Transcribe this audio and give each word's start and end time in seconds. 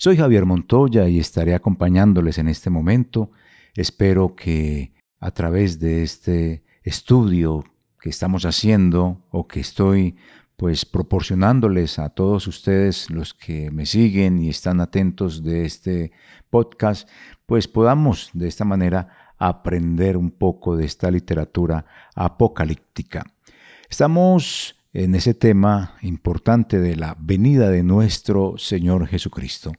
Soy 0.00 0.16
Javier 0.16 0.46
Montoya 0.46 1.08
y 1.08 1.18
estaré 1.18 1.56
acompañándoles 1.56 2.38
en 2.38 2.46
este 2.46 2.70
momento. 2.70 3.32
Espero 3.74 4.36
que 4.36 4.92
a 5.18 5.32
través 5.32 5.80
de 5.80 6.04
este 6.04 6.62
estudio 6.84 7.64
que 8.00 8.08
estamos 8.08 8.44
haciendo 8.44 9.26
o 9.32 9.48
que 9.48 9.58
estoy 9.58 10.14
pues 10.56 10.84
proporcionándoles 10.84 11.98
a 11.98 12.10
todos 12.10 12.46
ustedes 12.46 13.10
los 13.10 13.34
que 13.34 13.72
me 13.72 13.86
siguen 13.86 14.40
y 14.40 14.50
están 14.50 14.80
atentos 14.80 15.42
de 15.42 15.64
este 15.64 16.12
podcast, 16.48 17.08
pues 17.44 17.66
podamos 17.66 18.30
de 18.34 18.46
esta 18.46 18.64
manera 18.64 19.34
aprender 19.36 20.16
un 20.16 20.30
poco 20.30 20.76
de 20.76 20.84
esta 20.84 21.10
literatura 21.10 21.86
apocalíptica. 22.14 23.24
Estamos 23.90 24.76
en 24.92 25.16
ese 25.16 25.34
tema 25.34 25.96
importante 26.02 26.78
de 26.78 26.94
la 26.94 27.16
venida 27.18 27.68
de 27.68 27.82
nuestro 27.82 28.58
Señor 28.58 29.08
Jesucristo. 29.08 29.72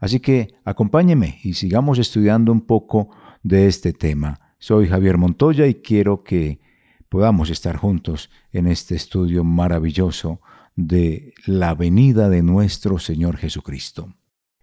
Así 0.00 0.18
que 0.18 0.54
acompáñeme 0.64 1.38
y 1.44 1.54
sigamos 1.54 1.98
estudiando 1.98 2.50
un 2.52 2.62
poco 2.62 3.10
de 3.42 3.68
este 3.68 3.92
tema. 3.92 4.40
Soy 4.58 4.88
Javier 4.88 5.18
Montoya 5.18 5.66
y 5.66 5.74
quiero 5.74 6.24
que 6.24 6.58
podamos 7.10 7.50
estar 7.50 7.76
juntos 7.76 8.30
en 8.50 8.66
este 8.66 8.94
estudio 8.94 9.44
maravilloso 9.44 10.40
de 10.74 11.34
la 11.44 11.74
venida 11.74 12.30
de 12.30 12.42
nuestro 12.42 12.98
Señor 12.98 13.36
Jesucristo. 13.36 14.14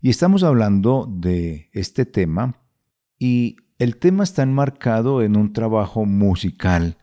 Y 0.02 0.10
estamos 0.10 0.42
hablando 0.42 1.08
de 1.08 1.70
este 1.72 2.06
tema 2.06 2.56
y 3.20 3.58
el 3.78 3.98
tema 3.98 4.24
está 4.24 4.42
enmarcado 4.42 5.22
en 5.22 5.38
un 5.38 5.54
trabajo 5.54 6.06
musical 6.06 6.98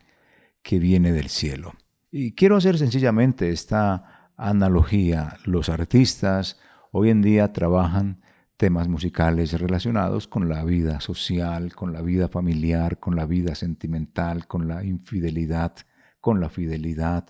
que 0.61 0.79
viene 0.79 1.13
del 1.13 1.29
cielo. 1.29 1.73
Y 2.11 2.33
quiero 2.33 2.57
hacer 2.57 2.77
sencillamente 2.77 3.49
esta 3.49 4.31
analogía. 4.35 5.37
Los 5.45 5.69
artistas 5.69 6.59
hoy 6.91 7.11
en 7.11 7.21
día 7.21 7.53
trabajan 7.53 8.24
temas 8.57 8.87
musicales 8.87 9.59
relacionados 9.59 10.27
con 10.27 10.47
la 10.47 10.63
vida 10.63 11.01
social, 11.01 11.75
con 11.75 11.91
la 11.93 12.01
vida 12.01 12.29
familiar, 12.29 12.99
con 12.99 13.15
la 13.15 13.25
vida 13.25 13.55
sentimental, 13.55 14.47
con 14.47 14.67
la 14.67 14.83
infidelidad, 14.83 15.75
con 16.21 16.39
la 16.39 16.49
fidelidad, 16.49 17.27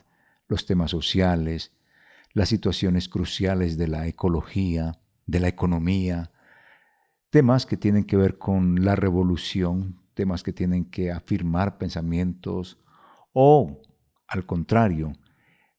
los 0.48 0.66
temas 0.66 0.92
sociales, 0.92 1.72
las 2.34 2.50
situaciones 2.50 3.10
cruciales 3.10 3.78
de 3.78 3.88
la 3.88 4.08
ecología, 4.08 5.00
de 5.26 5.40
la 5.40 5.48
economía, 5.48 6.32
temas 7.30 7.66
que 7.66 7.78
tienen 7.78 8.04
que 8.04 8.18
ver 8.18 8.38
con 8.38 8.86
la 8.86 8.96
revolución, 8.96 10.02
temas 10.14 10.44
que 10.44 10.54
tienen 10.54 10.86
que 10.86 11.12
afirmar 11.12 11.78
pensamientos 11.78 12.80
o 13.34 13.82
al 14.28 14.46
contrario, 14.46 15.14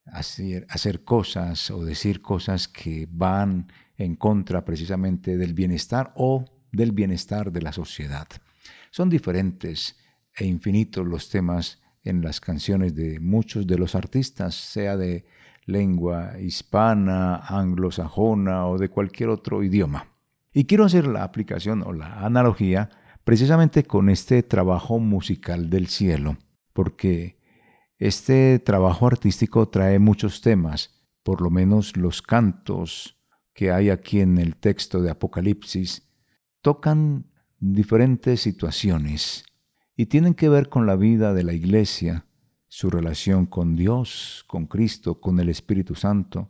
hacer, 0.07 0.67
hacer 0.69 1.05
cosas 1.05 1.71
o 1.71 1.85
decir 1.85 2.21
cosas 2.21 2.69
que 2.69 3.09
van 3.11 3.73
en 3.97 4.17
contra 4.17 4.65
precisamente 4.65 5.37
del 5.37 5.55
bienestar 5.55 6.13
o 6.17 6.45
del 6.73 6.93
bienestar 6.93 7.53
de 7.53 7.63
la 7.63 7.73
sociedad. 7.73 8.27
Son 8.91 9.09
diferentes 9.09 9.97
e 10.37 10.45
infinitos 10.45 11.07
los 11.07 11.31
temas 11.31 11.81
en 12.05 12.23
las 12.23 12.41
canciones 12.41 12.95
de 12.95 13.19
muchos 13.21 13.67
de 13.67 13.79
los 13.79 13.95
artistas, 13.95 14.55
sea 14.55 14.97
de 14.97 15.25
lengua 15.65 16.39
hispana, 16.39 17.37
anglosajona 17.37 18.67
o 18.67 18.79
de 18.79 18.89
cualquier 18.89 19.31
otro 19.31 19.63
idioma. 19.63 20.09
Y 20.53 20.65
quiero 20.65 20.85
hacer 20.85 21.07
la 21.07 21.25
aplicación 21.25 21.83
o 21.83 21.93
la 21.93 22.25
analogía 22.25 22.91
precisamente 23.25 23.83
con 23.83 24.09
este 24.09 24.43
trabajo 24.43 25.01
musical 25.01 25.69
del 25.69 25.89
cielo, 25.89 26.39
porque 26.73 27.41
este 27.99 28.59
trabajo 28.61 29.07
artístico 29.07 29.69
trae 29.69 29.99
muchos 29.99 30.43
temas, 30.43 31.03
por 31.25 31.41
lo 31.41 31.51
menos 31.51 31.97
los 31.97 32.23
cantos 32.23 33.16
que 33.57 33.73
hay 33.73 33.89
aquí 33.89 34.21
en 34.21 34.37
el 34.37 34.55
texto 34.55 35.01
de 35.01 35.11
Apocalipsis, 35.11 36.07
tocan 36.61 37.25
diferentes 37.59 38.43
situaciones 38.43 39.47
y 39.97 40.07
tienen 40.07 40.35
que 40.35 40.51
ver 40.51 40.69
con 40.69 40.87
la 40.87 40.95
vida 40.95 41.33
de 41.33 41.43
la 41.43 41.55
iglesia, 41.55 42.27
su 42.69 42.91
relación 42.91 43.47
con 43.47 43.75
Dios, 43.75 44.45
con 44.47 44.67
Cristo, 44.67 45.23
con 45.23 45.41
el 45.41 45.49
Espíritu 45.49 45.95
Santo. 45.95 46.49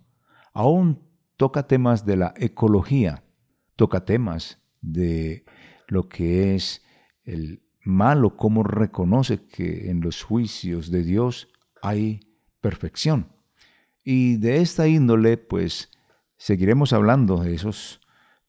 Aún 0.53 1.01
toca 1.37 1.69
temas 1.69 2.05
de 2.05 2.17
la 2.17 2.35
ecología, 2.37 3.23
toca 3.77 4.05
temas 4.05 4.59
de 4.81 5.45
lo 5.87 6.09
que 6.09 6.57
es 6.57 6.83
el 7.23 7.63
malo 7.85 8.37
cómo 8.37 8.65
reconoce 8.65 9.47
que 9.47 9.91
en 9.91 10.01
los 10.01 10.25
juicios 10.25 10.91
de 10.91 11.05
Dios 11.05 11.49
hay 11.83 12.19
perfección. 12.61 13.29
Y 14.03 14.39
de 14.39 14.61
esta 14.61 14.89
índole, 14.89 15.37
pues, 15.37 15.91
seguiremos 16.37 16.93
hablando 16.93 17.39
de 17.39 17.55
esos 17.55 18.01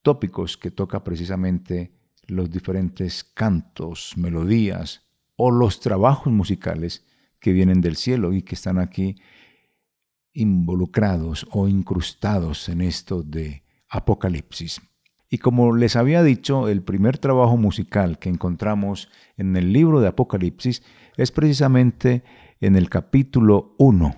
tópicos 0.01 0.57
que 0.57 0.71
toca 0.71 1.03
precisamente 1.03 1.91
los 2.27 2.49
diferentes 2.51 3.23
cantos, 3.23 4.13
melodías 4.17 5.03
o 5.35 5.51
los 5.51 5.79
trabajos 5.79 6.31
musicales 6.31 7.05
que 7.39 7.53
vienen 7.53 7.81
del 7.81 7.95
cielo 7.95 8.33
y 8.33 8.41
que 8.41 8.55
están 8.55 8.79
aquí 8.79 9.15
involucrados 10.33 11.47
o 11.51 11.67
incrustados 11.67 12.69
en 12.69 12.81
esto 12.81 13.23
de 13.23 13.63
Apocalipsis. 13.89 14.81
Y 15.29 15.39
como 15.39 15.75
les 15.75 15.95
había 15.95 16.23
dicho, 16.23 16.69
el 16.69 16.83
primer 16.83 17.17
trabajo 17.17 17.57
musical 17.57 18.17
que 18.17 18.29
encontramos 18.29 19.09
en 19.35 19.55
el 19.57 19.73
libro 19.73 19.99
de 19.99 20.07
Apocalipsis 20.07 20.83
es 21.17 21.31
precisamente 21.31 22.23
en 22.61 22.75
el 22.75 22.89
capítulo 22.89 23.75
1, 23.77 24.15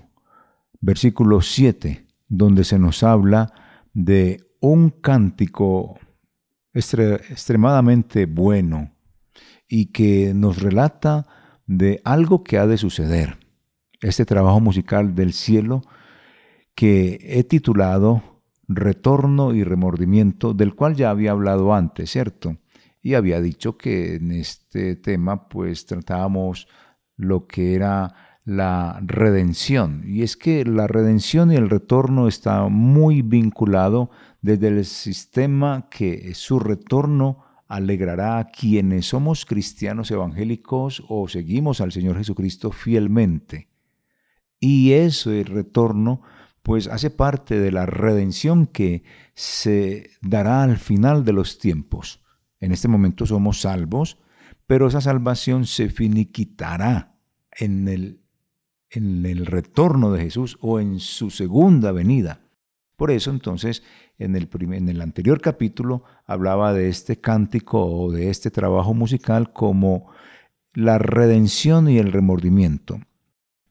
versículo 0.81 1.41
7, 1.41 2.06
donde 2.29 2.63
se 2.63 2.79
nos 2.79 3.03
habla 3.03 3.51
de 3.94 4.40
un 4.62 4.90
cántico 4.90 6.00
extremadamente 6.73 8.25
bueno 8.25 8.94
y 9.67 9.88
que 9.88 10.34
nos 10.34 10.62
relata 10.62 11.28
de 11.66 12.01
algo 12.06 12.44
que 12.44 12.57
ha 12.57 12.68
de 12.68 12.78
suceder. 12.78 13.38
Este 14.01 14.25
trabajo 14.25 14.59
musical 14.59 15.13
del 15.16 15.34
cielo 15.34 15.81
que 16.73 17.19
he 17.22 17.44
titulado 17.44 18.41
retorno 18.68 19.53
y 19.53 19.63
remordimiento, 19.63 20.53
del 20.53 20.75
cual 20.75 20.95
ya 20.95 21.09
había 21.09 21.31
hablado 21.31 21.73
antes, 21.73 22.12
¿cierto? 22.12 22.57
Y 23.01 23.16
había 23.16 23.41
dicho 23.41 23.78
que 23.78 24.16
en 24.16 24.31
este 24.31 24.95
tema 24.95 25.50
pues 25.50 25.85
tratábamos 25.85 26.68
lo 27.18 27.47
que 27.47 27.73
era 27.75 28.28
la 28.50 29.00
redención. 29.06 30.02
Y 30.08 30.24
es 30.24 30.36
que 30.36 30.66
la 30.66 30.88
redención 30.88 31.52
y 31.52 31.56
el 31.56 31.70
retorno 31.70 32.28
está 32.28 32.68
muy 32.68 33.22
vinculado 33.22 34.10
desde 34.42 34.70
el 34.70 34.86
sistema 34.86 35.88
que 35.92 36.34
su 36.34 36.60
retorno 36.60 37.44
alegrará 37.68 38.40
a 38.40 38.46
quienes 38.50 39.06
somos 39.06 39.46
cristianos 39.46 40.10
evangélicos 40.10 41.04
o 41.10 41.28
seguimos 41.28 41.80
al 41.80 41.92
Señor 41.92 42.18
Jesucristo 42.18 42.72
fielmente. 42.72 43.70
Y 44.60 44.94
ese 44.94 45.44
retorno 45.44 46.22
pues 46.64 46.88
hace 46.88 47.12
parte 47.12 47.60
de 47.60 47.72
la 47.72 47.86
redención 47.86 48.66
que 48.66 49.04
se 49.36 50.10
dará 50.24 50.64
al 50.64 50.78
final 50.78 51.24
de 51.24 51.34
los 51.34 51.60
tiempos. 51.60 52.24
En 52.60 52.72
este 52.72 52.88
momento 52.88 53.28
somos 53.28 53.62
salvos, 53.62 54.18
pero 54.66 54.88
esa 54.88 55.02
salvación 55.02 55.68
se 55.68 55.90
finiquitará 55.90 57.16
en 57.52 57.88
el, 57.88 58.22
en 58.89 59.25
el 59.25 59.45
retorno 59.45 60.12
de 60.12 60.21
Jesús 60.21 60.57
o 60.62 60.80
en 60.80 61.00
su 61.00 61.30
segunda 61.30 61.91
venida. 61.91 62.41
Por 62.95 63.12
eso 63.12 63.31
entonces 63.31 63.83
en 64.18 64.36
el, 64.36 64.50
en 64.59 64.89
el 64.89 65.01
anterior 65.01 65.39
capítulo 65.41 66.03
hablaba 66.25 66.74
de 66.74 66.89
este 66.89 67.19
cántico 67.19 67.86
o 67.86 68.12
de 68.12 68.30
este 68.30 68.51
trabajo 68.51 68.94
musical 68.94 69.53
como 69.53 70.12
la 70.74 70.97
redención 70.97 71.89
y 71.89 71.97
el 71.97 72.12
remordimiento. 72.12 73.00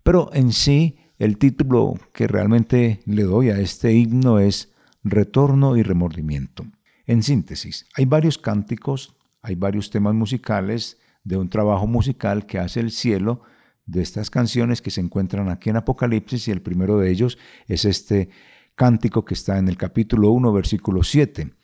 Pero 0.02 0.30
en 0.32 0.52
sí 0.52 0.96
el 1.18 1.36
título 1.36 1.94
que 2.12 2.26
realmente 2.26 3.00
le 3.04 3.24
doy 3.24 3.50
a 3.50 3.58
este 3.58 3.92
himno 3.92 4.38
es 4.38 4.72
Retorno 5.02 5.76
y 5.76 5.82
Remordimiento. 5.82 6.64
En 7.06 7.22
síntesis, 7.22 7.86
hay 7.96 8.04
varios 8.04 8.38
cánticos, 8.38 9.16
hay 9.42 9.54
varios 9.54 9.90
temas 9.90 10.14
musicales 10.14 10.98
de 11.24 11.36
un 11.36 11.48
trabajo 11.48 11.86
musical 11.86 12.46
que 12.46 12.58
hace 12.58 12.80
el 12.80 12.90
cielo 12.90 13.42
de 13.88 14.02
estas 14.02 14.30
canciones 14.30 14.82
que 14.82 14.90
se 14.90 15.00
encuentran 15.00 15.48
aquí 15.48 15.70
en 15.70 15.76
Apocalipsis 15.76 16.46
y 16.46 16.50
el 16.52 16.62
primero 16.62 16.98
de 16.98 17.10
ellos 17.10 17.38
es 17.66 17.84
este 17.84 18.28
cántico 18.74 19.24
que 19.24 19.34
está 19.34 19.58
en 19.58 19.66
el 19.68 19.76
capítulo 19.76 20.30
1, 20.30 20.52
versículo 20.52 21.02
7. 21.02 21.54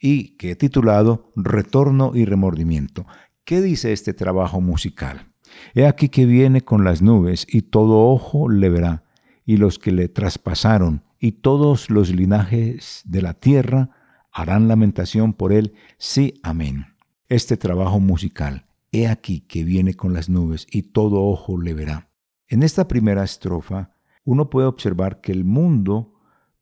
y 0.00 0.36
que 0.36 0.50
he 0.50 0.56
titulado 0.56 1.30
Retorno 1.36 2.12
y 2.14 2.24
Remordimiento. 2.24 3.06
¿Qué 3.44 3.62
dice 3.62 3.92
este 3.92 4.12
trabajo 4.12 4.60
musical? 4.60 5.32
He 5.74 5.86
aquí 5.86 6.08
que 6.08 6.26
viene 6.26 6.62
con 6.62 6.84
las 6.84 7.00
nubes 7.00 7.46
y 7.48 7.62
todo 7.62 8.08
ojo 8.10 8.48
le 8.50 8.68
verá, 8.68 9.04
y 9.46 9.56
los 9.56 9.78
que 9.78 9.92
le 9.92 10.08
traspasaron, 10.08 11.04
y 11.20 11.32
todos 11.32 11.90
los 11.90 12.10
linajes 12.10 13.02
de 13.04 13.22
la 13.22 13.34
tierra 13.34 13.90
harán 14.32 14.68
lamentación 14.68 15.32
por 15.32 15.52
él. 15.52 15.74
Sí, 15.96 16.40
amén. 16.42 16.86
Este 17.28 17.56
trabajo 17.56 18.00
musical, 18.00 18.66
he 18.94 19.08
aquí 19.08 19.40
que 19.40 19.64
viene 19.64 19.94
con 19.94 20.12
las 20.12 20.28
nubes 20.28 20.66
y 20.70 20.82
todo 20.82 21.22
ojo 21.22 21.60
le 21.60 21.74
verá. 21.74 22.10
En 22.46 22.62
esta 22.62 22.86
primera 22.86 23.24
estrofa, 23.24 23.96
uno 24.24 24.48
puede 24.50 24.68
observar 24.68 25.20
que 25.20 25.32
el 25.32 25.44
mundo 25.44 26.14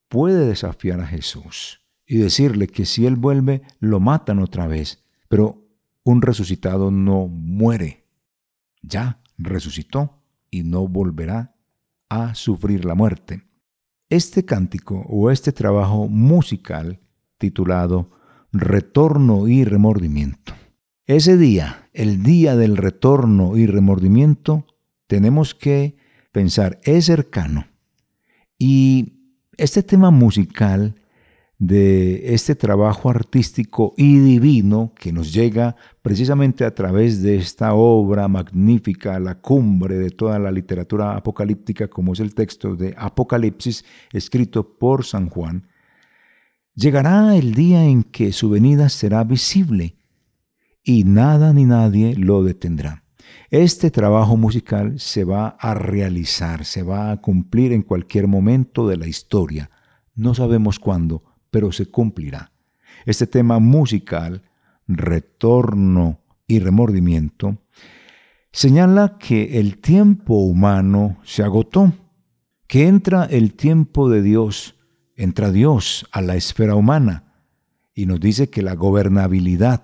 puede 0.08 0.46
desafiar 0.46 1.00
a 1.00 1.06
Jesús 1.06 1.82
y 2.06 2.16
decirle 2.16 2.68
que 2.68 2.86
si 2.86 3.06
Él 3.06 3.16
vuelve, 3.16 3.62
lo 3.80 4.00
matan 4.00 4.38
otra 4.38 4.66
vez. 4.66 5.04
Pero 5.28 5.68
un 6.04 6.22
resucitado 6.22 6.90
no 6.90 7.28
muere. 7.28 8.06
Ya 8.82 9.20
resucitó 9.38 10.22
y 10.50 10.62
no 10.62 10.88
volverá 10.88 11.54
a 12.08 12.34
sufrir 12.34 12.84
la 12.84 12.94
muerte. 12.94 13.42
Este 14.08 14.44
cántico 14.44 15.04
o 15.08 15.30
este 15.30 15.52
trabajo 15.52 16.08
musical 16.08 17.00
titulado 17.38 18.10
Retorno 18.52 19.48
y 19.48 19.64
Remordimiento. 19.64 20.54
Ese 21.06 21.36
día, 21.36 21.88
el 21.92 22.22
día 22.22 22.54
del 22.54 22.76
retorno 22.76 23.56
y 23.56 23.66
remordimiento, 23.66 24.66
tenemos 25.08 25.52
que 25.52 25.96
pensar, 26.30 26.78
es 26.84 27.06
cercano. 27.06 27.66
Y 28.56 29.14
este 29.56 29.82
tema 29.82 30.12
musical 30.12 30.94
de 31.58 32.34
este 32.34 32.54
trabajo 32.54 33.10
artístico 33.10 33.94
y 33.96 34.20
divino 34.20 34.92
que 34.94 35.12
nos 35.12 35.32
llega 35.32 35.74
precisamente 36.02 36.64
a 36.64 36.72
través 36.72 37.20
de 37.20 37.36
esta 37.36 37.74
obra 37.74 38.28
magnífica, 38.28 39.18
la 39.18 39.40
cumbre 39.40 39.96
de 39.96 40.10
toda 40.10 40.38
la 40.38 40.52
literatura 40.52 41.16
apocalíptica, 41.16 41.88
como 41.88 42.12
es 42.12 42.20
el 42.20 42.32
texto 42.32 42.76
de 42.76 42.94
Apocalipsis 42.96 43.84
escrito 44.12 44.78
por 44.78 45.04
San 45.04 45.28
Juan, 45.28 45.66
llegará 46.76 47.36
el 47.36 47.54
día 47.54 47.84
en 47.86 48.04
que 48.04 48.30
su 48.32 48.50
venida 48.50 48.88
será 48.88 49.24
visible 49.24 49.96
y 50.82 51.04
nada 51.04 51.52
ni 51.52 51.64
nadie 51.64 52.16
lo 52.16 52.42
detendrá. 52.42 53.04
Este 53.50 53.90
trabajo 53.90 54.36
musical 54.36 54.98
se 54.98 55.24
va 55.24 55.48
a 55.48 55.74
realizar, 55.74 56.64
se 56.64 56.82
va 56.82 57.10
a 57.10 57.18
cumplir 57.18 57.72
en 57.72 57.82
cualquier 57.82 58.26
momento 58.26 58.88
de 58.88 58.96
la 58.96 59.06
historia. 59.06 59.70
No 60.14 60.34
sabemos 60.34 60.78
cuándo, 60.78 61.22
pero 61.50 61.70
se 61.70 61.86
cumplirá. 61.86 62.52
Este 63.04 63.26
tema 63.26 63.58
musical, 63.58 64.42
retorno 64.88 66.20
y 66.46 66.60
remordimiento, 66.60 67.58
señala 68.52 69.18
que 69.18 69.60
el 69.60 69.78
tiempo 69.78 70.34
humano 70.34 71.18
se 71.22 71.42
agotó, 71.42 71.92
que 72.66 72.86
entra 72.88 73.24
el 73.24 73.54
tiempo 73.54 74.08
de 74.08 74.22
Dios, 74.22 74.76
entra 75.16 75.50
Dios 75.50 76.06
a 76.10 76.22
la 76.22 76.36
esfera 76.36 76.74
humana 76.74 77.34
y 77.94 78.06
nos 78.06 78.18
dice 78.18 78.48
que 78.48 78.62
la 78.62 78.74
gobernabilidad 78.74 79.82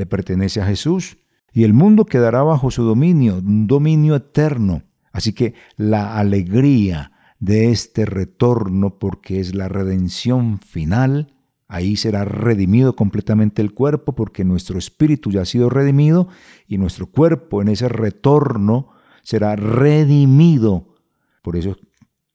le 0.00 0.06
pertenece 0.06 0.60
a 0.60 0.66
Jesús 0.66 1.18
y 1.52 1.64
el 1.64 1.74
mundo 1.74 2.06
quedará 2.06 2.42
bajo 2.42 2.70
su 2.70 2.82
dominio, 2.82 3.36
un 3.36 3.66
dominio 3.66 4.16
eterno. 4.16 4.82
Así 5.12 5.32
que 5.32 5.54
la 5.76 6.18
alegría, 6.18 7.12
de 7.40 7.70
este 7.70 8.04
retorno 8.04 8.98
porque 8.98 9.40
es 9.40 9.54
la 9.54 9.68
redención 9.68 10.60
final. 10.60 11.34
Ahí 11.66 11.96
será 11.96 12.24
redimido 12.24 12.94
completamente 12.94 13.62
el 13.62 13.72
cuerpo 13.72 14.14
porque 14.14 14.44
nuestro 14.44 14.78
espíritu 14.78 15.30
ya 15.30 15.42
ha 15.42 15.46
sido 15.46 15.70
redimido 15.70 16.28
y 16.68 16.78
nuestro 16.78 17.06
cuerpo 17.06 17.62
en 17.62 17.68
ese 17.68 17.88
retorno 17.88 18.90
será 19.22 19.56
redimido. 19.56 20.94
Por 21.42 21.56
eso 21.56 21.76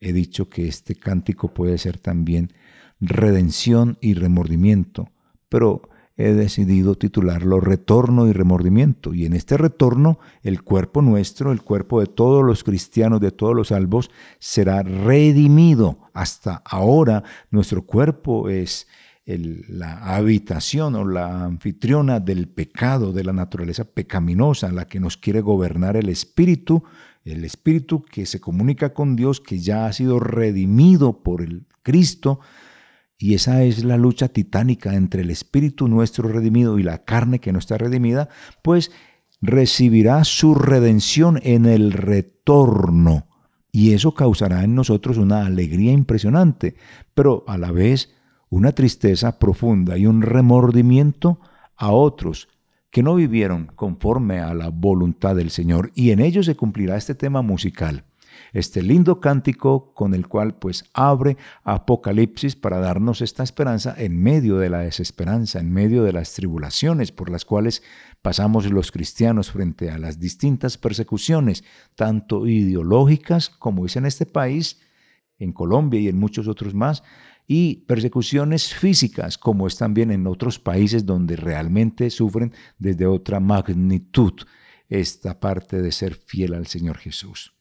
he 0.00 0.12
dicho 0.12 0.48
que 0.48 0.66
este 0.66 0.96
cántico 0.96 1.54
puede 1.54 1.78
ser 1.78 1.98
también 1.98 2.52
redención 3.00 3.98
y 4.00 4.14
remordimiento. 4.14 5.10
Pero 5.48 5.82
he 6.16 6.32
decidido 6.32 6.94
titularlo 6.94 7.60
Retorno 7.60 8.26
y 8.26 8.32
Remordimiento. 8.32 9.12
Y 9.12 9.26
en 9.26 9.34
este 9.34 9.56
retorno, 9.56 10.18
el 10.42 10.62
cuerpo 10.62 11.02
nuestro, 11.02 11.52
el 11.52 11.62
cuerpo 11.62 12.00
de 12.00 12.06
todos 12.06 12.44
los 12.44 12.64
cristianos, 12.64 13.20
de 13.20 13.32
todos 13.32 13.54
los 13.54 13.68
salvos, 13.68 14.10
será 14.38 14.82
redimido. 14.82 15.98
Hasta 16.14 16.62
ahora 16.64 17.22
nuestro 17.50 17.82
cuerpo 17.82 18.48
es 18.48 18.86
la 19.26 20.16
habitación 20.16 20.94
o 20.94 21.04
la 21.04 21.44
anfitriona 21.44 22.20
del 22.20 22.48
pecado, 22.48 23.12
de 23.12 23.24
la 23.24 23.32
naturaleza 23.32 23.84
pecaminosa, 23.84 24.70
la 24.70 24.86
que 24.86 25.00
nos 25.00 25.16
quiere 25.16 25.40
gobernar 25.40 25.96
el 25.96 26.08
espíritu, 26.08 26.84
el 27.24 27.44
espíritu 27.44 28.04
que 28.04 28.24
se 28.24 28.40
comunica 28.40 28.94
con 28.94 29.16
Dios, 29.16 29.40
que 29.40 29.58
ya 29.58 29.86
ha 29.86 29.92
sido 29.92 30.20
redimido 30.20 31.24
por 31.24 31.42
el 31.42 31.66
Cristo, 31.82 32.40
y 33.18 33.34
esa 33.34 33.62
es 33.62 33.84
la 33.84 33.96
lucha 33.96 34.28
titánica 34.28 34.94
entre 34.94 35.22
el 35.22 35.30
espíritu 35.30 35.88
nuestro 35.88 36.28
redimido 36.28 36.78
y 36.78 36.82
la 36.82 37.04
carne 37.04 37.38
que 37.38 37.52
no 37.52 37.58
está 37.58 37.78
redimida, 37.78 38.28
pues 38.62 38.90
recibirá 39.40 40.24
su 40.24 40.54
redención 40.54 41.40
en 41.42 41.66
el 41.66 41.92
retorno. 41.92 43.26
Y 43.72 43.92
eso 43.92 44.14
causará 44.14 44.64
en 44.64 44.74
nosotros 44.74 45.16
una 45.18 45.46
alegría 45.46 45.92
impresionante, 45.92 46.76
pero 47.14 47.44
a 47.46 47.58
la 47.58 47.72
vez 47.72 48.14
una 48.48 48.72
tristeza 48.72 49.38
profunda 49.38 49.98
y 49.98 50.06
un 50.06 50.22
remordimiento 50.22 51.40
a 51.76 51.90
otros 51.90 52.48
que 52.90 53.02
no 53.02 53.14
vivieron 53.14 53.66
conforme 53.74 54.40
a 54.40 54.54
la 54.54 54.68
voluntad 54.68 55.36
del 55.36 55.50
Señor. 55.50 55.90
Y 55.94 56.10
en 56.10 56.20
ello 56.20 56.42
se 56.42 56.56
cumplirá 56.56 56.96
este 56.96 57.14
tema 57.14 57.42
musical 57.42 58.04
este 58.56 58.82
lindo 58.82 59.20
cántico 59.20 59.92
con 59.92 60.14
el 60.14 60.28
cual 60.28 60.54
pues 60.54 60.86
abre 60.94 61.36
Apocalipsis 61.62 62.56
para 62.56 62.78
darnos 62.78 63.20
esta 63.20 63.42
esperanza 63.42 63.94
en 63.98 64.18
medio 64.22 64.56
de 64.56 64.70
la 64.70 64.78
desesperanza, 64.78 65.60
en 65.60 65.70
medio 65.70 66.04
de 66.04 66.14
las 66.14 66.32
tribulaciones 66.32 67.12
por 67.12 67.28
las 67.28 67.44
cuales 67.44 67.82
pasamos 68.22 68.70
los 68.72 68.92
cristianos 68.92 69.50
frente 69.50 69.90
a 69.90 69.98
las 69.98 70.18
distintas 70.18 70.78
persecuciones, 70.78 71.64
tanto 71.96 72.46
ideológicas 72.46 73.50
como 73.50 73.84
es 73.84 73.96
en 73.96 74.06
este 74.06 74.24
país, 74.24 74.80
en 75.38 75.52
Colombia 75.52 76.00
y 76.00 76.08
en 76.08 76.18
muchos 76.18 76.48
otros 76.48 76.72
más, 76.72 77.02
y 77.46 77.84
persecuciones 77.86 78.72
físicas, 78.72 79.36
como 79.36 79.66
es 79.66 79.76
también 79.76 80.10
en 80.10 80.26
otros 80.26 80.58
países 80.58 81.04
donde 81.04 81.36
realmente 81.36 82.08
sufren 82.08 82.54
desde 82.78 83.06
otra 83.06 83.38
magnitud 83.38 84.32
esta 84.88 85.38
parte 85.40 85.82
de 85.82 85.92
ser 85.92 86.14
fiel 86.14 86.54
al 86.54 86.66
Señor 86.66 86.96
Jesús. 86.96 87.55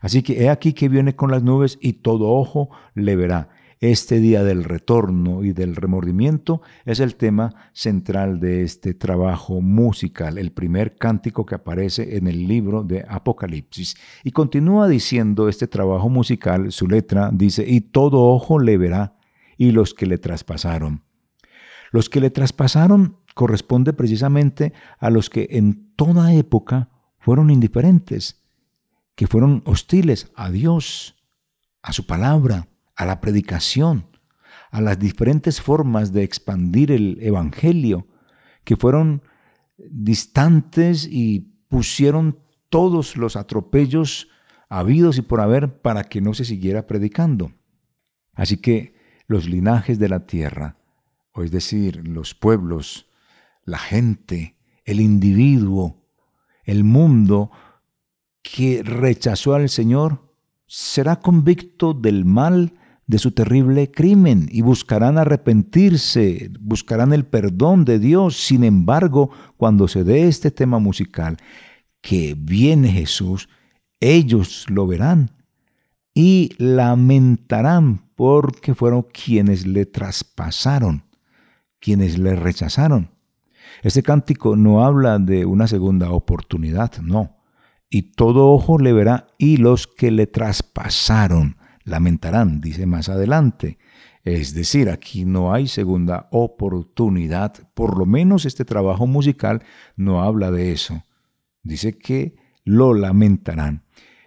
Así 0.00 0.22
que 0.22 0.42
he 0.42 0.50
aquí 0.50 0.72
que 0.72 0.88
viene 0.88 1.16
con 1.16 1.30
las 1.30 1.42
nubes 1.42 1.78
y 1.80 1.94
todo 1.94 2.30
ojo 2.30 2.70
le 2.94 3.16
verá. 3.16 3.48
Este 3.80 4.20
día 4.20 4.44
del 4.44 4.64
retorno 4.64 5.42
y 5.42 5.54
del 5.54 5.74
remordimiento 5.74 6.60
es 6.84 7.00
el 7.00 7.16
tema 7.16 7.54
central 7.72 8.38
de 8.38 8.62
este 8.62 8.92
trabajo 8.92 9.62
musical, 9.62 10.36
el 10.36 10.52
primer 10.52 10.96
cántico 10.96 11.46
que 11.46 11.54
aparece 11.54 12.18
en 12.18 12.26
el 12.26 12.46
libro 12.46 12.84
de 12.84 13.06
Apocalipsis. 13.08 13.96
Y 14.22 14.32
continúa 14.32 14.86
diciendo 14.86 15.48
este 15.48 15.66
trabajo 15.66 16.10
musical, 16.10 16.72
su 16.72 16.88
letra 16.88 17.30
dice, 17.32 17.64
y 17.66 17.80
todo 17.80 18.22
ojo 18.22 18.58
le 18.58 18.76
verá, 18.76 19.16
y 19.56 19.70
los 19.70 19.94
que 19.94 20.04
le 20.04 20.18
traspasaron. 20.18 21.02
Los 21.90 22.10
que 22.10 22.20
le 22.20 22.28
traspasaron 22.28 23.16
corresponde 23.34 23.94
precisamente 23.94 24.74
a 24.98 25.08
los 25.08 25.30
que 25.30 25.48
en 25.52 25.94
toda 25.96 26.34
época 26.34 26.90
fueron 27.18 27.48
indiferentes, 27.48 28.39
que 29.14 29.26
fueron 29.26 29.62
hostiles 29.66 30.30
a 30.34 30.50
Dios, 30.50 31.16
a 31.82 31.92
su 31.92 32.06
palabra, 32.06 32.68
a 32.96 33.06
la 33.06 33.20
predicación, 33.20 34.06
a 34.70 34.80
las 34.80 34.98
diferentes 34.98 35.60
formas 35.60 36.12
de 36.12 36.22
expandir 36.22 36.92
el 36.92 37.18
Evangelio, 37.20 38.06
que 38.64 38.76
fueron 38.76 39.22
distantes 39.78 41.06
y 41.10 41.40
pusieron 41.68 42.38
todos 42.68 43.16
los 43.16 43.36
atropellos 43.36 44.28
habidos 44.68 45.18
y 45.18 45.22
por 45.22 45.40
haber 45.40 45.80
para 45.80 46.04
que 46.04 46.20
no 46.20 46.34
se 46.34 46.44
siguiera 46.44 46.86
predicando. 46.86 47.52
Así 48.34 48.58
que 48.58 48.94
los 49.26 49.48
linajes 49.48 49.98
de 49.98 50.08
la 50.08 50.26
tierra, 50.26 50.76
o 51.32 51.42
es 51.42 51.50
decir, 51.50 52.06
los 52.08 52.34
pueblos, 52.34 53.10
la 53.64 53.78
gente, 53.78 54.56
el 54.84 55.00
individuo, 55.00 56.06
el 56.64 56.84
mundo, 56.84 57.50
que 58.42 58.82
rechazó 58.82 59.54
al 59.54 59.68
Señor 59.68 60.30
será 60.66 61.16
convicto 61.16 61.94
del 61.94 62.24
mal 62.24 62.74
de 63.06 63.18
su 63.18 63.32
terrible 63.32 63.90
crimen 63.90 64.48
y 64.52 64.62
buscarán 64.62 65.18
arrepentirse, 65.18 66.50
buscarán 66.60 67.12
el 67.12 67.26
perdón 67.26 67.84
de 67.84 67.98
Dios. 67.98 68.36
Sin 68.36 68.62
embargo, 68.62 69.30
cuando 69.56 69.88
se 69.88 70.04
dé 70.04 70.28
este 70.28 70.52
tema 70.52 70.78
musical, 70.78 71.36
que 72.00 72.36
viene 72.38 72.92
Jesús, 72.92 73.48
ellos 73.98 74.64
lo 74.68 74.86
verán 74.86 75.32
y 76.14 76.50
lamentarán 76.58 78.10
porque 78.14 78.76
fueron 78.76 79.02
quienes 79.02 79.66
le 79.66 79.86
traspasaron, 79.86 81.02
quienes 81.80 82.16
le 82.16 82.36
rechazaron. 82.36 83.10
Este 83.82 84.04
cántico 84.04 84.54
no 84.54 84.84
habla 84.84 85.18
de 85.18 85.46
una 85.46 85.66
segunda 85.66 86.12
oportunidad, 86.12 86.98
no. 86.98 87.39
Y 87.90 88.12
todo 88.12 88.52
ojo 88.52 88.78
le 88.78 88.92
verá 88.92 89.26
y 89.36 89.56
los 89.56 89.88
que 89.88 90.12
le 90.12 90.28
traspasaron 90.28 91.56
lamentarán, 91.84 92.60
dice 92.60 92.86
más 92.86 93.08
adelante. 93.08 93.78
Es 94.22 94.54
decir, 94.54 94.90
aquí 94.90 95.24
no 95.24 95.52
hay 95.52 95.66
segunda 95.66 96.28
oportunidad, 96.30 97.54
por 97.74 97.98
lo 97.98 98.06
menos 98.06 98.44
este 98.44 98.64
trabajo 98.64 99.06
musical 99.06 99.64
no 99.96 100.22
habla 100.22 100.50
de 100.50 100.72
eso. 100.72 101.02
Dice 101.62 101.98
que 101.98 102.36
lo 102.64 102.94
lamentarán. 102.94 103.84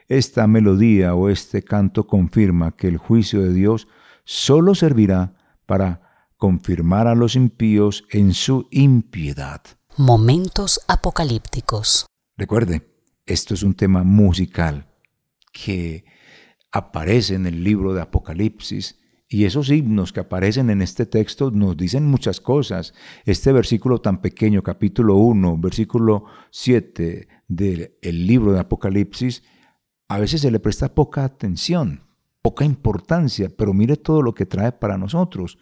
Esta 0.08 0.46
melodía 0.48 1.16
o 1.16 1.30
este 1.30 1.64
canto 1.64 2.06
confirma 2.06 2.76
que 2.76 2.88
el 2.88 2.98
juicio 2.98 3.42
de 3.42 3.54
Dios 3.54 3.88
solo 4.26 4.76
servirá 4.76 5.36
para 5.66 6.28
confirmar 6.38 7.08
a 7.08 7.16
los 7.16 7.36
impíos 7.36 8.04
en 8.12 8.34
su 8.34 8.68
impiedad. 8.72 9.62
Momentos 9.96 10.82
apocalípticos. 10.88 12.08
Recuerde, 12.36 12.93
esto 13.26 13.54
es 13.54 13.64
un 13.64 13.74
tema 13.74 14.04
musical 14.04 14.88
que 15.52 16.06
aparece 16.72 17.36
en 17.36 17.46
el 17.46 17.64
libro 17.64 17.94
de 17.94 18.02
Apocalipsis 18.02 19.00
y 19.28 19.46
esos 19.46 19.70
himnos 19.70 20.14
que 20.14 20.20
aparecen 20.20 20.70
en 20.70 20.82
este 20.82 21.06
texto 21.06 21.50
nos 21.50 21.78
dicen 21.78 22.06
muchas 22.06 22.40
cosas. 22.40 22.94
Este 23.26 23.52
versículo 23.52 24.00
tan 24.02 24.22
pequeño, 24.22 24.62
capítulo 24.62 25.16
1, 25.16 25.58
versículo 25.58 26.26
7 26.52 27.28
del 27.48 28.28
libro 28.28 28.54
de 28.54 28.60
Apocalipsis, 28.60 29.44
a 30.08 30.20
veces 30.20 30.42
se 30.42 30.52
le 30.52 30.60
presta 30.60 30.94
poca 30.94 31.24
atención, 31.24 32.04
poca 32.42 32.66
importancia, 32.66 33.50
pero 33.56 33.74
mire 33.74 33.96
todo 33.96 34.22
lo 34.22 34.34
que 34.34 34.46
trae 34.46 34.72
para 34.72 34.98
nosotros. 34.98 35.58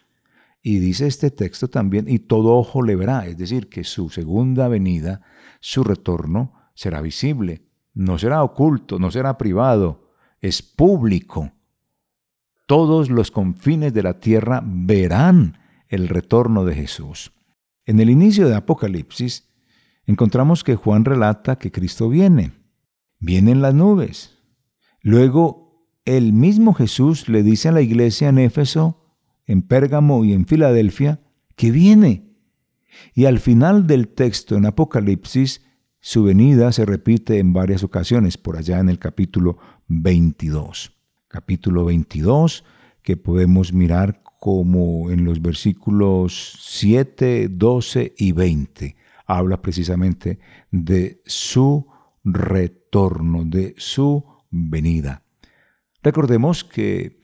Y 0.62 0.80
dice 0.80 1.08
este 1.08 1.32
texto 1.32 1.70
también, 1.70 2.08
y 2.08 2.20
todo 2.20 2.56
ojo 2.56 2.82
le 2.82 2.96
verá, 2.96 3.25
es 3.25 3.38
decir, 3.38 3.70
que 3.70 3.84
su 3.84 4.10
segunda 4.10 4.68
venida, 4.68 5.22
su 5.60 5.84
retorno, 5.84 6.61
será 6.82 7.00
visible, 7.00 7.62
no 7.94 8.18
será 8.18 8.42
oculto, 8.42 8.98
no 8.98 9.12
será 9.12 9.38
privado, 9.38 10.10
es 10.42 10.64
público. 10.64 11.52
Todos 12.66 13.12
los 13.12 13.30
confines 13.30 13.94
de 13.94 14.02
la 14.02 14.20
tierra 14.20 14.64
verán 14.66 15.60
el 15.90 16.08
retorno 16.08 16.66
de 16.66 16.74
Jesús. 16.74 17.34
En 17.86 18.00
el 18.00 18.10
inicio 18.10 18.50
de 18.50 18.56
Apocalipsis 18.56 19.48
encontramos 20.08 20.64
que 20.64 20.76
Juan 20.76 21.06
relata 21.06 21.60
que 21.60 21.72
Cristo 21.72 22.10
viene, 22.10 22.54
viene 23.20 23.52
en 23.52 23.62
las 23.62 23.76
nubes. 23.76 24.40
Luego 25.02 25.86
el 26.04 26.34
mismo 26.34 26.74
Jesús 26.74 27.30
le 27.30 27.44
dice 27.44 27.70
a 27.70 27.74
la 27.74 27.82
iglesia 27.82 28.30
en 28.30 28.40
Éfeso 28.40 28.98
en 29.46 29.62
Pérgamo 29.62 30.26
y 30.26 30.34
en 30.34 30.48
Filadelfia, 30.48 31.20
que 31.56 31.70
viene. 31.70 32.32
Y 33.14 33.26
al 33.26 33.40
final 33.40 33.86
del 33.86 34.08
texto 34.08 34.56
en 34.56 34.66
Apocalipsis, 34.66 35.62
su 36.01 36.24
venida 36.24 36.72
se 36.72 36.86
repite 36.86 37.38
en 37.38 37.53
varias 37.53 37.84
ocasiones, 37.84 38.38
por 38.38 38.58
allá 38.58 38.79
en 38.79 38.89
el 38.89 39.00
capítulo 39.00 39.58
22. 39.88 40.93
Capítulo 41.27 41.86
22, 41.86 42.65
que 43.03 43.17
podemos 43.17 43.72
mirar 43.72 44.24
como 44.39 45.12
en 45.12 45.24
los 45.24 45.41
versículos 45.41 46.58
7, 46.60 47.50
12 47.50 48.15
y 48.17 48.31
20. 48.31 48.96
Habla 49.27 49.62
precisamente 49.62 50.39
de 50.72 51.22
su 51.25 51.88
retorno, 52.24 53.46
de 53.46 53.75
su 53.77 54.25
venida. 54.50 55.24
Recordemos 56.01 56.63
que 56.63 57.22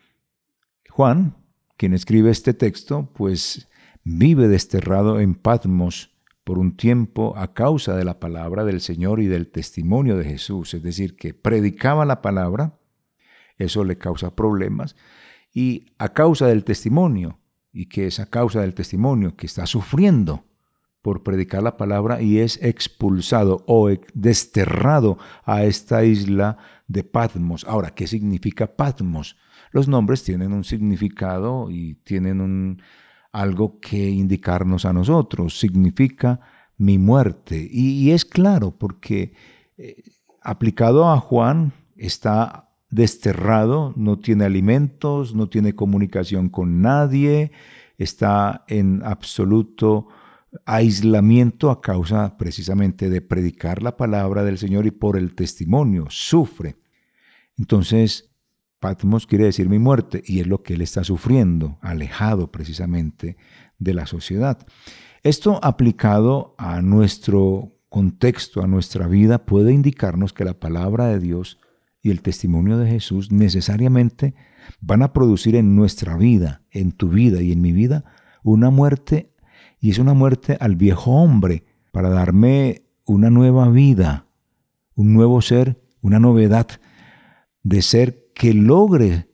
Juan 0.90 1.36
quien 1.78 1.94
escribe 1.94 2.32
este 2.32 2.54
texto, 2.54 3.10
pues 3.14 3.70
vive 4.04 4.48
desterrado 4.48 5.20
en 5.20 5.36
Patmos 5.36 6.17
por 6.48 6.60
un 6.60 6.78
tiempo 6.78 7.34
a 7.36 7.54
causa 7.54 7.98
de 7.98 8.06
la 8.06 8.22
palabra 8.22 8.64
del 8.64 8.80
Señor 8.80 9.20
y 9.20 9.28
del 9.28 9.50
testimonio 9.50 10.16
de 10.16 10.24
Jesús, 10.24 10.74
es 10.74 10.82
decir, 10.82 11.18
que 11.18 11.34
predicaba 11.34 12.06
la 12.06 12.22
palabra, 12.22 12.80
eso 13.58 13.84
le 13.84 13.98
causa 13.98 14.34
problemas, 14.34 14.96
y 15.54 15.88
a 15.98 16.14
causa 16.14 16.48
del 16.48 16.64
testimonio, 16.64 17.42
y 17.74 17.88
que 17.88 18.08
es 18.08 18.22
a 18.22 18.30
causa 18.30 18.62
del 18.62 18.76
testimonio 18.76 19.36
que 19.36 19.46
está 19.46 19.66
sufriendo 19.66 20.46
por 21.02 21.22
predicar 21.22 21.64
la 21.64 21.76
palabra 21.76 22.22
y 22.22 22.40
es 22.40 22.64
expulsado 22.64 23.66
o 23.68 23.90
desterrado 24.14 25.18
a 25.44 25.66
esta 25.66 26.06
isla 26.06 26.60
de 26.88 27.04
Patmos. 27.04 27.66
Ahora, 27.68 27.90
¿qué 27.90 28.08
significa 28.08 28.68
Patmos? 28.68 29.36
Los 29.72 29.90
nombres 29.90 30.24
tienen 30.24 30.54
un 30.54 30.64
significado 30.64 31.70
y 31.70 31.96
tienen 32.06 32.40
un, 32.40 32.82
algo 33.42 33.80
que 33.80 34.10
indicarnos 34.10 34.86
a 34.86 34.94
nosotros. 34.94 35.60
Significa 35.60 36.40
mi 36.78 36.98
muerte. 36.98 37.68
Y, 37.70 38.12
es 38.12 38.26
claro, 38.26 38.72
porque 38.72 39.34
eh, 39.78 40.04
aplicado 40.42 41.10
a 41.10 41.20
Juan 41.20 41.74
está 41.96 42.70
desterrado, 42.90 43.94
no 43.96 44.20
tiene 44.20 44.46
alimentos, 44.46 45.36
no 45.36 45.50
tiene 45.50 45.76
comunicación 45.76 46.50
con 46.50 46.82
nadie, 46.82 47.52
está 47.98 48.64
en 48.68 49.04
absoluto 49.04 50.08
aislamiento 50.66 51.70
a 51.70 51.82
causa 51.82 52.38
precisamente 52.38 53.10
de 53.10 53.22
predicar 53.22 53.84
la 53.84 53.98
palabra 53.98 54.44
del 54.44 54.58
Señor 54.58 54.86
y 54.86 54.92
por 54.92 55.18
el 55.18 55.36
testimonio, 55.36 56.06
sufre. 56.10 56.78
Entonces, 57.58 58.32
Patmos 58.80 59.26
quiere 59.26 59.46
decir 59.46 59.70
mi 59.70 59.80
muerte 59.80 60.24
y 60.26 60.40
es 60.40 60.48
lo 60.48 60.62
que 60.62 60.76
él 60.76 60.82
está 60.82 61.04
sufriendo, 61.04 61.80
alejado 61.82 62.52
precisamente 62.52 63.38
de 63.80 63.94
la 63.94 64.06
sociedad. 64.06 64.66
Esto 65.24 65.60
aplicado 65.64 66.56
a 66.58 66.82
nuestro 66.82 67.74
contexto, 67.90 68.62
a 68.62 68.68
nuestra 68.68 69.08
vida, 69.08 69.46
puede 69.46 69.74
indicarnos 69.74 70.34
que 70.34 70.46
la 70.46 70.60
palabra 70.60 71.08
de 71.08 71.20
Dios 71.20 71.60
y 72.02 72.12
el 72.12 72.22
testimonio 72.22 72.78
de 72.78 72.90
Jesús 72.90 73.32
necesariamente 73.32 74.36
van 74.80 75.02
a 75.02 75.14
producir 75.14 75.56
en 75.56 75.76
nuestra 75.76 76.16
vida, 76.16 76.62
en 76.72 76.92
tu 76.92 77.10
vida 77.10 77.42
y 77.42 77.52
en 77.52 77.62
mi 77.62 77.72
vida, 77.72 78.06
una 78.44 78.70
muerte, 78.70 79.34
y 79.80 79.90
es 79.90 80.00
una 80.00 80.14
muerte 80.14 80.58
al 80.60 80.76
viejo 80.76 81.12
hombre, 81.12 81.66
para 81.92 82.10
darme 82.10 82.84
una 83.06 83.30
nueva 83.30 83.70
vida, 83.70 84.28
un 84.94 85.14
nuevo 85.14 85.42
ser, 85.42 85.82
una 86.02 86.20
novedad 86.20 86.68
de 87.64 87.82
ser 87.82 88.27
que 88.38 88.54
logre 88.54 89.28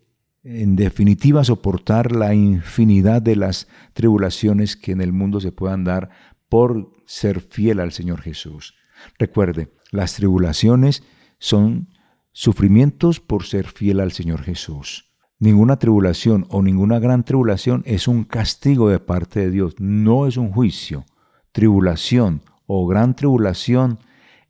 en 0.44 0.78
definitiva 0.78 1.44
soportar 1.44 2.14
la 2.14 2.34
infinidad 2.34 3.22
de 3.22 3.36
las 3.36 3.68
tribulaciones 3.92 4.78
que 4.78 4.94
en 4.94 5.02
el 5.02 5.12
mundo 5.12 5.42
se 5.42 5.52
puedan 5.52 5.84
dar 5.84 6.10
por 6.48 6.90
ser 7.06 7.42
fiel 7.42 7.82
al 7.82 7.92
Señor 7.92 8.22
Jesús. 8.22 8.76
Recuerde, 9.20 9.74
las 9.92 10.16
tribulaciones 10.16 11.04
son 11.38 11.90
sufrimientos 12.32 13.20
por 13.20 13.44
ser 13.44 13.68
fiel 13.68 14.00
al 14.00 14.14
Señor 14.14 14.42
Jesús. 14.42 15.12
Ninguna 15.38 15.80
tribulación 15.80 16.46
o 16.50 16.62
ninguna 16.62 17.00
gran 17.00 17.26
tribulación 17.26 17.84
es 17.86 18.08
un 18.08 18.24
castigo 18.24 18.88
de 18.88 19.00
parte 19.00 19.42
de 19.42 19.52
Dios, 19.52 19.76
no 19.80 20.28
es 20.28 20.38
un 20.38 20.50
juicio. 20.50 21.04
Tribulación 21.52 22.42
o 22.68 22.88
gran 22.88 23.18
tribulación 23.18 24.00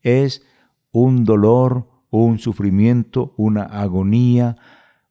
es 0.03 0.43
un 0.91 1.23
dolor, 1.23 1.87
un 2.21 2.39
sufrimiento, 2.39 3.33
una 3.37 3.63
agonía 3.63 4.55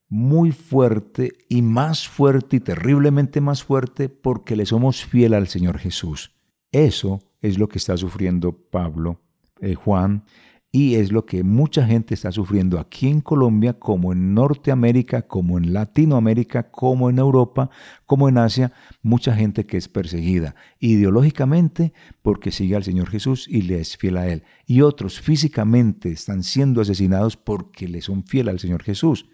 muy 0.08 0.52
fuerte 0.52 1.32
y 1.48 1.62
más 1.62 2.06
fuerte 2.06 2.56
y 2.56 2.60
terriblemente 2.60 3.40
más 3.40 3.64
fuerte 3.64 4.08
porque 4.08 4.56
le 4.56 4.66
somos 4.66 5.04
fiel 5.04 5.34
al 5.34 5.48
Señor 5.48 5.78
Jesús. 5.78 6.32
Eso 6.70 7.20
es 7.40 7.58
lo 7.58 7.68
que 7.68 7.78
está 7.78 7.96
sufriendo 7.96 8.52
Pablo, 8.52 9.20
eh, 9.60 9.74
Juan 9.74 10.24
y 10.74 10.94
es 10.94 11.12
lo 11.12 11.26
que 11.26 11.44
mucha 11.44 11.86
gente 11.86 12.14
está 12.14 12.32
sufriendo 12.32 12.80
aquí 12.80 13.06
en 13.06 13.20
Colombia, 13.20 13.74
como 13.74 14.10
en 14.14 14.32
Norteamérica, 14.32 15.20
como 15.20 15.58
en 15.58 15.74
Latinoamérica, 15.74 16.70
como 16.70 17.10
en 17.10 17.18
Europa, 17.18 17.68
como 18.06 18.26
en 18.26 18.38
Asia, 18.38 18.72
mucha 19.02 19.34
gente 19.34 19.66
que 19.66 19.76
es 19.76 19.88
perseguida 19.88 20.54
ideológicamente 20.80 21.92
porque 22.22 22.50
sigue 22.50 22.74
al 22.74 22.84
Señor 22.84 23.10
Jesús 23.10 23.46
y 23.48 23.62
le 23.62 23.80
es 23.80 23.98
fiel 23.98 24.16
a 24.16 24.28
Él. 24.28 24.44
Y 24.66 24.80
otros 24.80 25.20
físicamente 25.20 26.10
están 26.10 26.42
siendo 26.42 26.80
asesinados 26.80 27.36
porque 27.36 27.86
le 27.86 28.00
son 28.00 28.24
fiel 28.24 28.48
al 28.48 28.58
Señor 28.58 28.82
Jesús. 28.82 29.28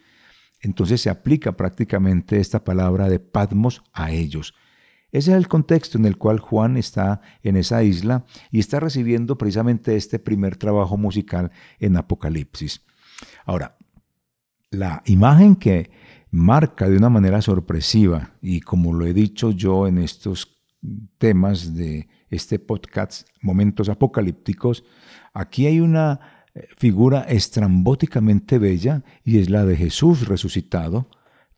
Entonces 0.60 1.00
se 1.00 1.08
aplica 1.08 1.56
prácticamente 1.56 2.40
esta 2.40 2.64
palabra 2.64 3.08
de 3.08 3.20
Patmos 3.20 3.84
a 3.92 4.10
ellos. 4.10 4.54
Ese 5.10 5.30
es 5.30 5.36
el 5.36 5.48
contexto 5.48 5.96
en 5.96 6.04
el 6.04 6.18
cual 6.18 6.38
Juan 6.38 6.76
está 6.76 7.20
en 7.42 7.56
esa 7.56 7.82
isla 7.82 8.24
y 8.50 8.58
está 8.58 8.78
recibiendo 8.78 9.38
precisamente 9.38 9.96
este 9.96 10.18
primer 10.18 10.56
trabajo 10.56 10.96
musical 10.96 11.50
en 11.78 11.96
Apocalipsis. 11.96 12.84
Ahora, 13.46 13.78
la 14.70 15.02
imagen 15.06 15.56
que 15.56 15.90
marca 16.30 16.88
de 16.88 16.96
una 16.96 17.08
manera 17.08 17.40
sorpresiva, 17.40 18.34
y 18.42 18.60
como 18.60 18.92
lo 18.92 19.06
he 19.06 19.14
dicho 19.14 19.50
yo 19.50 19.86
en 19.86 19.98
estos 19.98 20.58
temas 21.16 21.74
de 21.74 22.08
este 22.28 22.58
podcast, 22.58 23.28
Momentos 23.40 23.88
Apocalípticos, 23.88 24.84
aquí 25.32 25.66
hay 25.66 25.80
una 25.80 26.20
eh, 26.54 26.68
figura 26.76 27.22
estrambóticamente 27.22 28.58
bella 28.58 29.04
y 29.24 29.38
es 29.38 29.48
la 29.48 29.64
de 29.64 29.76
Jesús 29.76 30.28
resucitado, 30.28 31.08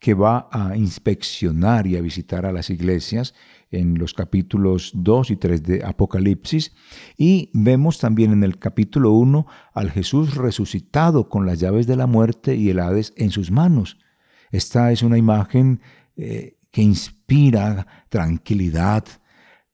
que 0.01 0.15
va 0.15 0.49
a 0.51 0.75
inspeccionar 0.75 1.85
y 1.85 1.95
a 1.95 2.01
visitar 2.01 2.47
a 2.47 2.51
las 2.51 2.71
iglesias 2.71 3.35
en 3.69 3.99
los 3.99 4.15
capítulos 4.15 4.91
2 4.95 5.29
y 5.29 5.35
3 5.35 5.61
de 5.63 5.85
Apocalipsis. 5.85 6.73
Y 7.17 7.51
vemos 7.53 7.99
también 7.99 8.31
en 8.31 8.43
el 8.43 8.57
capítulo 8.57 9.11
1 9.11 9.45
al 9.75 9.91
Jesús 9.91 10.35
resucitado 10.35 11.29
con 11.29 11.45
las 11.45 11.59
llaves 11.59 11.85
de 11.85 11.97
la 11.97 12.07
muerte 12.07 12.55
y 12.55 12.71
el 12.71 12.79
Hades 12.79 13.13
en 13.15 13.29
sus 13.29 13.51
manos. 13.51 13.99
Esta 14.51 14.91
es 14.91 15.03
una 15.03 15.19
imagen 15.19 15.81
eh, 16.17 16.57
que 16.71 16.81
inspira 16.81 17.85
tranquilidad, 18.09 19.05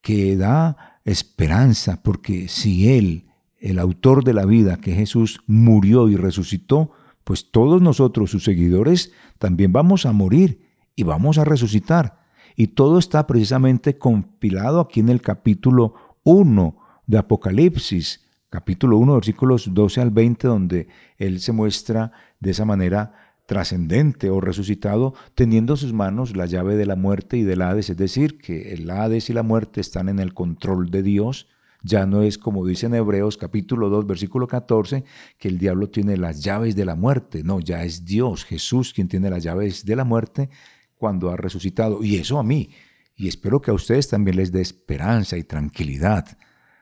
que 0.02 0.36
da 0.36 1.00
esperanza, 1.06 2.04
porque 2.04 2.50
si 2.50 2.90
Él, 2.90 3.30
el 3.60 3.80
autor 3.80 4.26
de 4.26 4.34
la 4.34 4.46
vida, 4.46 4.76
que 4.76 4.92
Jesús 4.92 5.40
murió 5.48 6.10
y 6.10 6.18
resucitó, 6.18 6.92
pues 7.28 7.52
todos 7.52 7.82
nosotros, 7.82 8.32
sus 8.32 8.46
seguidores, 8.46 9.12
también 9.38 9.74
vamos 9.74 10.06
a 10.06 10.14
morir 10.14 10.62
y 10.96 11.04
vamos 11.04 11.38
a 11.38 11.44
resucitar. 11.44 12.22
Y 12.56 12.68
todo 12.68 12.98
está 12.98 13.28
precisamente 13.28 13.98
compilado 13.98 14.80
aquí 14.80 15.02
en 15.02 15.10
el 15.10 15.22
capítulo 15.22 15.96
1 16.24 16.78
de 17.06 17.18
Apocalipsis, 17.18 18.26
capítulo 18.50 18.98
1, 19.00 19.16
versículos 19.16 19.74
12 19.74 20.00
al 20.00 20.12
20, 20.12 20.48
donde 20.48 20.88
Él 21.18 21.42
se 21.42 21.52
muestra 21.52 22.14
de 22.40 22.52
esa 22.52 22.64
manera 22.64 23.36
trascendente 23.46 24.30
o 24.30 24.40
resucitado, 24.40 25.14
teniendo 25.36 25.74
en 25.74 25.78
sus 25.78 25.92
manos 25.92 26.34
la 26.34 26.46
llave 26.46 26.78
de 26.78 26.86
la 26.86 26.96
muerte 26.96 27.36
y 27.36 27.44
del 27.44 27.62
Hades, 27.62 27.90
es 27.90 27.98
decir, 27.98 28.38
que 28.38 28.72
el 28.72 28.90
Hades 28.90 29.30
y 29.30 29.34
la 29.34 29.44
muerte 29.44 29.82
están 29.82 30.08
en 30.08 30.20
el 30.20 30.34
control 30.34 30.92
de 30.92 31.04
Dios, 31.04 31.50
ya 31.84 32.06
no 32.06 32.22
es 32.22 32.38
como 32.38 32.66
dice 32.66 32.88
en 32.88 32.96
Hebreos 32.96 33.38
capítulo 33.38 33.90
2 33.90 34.08
versículo 34.08 34.48
14 34.48 35.04
que 35.38 35.48
el 35.48 35.58
diablo 35.58 35.90
tiene 35.90 36.18
las 36.18 36.44
llaves 36.44 36.76
de 36.76 36.86
la 36.86 36.96
muerte, 36.96 37.44
no, 37.44 37.60
ya 37.60 37.84
es 37.84 38.06
Dios, 38.06 38.46
Jesús 38.46 38.94
quien 38.94 39.08
tiene 39.08 39.30
las 39.30 39.44
llaves 39.44 39.86
de 39.86 39.96
la 39.96 40.04
muerte 40.04 40.50
cuando 40.96 41.30
ha 41.30 41.38
resucitado 41.38 42.04
y 42.04 42.16
eso 42.16 42.40
a 42.40 42.44
mí 42.44 42.70
y 43.18 43.28
espero 43.28 43.62
que 43.62 43.72
a 43.72 43.74
ustedes 43.74 44.08
también 44.08 44.38
les 44.38 44.52
dé 44.52 44.62
esperanza 44.62 45.38
y 45.38 45.44
tranquilidad. 45.44 46.38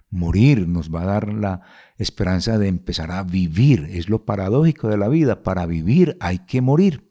Morir 0.09 0.67
nos 0.67 0.93
va 0.93 1.03
a 1.03 1.05
dar 1.05 1.33
la 1.33 1.61
esperanza 1.97 2.57
de 2.57 2.67
empezar 2.67 3.09
a 3.09 3.23
vivir. 3.23 3.87
Es 3.89 4.09
lo 4.09 4.25
paradójico 4.25 4.89
de 4.89 4.97
la 4.97 5.07
vida. 5.07 5.43
Para 5.43 5.65
vivir 5.65 6.17
hay 6.19 6.39
que 6.39 6.59
morir. 6.59 7.09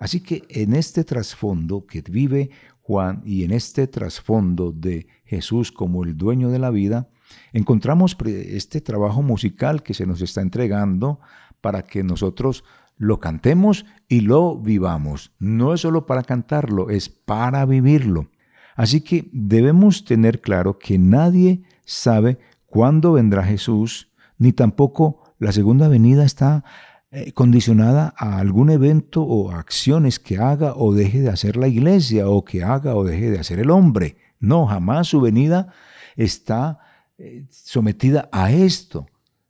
Así 0.00 0.20
que 0.20 0.44
en 0.48 0.74
este 0.74 1.04
trasfondo 1.04 1.86
que 1.86 2.00
vive 2.00 2.50
Juan 2.88 3.20
y 3.26 3.44
en 3.44 3.52
este 3.52 3.86
trasfondo 3.86 4.72
de 4.72 5.08
Jesús 5.26 5.72
como 5.72 6.04
el 6.04 6.16
dueño 6.16 6.48
de 6.48 6.58
la 6.58 6.70
vida, 6.70 7.10
encontramos 7.52 8.16
este 8.24 8.80
trabajo 8.80 9.20
musical 9.20 9.82
que 9.82 9.92
se 9.92 10.06
nos 10.06 10.22
está 10.22 10.40
entregando 10.40 11.20
para 11.60 11.82
que 11.82 12.02
nosotros 12.02 12.64
lo 12.96 13.20
cantemos 13.20 13.84
y 14.08 14.22
lo 14.22 14.56
vivamos. 14.56 15.32
No 15.38 15.74
es 15.74 15.82
solo 15.82 16.06
para 16.06 16.22
cantarlo, 16.22 16.88
es 16.88 17.10
para 17.10 17.66
vivirlo. 17.66 18.30
Así 18.74 19.02
que 19.02 19.28
debemos 19.34 20.06
tener 20.06 20.40
claro 20.40 20.78
que 20.78 20.98
nadie 20.98 21.64
sabe 21.84 22.38
cuándo 22.64 23.12
vendrá 23.12 23.44
Jesús, 23.44 24.10
ni 24.38 24.54
tampoco 24.54 25.34
la 25.38 25.52
segunda 25.52 25.88
venida 25.88 26.24
está 26.24 26.64
eh, 27.10 27.32
condicionada 27.32 28.12
a 28.18 28.38
algún 28.38 28.68
evento 28.68 29.22
o 29.22 29.50
acciones 29.50 30.18
que 30.18 30.36
haga 30.36 30.74
o 30.76 30.92
deje 30.92 31.20
de 31.20 31.30
hacer 31.30 31.56
la 31.56 31.66
iglesia 31.66 32.28
o 32.28 32.44
que 32.44 32.62
haga 32.62 32.94
o 32.94 33.04
deje 33.04 33.30
de 33.30 33.38
hacer 33.38 33.60
el 33.60 33.70
hombre. 33.70 34.16
No, 34.40 34.66
jamás 34.66 35.08
su 35.08 35.20
venida 35.20 35.72
está 36.16 36.80
eh, 37.16 37.46
sometida 37.50 38.28
a 38.30 38.52
esto. 38.52 39.06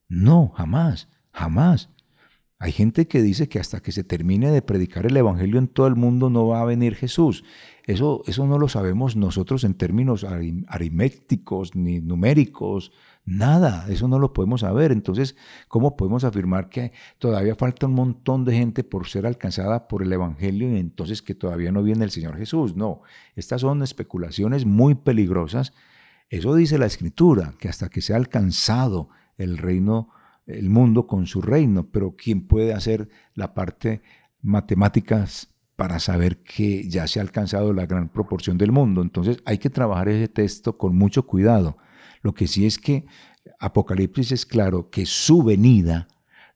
No, 0.09 0.53
jamás, 0.57 1.09
jamás. 1.33 1.91
Hay 2.61 2.71
gente 2.71 3.09
que 3.09 3.23
dice 3.23 3.49
que 3.49 3.59
hasta 3.59 3.81
que 3.81 3.91
se 3.91 4.05
termine 4.05 4.51
de 4.51 4.63
predicar 4.63 5.07
el 5.07 5.17
Evangelio 5.17 5.59
en 5.59 5.69
todo 5.69 5.89
el 5.89 5.97
mundo 5.97 6.31
no 6.31 6.47
va 6.47 6.61
a 6.61 6.65
venir 6.65 6.95
Jesús. 6.95 7.45
Eso, 7.85 8.23
eso 8.27 8.47
no 8.47 8.59
lo 8.59 8.69
sabemos 8.69 9.17
nosotros 9.17 9.65
en 9.65 9.75
términos 9.75 10.25
aritméticos 10.25 11.75
ni 11.75 12.01
numéricos, 12.01 12.93
nada, 13.29 13.87
eso 13.89 14.09
no 14.09 14.19
lo 14.19 14.33
podemos 14.33 14.63
saber. 14.63 14.93
Entonces, 14.93 15.37
¿cómo 15.69 15.97
podemos 15.97 16.25
afirmar 16.25 16.69
que 16.69 16.93
todavía 17.19 17.55
falta 17.55 17.87
un 17.87 17.95
montón 17.95 18.45
de 18.45 18.55
gente 18.57 18.85
por 18.85 19.07
ser 19.09 19.27
alcanzada 19.27 19.89
por 19.89 20.03
el 20.03 20.13
Evangelio 20.13 20.75
y 20.75 20.79
entonces 20.79 21.23
que 21.23 21.35
todavía 21.35 21.73
no 21.73 21.83
viene 21.83 22.05
el 22.05 22.11
Señor 22.11 22.37
Jesús? 22.37 22.77
No, 22.77 23.03
estas 23.37 23.61
son 23.61 23.83
especulaciones 23.83 24.65
muy 24.65 24.95
peligrosas. 24.95 25.73
Eso 26.31 26.55
dice 26.55 26.79
la 26.79 26.87
Escritura, 26.87 27.55
que 27.59 27.69
hasta 27.69 27.89
que 27.89 28.01
sea 28.01 28.17
alcanzado 28.17 29.09
el 29.37 29.59
reino 29.59 30.11
el 30.49 30.71
mundo 30.71 31.07
con 31.07 31.27
su 31.27 31.43
reino, 31.43 31.89
pero 31.91 32.17
¿quién 32.17 32.47
puede 32.47 32.73
hacer 32.73 33.09
la 33.35 33.55
parte 33.55 34.03
matemáticas 34.41 35.49
para 35.77 36.01
saber 36.01 36.43
que 36.43 36.89
ya 36.89 37.07
se 37.07 37.21
ha 37.21 37.23
alcanzado 37.23 37.73
la 37.73 37.87
gran 37.87 38.09
proporción 38.09 38.57
del 38.57 38.73
mundo? 38.73 39.03
Entonces 39.03 39.39
hay 39.45 39.59
que 39.59 39.71
trabajar 39.71 40.09
ese 40.09 40.27
texto 40.27 40.77
con 40.79 40.97
mucho 40.97 41.27
cuidado. 41.27 41.77
Lo 42.29 42.35
que 42.35 42.47
sí 42.47 42.67
es 42.67 42.77
que 42.77 43.07
Apocalipsis 43.59 44.33
es 44.33 44.45
claro 44.45 44.91
que 44.91 45.07
su 45.07 45.43
venida 45.43 46.09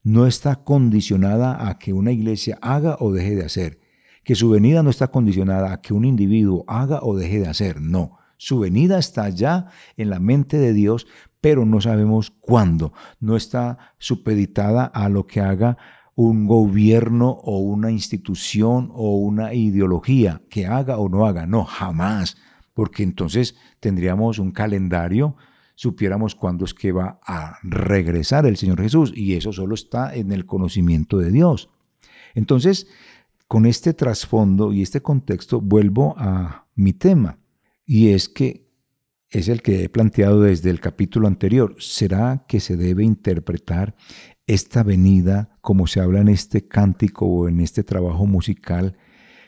no 0.03 0.27
está 0.27 0.57
condicionada 0.57 1.67
a 1.67 1.79
que 1.79 1.93
una 1.93 2.11
iglesia 2.11 2.59
haga 2.61 2.95
o 2.99 3.11
deje 3.11 3.33
de 3.33 3.43
hacer, 3.43 3.79
que 4.23 4.35
su 4.35 4.51
venida 4.51 4.83
no 4.83 4.91
está 4.91 5.07
condicionada 5.07 5.73
a 5.73 5.81
que 5.81 5.95
un 5.95 6.05
individuo 6.05 6.63
haga 6.67 6.99
o 7.01 7.15
deje 7.15 7.39
de 7.39 7.47
hacer, 7.47 7.81
no. 7.81 8.19
Su 8.37 8.59
venida 8.59 8.99
está 8.99 9.29
ya 9.29 9.71
en 9.97 10.11
la 10.11 10.19
mente 10.19 10.57
de 10.57 10.73
Dios, 10.73 11.07
pero 11.41 11.65
no 11.65 11.81
sabemos 11.81 12.29
cuándo. 12.29 12.93
No 13.19 13.35
está 13.35 13.95
supeditada 13.97 14.85
a 14.85 15.09
lo 15.09 15.25
que 15.25 15.41
haga 15.41 15.79
un 16.13 16.45
gobierno 16.45 17.31
o 17.41 17.57
una 17.57 17.89
institución 17.89 18.91
o 18.93 19.15
una 19.17 19.55
ideología 19.55 20.43
que 20.51 20.67
haga 20.67 20.99
o 20.99 21.09
no 21.09 21.25
haga. 21.25 21.47
No, 21.47 21.65
jamás, 21.65 22.37
porque 22.75 23.01
entonces 23.01 23.55
tendríamos 23.79 24.37
un 24.37 24.51
calendario, 24.51 25.35
supiéramos 25.75 26.35
cuándo 26.35 26.65
es 26.65 26.73
que 26.73 26.91
va 26.91 27.19
a 27.25 27.57
regresar 27.63 28.45
el 28.45 28.57
Señor 28.57 28.81
Jesús 28.81 29.11
y 29.15 29.33
eso 29.33 29.51
solo 29.51 29.75
está 29.75 30.13
en 30.13 30.31
el 30.31 30.45
conocimiento 30.45 31.17
de 31.17 31.31
Dios. 31.31 31.69
Entonces, 32.35 32.87
con 33.47 33.65
este 33.65 33.93
trasfondo 33.93 34.73
y 34.73 34.81
este 34.81 35.01
contexto, 35.01 35.61
vuelvo 35.61 36.15
a 36.17 36.67
mi 36.75 36.93
tema, 36.93 37.37
y 37.85 38.09
es 38.09 38.29
que 38.29 38.63
es 39.29 39.47
el 39.47 39.61
que 39.61 39.83
he 39.83 39.89
planteado 39.89 40.41
desde 40.41 40.69
el 40.69 40.79
capítulo 40.79 41.27
anterior. 41.27 41.75
¿Será 41.79 42.45
que 42.47 42.59
se 42.59 42.77
debe 42.77 43.03
interpretar 43.03 43.95
esta 44.45 44.83
venida, 44.83 45.57
como 45.61 45.87
se 45.87 45.99
habla 45.99 46.21
en 46.21 46.27
este 46.29 46.67
cántico 46.67 47.25
o 47.25 47.47
en 47.47 47.59
este 47.59 47.83
trabajo 47.83 48.25
musical, 48.25 48.97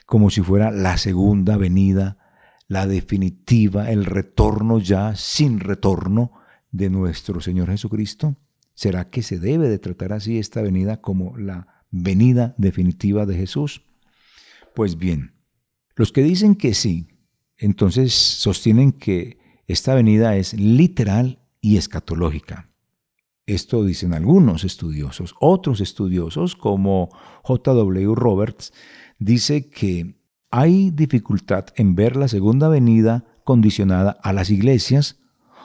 como 0.06 0.30
si 0.30 0.42
fuera 0.42 0.72
la 0.72 0.98
segunda 0.98 1.58
venida, 1.58 2.18
la 2.68 2.88
definitiva, 2.88 3.92
el 3.92 4.06
retorno 4.06 4.80
ya 4.80 5.16
sin 5.16 5.60
retorno 5.60 6.32
de 6.72 6.90
nuestro 6.90 7.42
Señor 7.42 7.70
Jesucristo? 7.70 8.36
¿Será 8.74 9.10
que 9.10 9.24
se 9.24 9.40
debe 9.40 9.70
de 9.70 9.80
tratar 9.80 10.14
así 10.14 10.38
esta 10.38 10.62
venida 10.62 11.02
como 11.02 11.38
la 11.38 11.86
venida 11.92 12.56
definitiva 12.58 13.26
de 13.26 13.36
Jesús? 13.36 13.82
Pues 14.74 14.98
bien, 14.98 15.34
los 15.96 16.12
que 16.12 16.24
dicen 16.24 16.56
que 16.56 16.74
sí, 16.74 17.08
entonces 17.58 18.14
sostienen 18.14 18.92
que 18.92 19.38
esta 19.68 19.96
venida 19.96 20.36
es 20.36 20.54
literal 20.54 21.40
y 21.62 21.78
escatológica. 21.78 22.70
Esto 23.46 23.84
dicen 23.84 24.14
algunos 24.14 24.64
estudiosos. 24.64 25.36
Otros 25.40 25.80
estudiosos, 25.80 26.56
como 26.56 27.10
J.W. 27.44 28.16
Roberts, 28.16 28.74
dice 29.20 29.70
que 29.70 30.16
hay 30.58 30.90
dificultad 30.90 31.66
en 31.76 31.96
ver 31.96 32.16
la 32.16 32.30
segunda 32.30 32.70
venida 32.70 33.26
condicionada 33.44 34.18
a 34.24 34.32
las 34.32 34.50
iglesias 34.50 35.20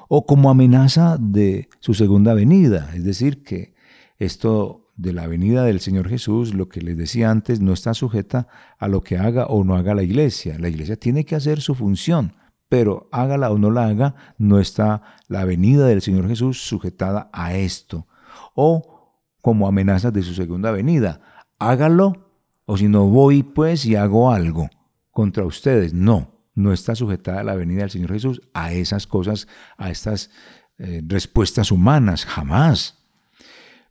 o 0.08 0.26
como 0.26 0.50
amenaza 0.50 1.16
de 1.16 1.68
su 1.78 1.94
segunda 1.94 2.34
venida. 2.34 2.90
Es 2.96 3.04
decir, 3.04 3.44
que 3.44 3.72
esto 4.18 4.88
de 4.96 5.12
la 5.12 5.28
venida 5.28 5.62
del 5.62 5.78
Señor 5.78 6.08
Jesús, 6.08 6.54
lo 6.54 6.68
que 6.68 6.80
les 6.80 6.96
decía 6.96 7.30
antes, 7.30 7.60
no 7.60 7.72
está 7.72 7.94
sujeta 7.94 8.48
a 8.80 8.88
lo 8.88 9.02
que 9.02 9.16
haga 9.16 9.46
o 9.46 9.62
no 9.62 9.76
haga 9.76 9.94
la 9.94 10.02
iglesia. 10.02 10.58
La 10.58 10.68
iglesia 10.68 10.96
tiene 10.96 11.24
que 11.24 11.36
hacer 11.36 11.60
su 11.60 11.76
función 11.76 12.34
pero 12.68 13.08
hágala 13.10 13.50
o 13.50 13.58
no 13.58 13.72
la 13.72 13.86
haga, 13.86 14.14
no 14.38 14.60
está 14.60 15.02
la 15.26 15.44
venida 15.44 15.86
del 15.86 16.02
Señor 16.02 16.28
Jesús 16.28 16.62
sujetada 16.62 17.28
a 17.32 17.54
esto. 17.54 18.06
O 18.54 19.10
como 19.40 19.66
amenazas 19.66 20.12
de 20.12 20.22
su 20.22 20.34
segunda 20.34 20.70
venida, 20.70 21.20
hágalo 21.58 22.30
o 22.66 22.76
si 22.76 22.86
no 22.86 23.06
voy 23.06 23.42
pues 23.42 23.84
y 23.86 23.96
hago 23.96 24.30
algo 24.30 24.70
contra 25.10 25.44
ustedes. 25.44 25.92
No, 25.92 26.40
no 26.54 26.72
está 26.72 26.94
sujetada 26.94 27.42
la 27.44 27.54
venida 27.54 27.82
del 27.82 27.90
Señor 27.90 28.12
Jesús 28.12 28.40
a 28.54 28.72
esas 28.72 29.06
cosas, 29.06 29.48
a 29.76 29.90
estas 29.90 30.30
eh, 30.78 31.02
respuestas 31.06 31.70
humanas, 31.72 32.24
jamás. 32.24 32.98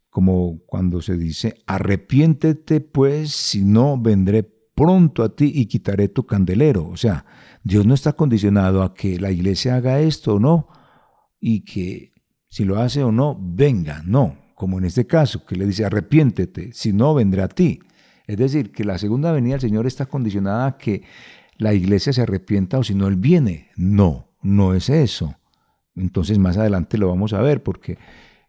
Como 0.09 0.59
cuando 0.65 1.01
se 1.01 1.17
dice, 1.17 1.61
arrepiéntete 1.67 2.81
pues, 2.81 3.31
si 3.31 3.63
no 3.63 3.99
vendré 3.99 4.43
pronto 4.43 5.23
a 5.23 5.35
ti 5.35 5.51
y 5.53 5.67
quitaré 5.67 6.07
tu 6.07 6.25
candelero. 6.25 6.87
O 6.87 6.97
sea, 6.97 7.25
Dios 7.63 7.85
no 7.85 7.93
está 7.93 8.13
condicionado 8.13 8.81
a 8.81 8.93
que 8.93 9.19
la 9.19 9.29
iglesia 9.29 9.75
haga 9.75 9.99
esto 9.99 10.35
o 10.35 10.39
no, 10.39 10.69
y 11.39 11.61
que 11.61 12.13
si 12.49 12.65
lo 12.65 12.79
hace 12.79 13.03
o 13.03 13.11
no, 13.11 13.37
venga, 13.39 14.01
no, 14.05 14.37
como 14.55 14.77
en 14.79 14.85
este 14.85 15.05
caso, 15.05 15.45
que 15.45 15.55
le 15.55 15.65
dice 15.65 15.85
arrepiéntete, 15.85 16.71
si 16.73 16.91
no, 16.93 17.13
vendrá 17.13 17.45
a 17.45 17.49
ti. 17.49 17.79
Es 18.29 18.37
decir, 18.37 18.71
que 18.71 18.83
la 18.83 18.99
segunda 18.99 19.31
venida 19.31 19.53
del 19.53 19.61
Señor 19.61 19.87
está 19.87 20.05
condicionada 20.05 20.67
a 20.67 20.77
que 20.77 21.01
la 21.57 21.73
iglesia 21.73 22.13
se 22.13 22.21
arrepienta 22.21 22.77
o 22.77 22.83
si 22.83 22.93
no 22.93 23.07
Él 23.07 23.15
viene. 23.15 23.71
No, 23.75 24.27
no 24.43 24.75
es 24.75 24.91
eso. 24.91 25.33
Entonces 25.95 26.37
más 26.37 26.55
adelante 26.55 26.99
lo 26.99 27.07
vamos 27.07 27.33
a 27.33 27.41
ver 27.41 27.63
porque 27.63 27.97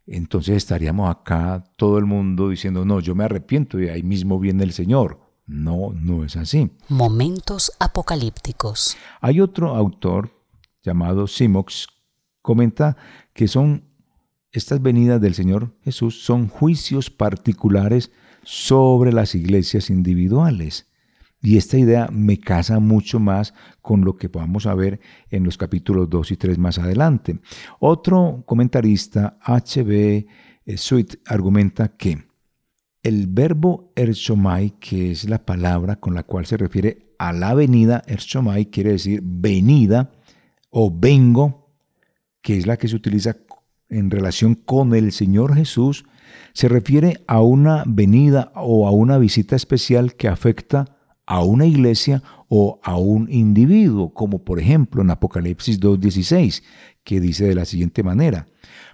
entonces 0.06 0.58
estaríamos 0.58 1.10
acá 1.10 1.64
todo 1.78 1.96
el 1.96 2.04
mundo 2.04 2.50
diciendo, 2.50 2.84
no, 2.84 3.00
yo 3.00 3.14
me 3.14 3.24
arrepiento 3.24 3.80
y 3.80 3.88
ahí 3.88 4.02
mismo 4.02 4.38
viene 4.38 4.64
el 4.64 4.72
Señor. 4.72 5.18
No, 5.46 5.94
no 5.94 6.26
es 6.26 6.36
así. 6.36 6.70
Momentos 6.90 7.72
apocalípticos. 7.78 8.98
Hay 9.22 9.40
otro 9.40 9.74
autor 9.74 10.30
llamado 10.82 11.26
Simox, 11.26 11.86
comenta 12.42 12.98
que 13.32 13.48
son 13.48 13.86
estas 14.52 14.82
venidas 14.82 15.22
del 15.22 15.32
Señor 15.32 15.74
Jesús 15.84 16.22
son 16.22 16.48
juicios 16.48 17.08
particulares 17.08 18.10
sobre 18.50 19.12
las 19.12 19.36
iglesias 19.36 19.90
individuales. 19.90 20.88
Y 21.40 21.56
esta 21.56 21.78
idea 21.78 22.08
me 22.10 22.40
casa 22.40 22.80
mucho 22.80 23.20
más 23.20 23.54
con 23.80 24.04
lo 24.04 24.16
que 24.16 24.26
vamos 24.26 24.66
a 24.66 24.74
ver 24.74 24.98
en 25.30 25.44
los 25.44 25.56
capítulos 25.56 26.10
2 26.10 26.32
y 26.32 26.36
3 26.36 26.58
más 26.58 26.76
adelante. 26.76 27.38
Otro 27.78 28.42
comentarista, 28.46 29.38
H.B. 29.40 30.26
Sweet, 30.76 31.20
argumenta 31.26 31.96
que 31.96 32.24
el 33.04 33.28
verbo 33.28 33.92
ershomai, 33.94 34.80
que 34.80 35.12
es 35.12 35.28
la 35.28 35.46
palabra 35.46 36.00
con 36.00 36.16
la 36.16 36.24
cual 36.24 36.44
se 36.44 36.56
refiere 36.56 37.14
a 37.20 37.32
la 37.32 37.54
venida, 37.54 38.02
ershomai 38.08 38.66
quiere 38.66 38.90
decir 38.90 39.20
venida 39.22 40.10
o 40.70 40.92
vengo, 40.92 41.70
que 42.42 42.58
es 42.58 42.66
la 42.66 42.76
que 42.76 42.88
se 42.88 42.96
utiliza 42.96 43.36
en 43.88 44.10
relación 44.10 44.56
con 44.56 44.92
el 44.96 45.12
Señor 45.12 45.54
Jesús, 45.54 46.04
se 46.52 46.68
refiere 46.68 47.20
a 47.26 47.40
una 47.42 47.84
venida 47.86 48.52
o 48.54 48.86
a 48.86 48.90
una 48.90 49.18
visita 49.18 49.56
especial 49.56 50.14
que 50.14 50.28
afecta 50.28 50.96
a 51.26 51.44
una 51.44 51.64
iglesia 51.64 52.22
o 52.48 52.80
a 52.82 52.96
un 52.96 53.28
individuo, 53.30 54.12
como 54.12 54.44
por 54.44 54.58
ejemplo 54.58 55.02
en 55.02 55.10
Apocalipsis 55.10 55.80
2.16, 55.80 56.64
que 57.04 57.20
dice 57.20 57.46
de 57.46 57.54
la 57.54 57.64
siguiente 57.64 58.02
manera, 58.02 58.46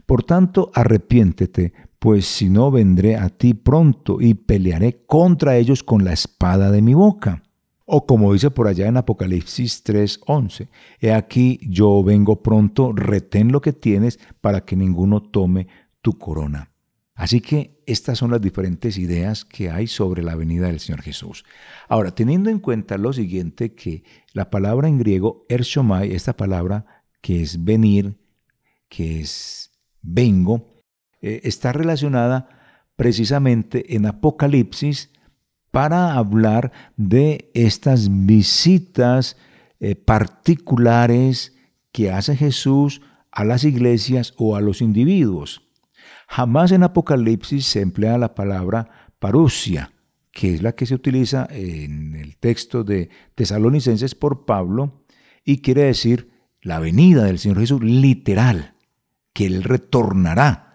Por 0.05 0.22
tanto, 0.22 0.70
arrepiéntete, 0.75 1.72
pues 1.99 2.27
si 2.27 2.49
no 2.49 2.70
vendré 2.70 3.16
a 3.16 3.31
ti 3.31 3.55
pronto 3.55 4.20
y 4.20 4.35
pelearé 4.35 5.05
contra 5.07 5.57
ellos 5.57 5.83
con 5.83 6.05
la 6.05 6.12
espada 6.12 6.70
de 6.70 6.83
mi 6.83 6.94
boca. 6.94 7.42
O 7.87 8.05
como 8.05 8.33
dice 8.33 8.51
por 8.51 8.66
allá 8.66 8.88
en 8.88 8.96
Apocalipsis 8.96 9.83
3:11, 9.85 10.68
he 11.01 11.12
aquí 11.12 11.59
yo 11.62 12.03
vengo 12.03 12.42
pronto, 12.42 12.92
retén 12.92 13.53
lo 13.53 13.61
que 13.61 13.72
tienes 13.72 14.18
para 14.40 14.64
que 14.64 14.77
ninguno 14.77 15.22
tome 15.22 15.68
tu 16.03 16.18
corona. 16.18 16.70
Así 17.16 17.40
que 17.40 17.83
estas 17.87 18.18
son 18.18 18.31
las 18.31 18.42
diferentes 18.42 18.98
ideas 18.98 19.46
que 19.46 19.70
hay 19.70 19.87
sobre 19.87 20.22
la 20.22 20.37
venida 20.37 20.66
del 20.66 20.81
Señor 20.81 21.00
Jesús. 21.00 21.44
Ahora, 21.88 22.14
teniendo 22.14 22.50
en 22.50 22.59
cuenta 22.59 22.98
lo 22.98 23.14
siguiente, 23.14 23.74
que 23.74 24.05
la 24.35 24.50
palabra 24.50 24.87
en 24.87 24.98
griego, 24.98 25.46
ershomai, 25.48 26.12
esta 26.12 26.37
palabra 26.37 26.85
que 27.22 27.40
es 27.40 27.64
venir, 27.64 28.18
que 28.90 29.20
es 29.20 29.72
vengo, 30.02 30.83
eh, 31.22 31.40
está 31.44 31.72
relacionada 31.72 32.48
precisamente 32.96 33.96
en 33.96 34.05
Apocalipsis 34.05 35.11
para 35.70 36.14
hablar 36.14 36.70
de 36.96 37.50
estas 37.55 38.09
visitas 38.26 39.38
eh, 39.81 39.94
particulares 39.94 41.57
que 41.92 42.11
hace 42.11 42.37
Jesús 42.37 43.00
a 43.33 43.44
las 43.44 43.64
iglesias 43.64 44.35
o 44.37 44.55
a 44.55 44.61
los 44.61 44.83
individuos. 44.83 45.65
Jamás 46.27 46.73
en 46.73 46.83
Apocalipsis 46.83 47.67
se 47.67 47.81
emplea 47.81 48.19
la 48.19 48.35
palabra 48.35 49.11
parusia, 49.19 49.93
que 50.33 50.55
es 50.55 50.62
la 50.62 50.73
que 50.73 50.87
se 50.87 50.95
utiliza 50.95 51.47
en 51.51 52.15
el 52.15 52.37
texto 52.37 52.85
de 52.85 53.09
Tesalonicenses 53.35 54.15
por 54.15 54.45
Pablo 54.45 55.05
y 55.45 55.59
quiere 55.59 55.85
decir 55.85 56.31
la 56.61 56.81
venida 56.81 57.25
del 57.25 57.39
Señor 57.39 57.61
Jesús 57.61 57.83
literal, 57.83 58.75
que 59.33 59.47
Él 59.47 59.62
retornará 59.62 60.67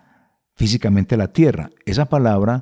físicamente 0.56 1.16
a 1.16 1.18
la 1.18 1.34
tierra. 1.34 1.70
Esa 1.86 2.06
palabra 2.06 2.62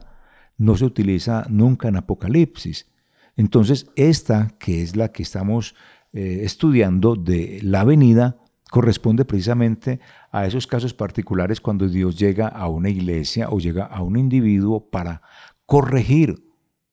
no 0.57 0.75
se 0.75 0.85
utiliza 0.85 1.45
nunca 1.49 1.87
en 1.87 1.95
Apocalipsis. 1.95 2.87
Entonces, 3.35 3.87
esta, 3.95 4.55
que 4.59 4.81
es 4.81 4.95
la 4.95 5.11
que 5.11 5.23
estamos 5.23 5.75
eh, 6.11 6.41
estudiando 6.43 7.15
de 7.15 7.59
la 7.63 7.83
venida, 7.83 8.37
corresponde 8.69 9.25
precisamente 9.25 9.99
a 10.31 10.45
esos 10.45 10.67
casos 10.67 10.93
particulares 10.93 11.59
cuando 11.59 11.87
Dios 11.87 12.17
llega 12.17 12.47
a 12.47 12.67
una 12.69 12.89
iglesia 12.89 13.49
o 13.49 13.59
llega 13.59 13.85
a 13.85 14.01
un 14.01 14.17
individuo 14.17 14.89
para 14.89 15.21
corregir 15.65 16.45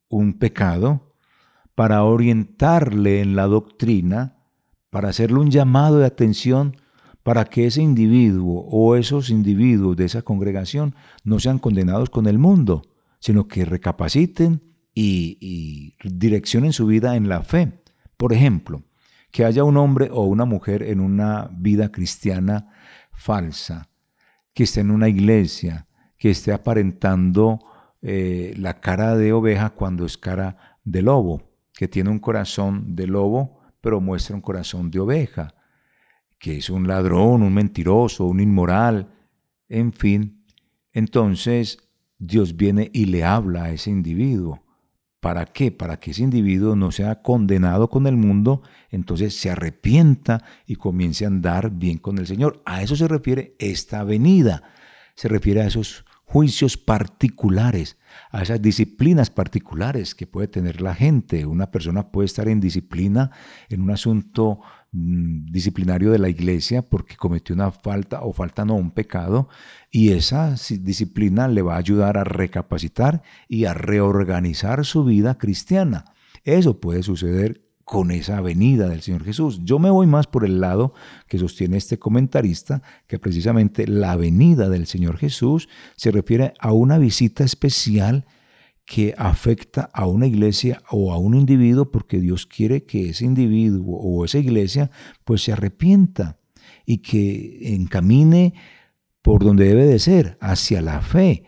un 0.09 0.39
pecado, 0.39 1.15
para 1.75 2.05
orientarle 2.05 3.21
en 3.21 3.37
la 3.37 3.47
doctrina, 3.47 4.37
para 4.91 5.11
hacerle 5.11 5.39
un 5.39 5.51
llamado 5.51 5.99
de 5.99 6.07
atención 6.07 6.77
para 7.23 7.45
que 7.45 7.67
ese 7.67 7.83
individuo 7.83 8.67
o 8.71 8.97
esos 8.97 9.31
individuos 9.31 9.97
de 9.97 10.05
esa 10.05 10.23
congregación 10.23 10.95
no 11.25 11.41
sean 11.41 11.59
condenados 11.59 12.09
con 12.09 12.27
el 12.27 12.39
mundo, 12.39 12.83
sino 13.19 13.49
que 13.49 13.65
recapaciten 13.65 14.63
y, 14.95 15.37
y 15.41 16.09
direccionen 16.09 16.73
su 16.73 16.87
vida 16.87 17.17
en 17.17 17.29
la 17.29 17.43
fe. 17.43 17.83
Por 18.17 18.33
ejemplo, 18.33 18.85
que 19.31 19.45
haya 19.45 19.65
un 19.65 19.77
hombre 19.77 20.09
o 20.13 20.25
una 20.25 20.45
mujer 20.45 20.83
en 20.83 21.01
una 21.01 21.51
vida 21.53 21.91
cristiana 21.93 22.73
falsa, 23.13 23.89
que 24.55 24.65
esté 24.65 24.81
en 24.81 24.91
una 24.91 25.09
iglesia, 25.09 25.87
que 26.19 26.31
esté 26.31 26.53
aparentando 26.53 27.61
eh, 28.03 28.55
la 28.57 28.81
cara 28.81 29.17
de 29.17 29.33
oveja 29.33 29.71
cuando 29.71 30.07
es 30.07 30.17
cara 30.17 30.79
de 30.85 31.03
lobo, 31.03 31.43
que 31.75 31.89
tiene 31.89 32.11
un 32.11 32.19
corazón 32.19 32.97
de 32.97 33.07
lobo, 33.07 33.61
pero 33.81 34.01
muestra 34.01 34.35
un 34.35 34.43
corazón 34.43 34.91
de 34.91 35.01
oveja, 35.01 35.55
que 36.39 36.59
es 36.59 36.71
un 36.71 36.87
ladrón, 36.87 37.43
un 37.43 37.53
mentiroso, 37.53 38.25
un 38.25 38.41
inmoral, 38.41 39.13
en 39.69 39.93
fin. 39.93 40.45
Entonces 40.93 41.79
Dios 42.19 42.57
viene 42.57 42.91
y 42.93 43.07
le 43.07 43.25
habla 43.25 43.65
a 43.65 43.71
ese 43.71 43.91
individuo 43.91 44.66
¿Para 45.27 45.45
qué? 45.45 45.73
Para 45.73 45.99
que 45.99 46.13
ese 46.13 46.23
individuo 46.23 46.77
no 46.77 46.93
sea 46.93 47.21
condenado 47.21 47.91
con 47.91 48.07
el 48.07 48.17
mundo, 48.17 48.63
entonces 48.93 49.35
se 49.35 49.51
arrepienta 49.51 50.45
y 50.69 50.77
comience 50.77 51.25
a 51.25 51.27
andar 51.27 51.73
bien 51.73 51.99
con 51.99 52.19
el 52.19 52.29
Señor. 52.29 52.63
A 52.65 52.81
eso 52.81 52.95
se 52.95 53.09
refiere 53.09 53.57
esta 53.59 54.05
venida. 54.05 54.63
Se 55.17 55.27
refiere 55.27 55.63
a 55.63 55.67
esos 55.67 56.05
juicios 56.27 56.77
particulares, 56.77 57.97
a 58.31 58.43
esas 58.43 58.63
disciplinas 58.63 59.31
particulares 59.31 60.15
que 60.15 60.29
puede 60.29 60.47
tener 60.47 60.81
la 60.81 60.95
gente. 60.95 61.45
Una 61.45 61.73
persona 61.73 62.13
puede 62.13 62.27
estar 62.27 62.49
en 62.49 62.61
disciplina 62.61 63.33
en 63.69 63.81
un 63.81 63.91
asunto 63.91 64.61
disciplinario 64.97 66.11
de 66.11 66.19
la 66.19 66.29
iglesia 66.29 66.83
porque 66.83 67.17
cometió 67.17 67.55
una 67.55 67.71
falta 67.71 68.23
o 68.23 68.33
falta 68.33 68.65
no 68.65 68.75
un 68.75 68.91
pecado 68.91 69.49
y 69.91 70.11
esa 70.11 70.55
disciplina 70.81 71.49
le 71.49 71.63
va 71.63 71.75
a 71.75 71.79
ayudar 71.79 72.17
a 72.17 72.25
recapacitar 72.25 73.23
y 73.49 73.67
a 73.67 73.75
reorganizar 73.75 74.85
su 74.85 75.05
vida 75.05 75.37
cristiana. 75.37 76.05
Eso 76.45 76.81
puede 76.81 77.03
suceder 77.03 77.63
con 77.85 78.11
esa 78.11 78.41
venida 78.41 78.89
del 78.89 79.03
Señor 79.03 79.25
Jesús. 79.25 79.61
Yo 79.63 79.79
me 79.79 79.91
voy 79.91 80.07
más 80.07 80.27
por 80.27 80.45
el 80.45 80.61
lado 80.61 80.93
que 81.29 81.39
sostiene 81.39 81.77
este 81.77 81.99
comentarista, 81.99 82.83
que 83.07 83.19
precisamente 83.19 83.87
la 83.87 84.17
venida 84.17 84.69
del 84.69 84.87
Señor 84.87 85.19
Jesús 85.19 85.69
se 85.95 86.11
refiere 86.11 86.55
a 86.59 86.73
una 86.73 86.99
visita 86.99 87.45
especial 87.45 88.27
que 88.87 89.15
afecta 89.19 89.91
a 89.93 90.07
una 90.07 90.27
iglesia 90.27 90.81
o 90.91 91.13
a 91.13 91.19
un 91.19 91.35
individuo 91.35 91.91
porque 91.91 92.21
Dios 92.21 92.47
quiere 92.47 92.85
que 92.85 93.11
ese 93.11 93.25
individuo 93.25 93.99
o 93.99 94.25
esa 94.25 94.39
iglesia 94.39 94.91
pues 95.25 95.43
se 95.43 95.53
arrepienta 95.53 96.39
y 96.87 96.99
que 96.99 97.75
encamine 97.75 98.55
por 99.23 99.45
donde 99.45 99.67
debe 99.67 99.87
de 99.87 99.99
ser, 99.99 100.39
hacia 100.41 100.81
la 100.81 101.01
fe, 101.03 101.45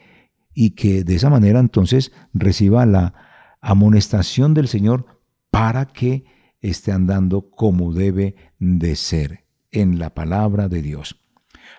y 0.53 0.71
que 0.71 1.05
de 1.05 1.15
esa 1.15 1.31
manera 1.31 1.61
entonces 1.61 2.11
reciba 2.35 2.85
la 2.87 3.15
amonestación 3.61 4.53
del 4.53 4.67
Señor 4.67 5.07
para 5.51 5.87
que 5.87 6.25
esté 6.61 6.91
andando 6.91 7.51
como 7.51 7.93
debe 7.93 8.35
de 8.59 8.97
ser 8.97 9.45
en 9.71 10.01
la 10.01 10.13
palabra 10.13 10.69
de 10.69 10.83
Dios. 10.83 11.21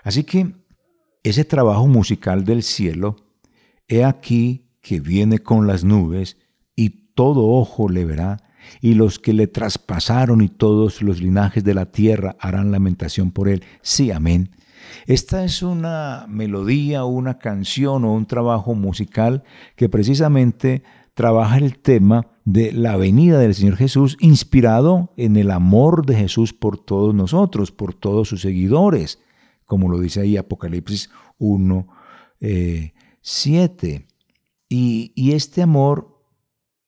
Así 0.02 0.24
que 0.24 0.56
ese 1.24 1.44
trabajo 1.44 1.86
musical 1.88 2.46
del 2.46 2.64
cielo, 2.64 3.18
he 3.90 4.06
aquí 4.06 4.69
que 4.82 5.00
viene 5.00 5.40
con 5.40 5.68
las 5.68 5.84
nubes, 5.84 6.38
y 6.76 6.90
todo 7.14 7.48
ojo 7.48 7.90
le 7.90 8.06
verá, 8.06 8.38
y 8.82 8.94
los 8.94 9.20
que 9.20 9.34
le 9.34 9.48
traspasaron 9.48 10.42
y 10.42 10.50
todos 10.50 11.02
los 11.02 11.22
linajes 11.22 11.64
de 11.64 11.74
la 11.74 11.86
tierra 11.88 12.36
harán 12.40 12.72
lamentación 12.72 13.32
por 13.32 13.50
él. 13.50 13.64
Sí, 13.82 14.12
amén. 14.12 14.52
Esta 15.06 15.44
es 15.44 15.62
una 15.62 16.26
melodía, 16.28 17.06
una 17.06 17.38
canción 17.38 18.06
o 18.06 18.14
un 18.14 18.26
trabajo 18.26 18.76
musical 18.76 19.44
que 19.76 19.90
precisamente 19.90 20.84
trabaja 21.14 21.58
el 21.58 21.80
tema 21.80 22.28
de 22.46 22.72
la 22.72 22.96
venida 22.96 23.40
del 23.40 23.54
Señor 23.54 23.76
Jesús, 23.76 24.18
inspirado 24.20 25.14
en 25.18 25.36
el 25.36 25.52
amor 25.52 26.06
de 26.06 26.16
Jesús 26.16 26.54
por 26.54 26.78
todos 26.78 27.14
nosotros, 27.14 27.72
por 27.72 27.94
todos 27.94 28.30
sus 28.30 28.42
seguidores, 28.42 29.20
como 29.66 29.90
lo 29.90 30.00
dice 30.00 30.22
ahí 30.22 30.38
Apocalipsis 30.38 31.10
1, 31.38 31.88
7. 33.22 34.08
Y, 34.70 35.32
este 35.34 35.64
amor 35.64 36.24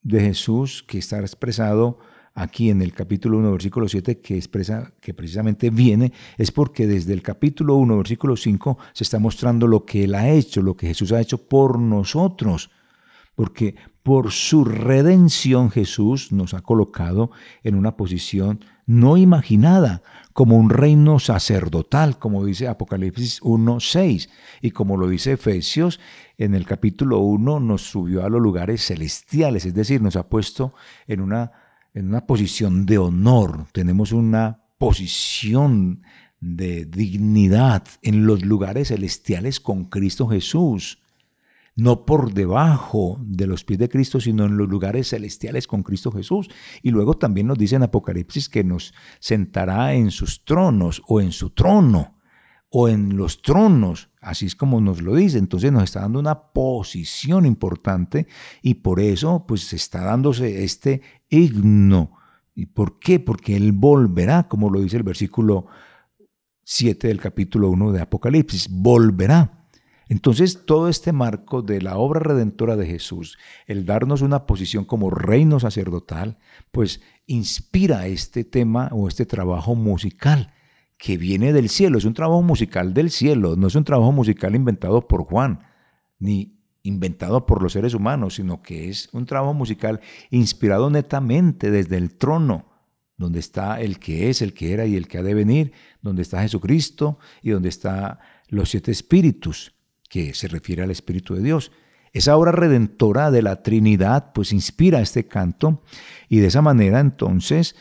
de 0.03 0.21
Jesús 0.21 0.83
que 0.87 0.99
está 0.99 1.19
expresado 1.19 1.97
aquí 2.35 2.69
en 2.69 2.83
el 2.83 2.93
capítulo 2.93 3.39
1, 3.39 3.51
versículo 3.51 3.89
7, 3.89 4.19
que 4.19 4.37
expresa 4.37 4.93
que 5.01 5.15
precisamente 5.15 5.71
viene, 5.71 6.13
es 6.37 6.51
porque 6.51 6.85
desde 6.85 7.13
el 7.13 7.23
capítulo 7.23 7.75
1, 7.75 7.97
versículo 7.97 8.37
5, 8.37 8.77
se 8.93 9.03
está 9.03 9.17
mostrando 9.17 9.65
lo 9.65 9.83
que 9.83 10.03
Él 10.03 10.13
ha 10.13 10.29
hecho, 10.29 10.61
lo 10.61 10.77
que 10.77 10.87
Jesús 10.87 11.11
ha 11.11 11.19
hecho 11.19 11.39
por 11.49 11.79
nosotros. 11.79 12.69
Porque 13.33 13.75
por 14.03 14.31
su 14.31 14.63
redención 14.63 15.71
Jesús 15.71 16.31
nos 16.31 16.53
ha 16.53 16.61
colocado 16.61 17.31
en 17.63 17.73
una 17.73 17.97
posición 17.97 18.63
no 18.85 19.17
imaginada, 19.17 20.03
como 20.33 20.57
un 20.57 20.69
reino 20.69 21.19
sacerdotal, 21.19 22.17
como 22.17 22.45
dice 22.45 22.67
Apocalipsis 22.67 23.41
1.6, 23.41 24.29
y 24.61 24.71
como 24.71 24.97
lo 24.97 25.07
dice 25.07 25.33
Efesios, 25.33 25.99
en 26.37 26.55
el 26.55 26.65
capítulo 26.65 27.19
1 27.19 27.59
nos 27.59 27.81
subió 27.83 28.25
a 28.25 28.29
los 28.29 28.41
lugares 28.41 28.85
celestiales, 28.85 29.65
es 29.65 29.73
decir, 29.73 30.01
nos 30.01 30.15
ha 30.15 30.29
puesto 30.29 30.73
en 31.07 31.21
una 31.21 31.51
en 31.93 32.07
una 32.07 32.25
posición 32.25 32.85
de 32.85 32.97
honor, 32.97 33.65
tenemos 33.73 34.11
una 34.11 34.63
posición 34.77 36.03
de 36.39 36.85
dignidad 36.85 37.83
en 38.01 38.25
los 38.25 38.43
lugares 38.43 38.87
celestiales 38.87 39.59
con 39.59 39.85
Cristo 39.85 40.27
Jesús. 40.27 40.99
No 41.75 42.05
por 42.05 42.33
debajo 42.33 43.17
de 43.21 43.47
los 43.47 43.63
pies 43.63 43.79
de 43.79 43.89
Cristo, 43.89 44.19
sino 44.19 44.45
en 44.45 44.57
los 44.57 44.67
lugares 44.67 45.09
celestiales 45.09 45.67
con 45.67 45.83
Cristo 45.83 46.11
Jesús. 46.11 46.49
Y 46.81 46.91
luego 46.91 47.15
también 47.15 47.47
nos 47.47 47.57
dice 47.57 47.77
en 47.77 47.83
Apocalipsis 47.83 48.49
que 48.49 48.63
nos 48.63 48.93
sentará 49.19 49.93
en 49.93 50.11
sus 50.11 50.43
tronos 50.43 51.01
o 51.07 51.21
en 51.21 51.31
su 51.31 51.51
trono 51.51 52.21
o 52.73 52.87
en 52.87 53.17
los 53.17 53.41
tronos, 53.41 54.09
así 54.21 54.45
es 54.45 54.55
como 54.55 54.79
nos 54.79 55.01
lo 55.01 55.15
dice. 55.15 55.37
Entonces 55.37 55.71
nos 55.71 55.83
está 55.83 56.01
dando 56.01 56.19
una 56.19 56.51
posición 56.53 57.45
importante 57.45 58.27
y 58.61 58.75
por 58.75 59.01
eso 59.01 59.45
pues 59.45 59.73
está 59.73 60.05
dándose 60.05 60.63
este 60.63 61.01
himno. 61.29 62.13
¿Y 62.55 62.67
por 62.67 62.97
qué? 62.99 63.19
Porque 63.19 63.57
Él 63.57 63.73
volverá, 63.73 64.47
como 64.47 64.69
lo 64.69 64.79
dice 64.79 64.97
el 64.97 65.03
versículo 65.03 65.67
7 66.63 67.09
del 67.09 67.19
capítulo 67.19 67.69
1 67.69 67.91
de 67.91 68.01
Apocalipsis, 68.01 68.69
volverá. 68.69 69.60
Entonces 70.11 70.65
todo 70.65 70.89
este 70.89 71.13
marco 71.13 71.61
de 71.61 71.81
la 71.81 71.95
obra 71.95 72.19
redentora 72.19 72.75
de 72.75 72.85
Jesús, 72.85 73.37
el 73.65 73.85
darnos 73.85 74.21
una 74.21 74.45
posición 74.45 74.83
como 74.83 75.09
reino 75.09 75.57
sacerdotal, 75.61 76.37
pues 76.73 76.99
inspira 77.27 78.07
este 78.07 78.43
tema 78.43 78.89
o 78.91 79.07
este 79.07 79.25
trabajo 79.25 79.73
musical 79.73 80.53
que 80.97 81.15
viene 81.15 81.53
del 81.53 81.69
cielo, 81.69 81.97
es 81.97 82.03
un 82.03 82.13
trabajo 82.13 82.41
musical 82.41 82.93
del 82.93 83.09
cielo, 83.09 83.55
no 83.55 83.67
es 83.67 83.75
un 83.75 83.85
trabajo 83.85 84.11
musical 84.11 84.53
inventado 84.53 85.07
por 85.07 85.23
Juan, 85.23 85.61
ni 86.19 86.59
inventado 86.83 87.45
por 87.45 87.63
los 87.63 87.71
seres 87.71 87.93
humanos, 87.93 88.35
sino 88.35 88.61
que 88.61 88.89
es 88.89 89.07
un 89.13 89.25
trabajo 89.25 89.53
musical 89.53 90.01
inspirado 90.29 90.89
netamente 90.89 91.71
desde 91.71 91.95
el 91.95 92.17
trono, 92.17 92.65
donde 93.15 93.39
está 93.39 93.79
el 93.79 93.97
que 93.97 94.29
es, 94.29 94.41
el 94.41 94.53
que 94.53 94.73
era 94.73 94.85
y 94.85 94.97
el 94.97 95.07
que 95.07 95.19
ha 95.19 95.23
de 95.23 95.35
venir, 95.35 95.71
donde 96.01 96.21
está 96.21 96.41
Jesucristo 96.41 97.17
y 97.41 97.51
donde 97.51 97.69
están 97.69 98.19
los 98.49 98.71
siete 98.71 98.91
espíritus, 98.91 99.73
que 100.11 100.33
se 100.33 100.49
refiere 100.49 100.83
al 100.83 100.91
Espíritu 100.91 101.35
de 101.35 101.41
Dios. 101.41 101.71
Esa 102.11 102.35
obra 102.35 102.51
redentora 102.51 103.31
de 103.31 103.41
la 103.41 103.63
Trinidad 103.63 104.33
pues 104.33 104.51
inspira 104.51 104.99
este 104.99 105.25
canto 105.25 105.83
y 106.27 106.39
de 106.39 106.47
esa 106.47 106.61
manera 106.61 106.99
entonces 106.99 107.77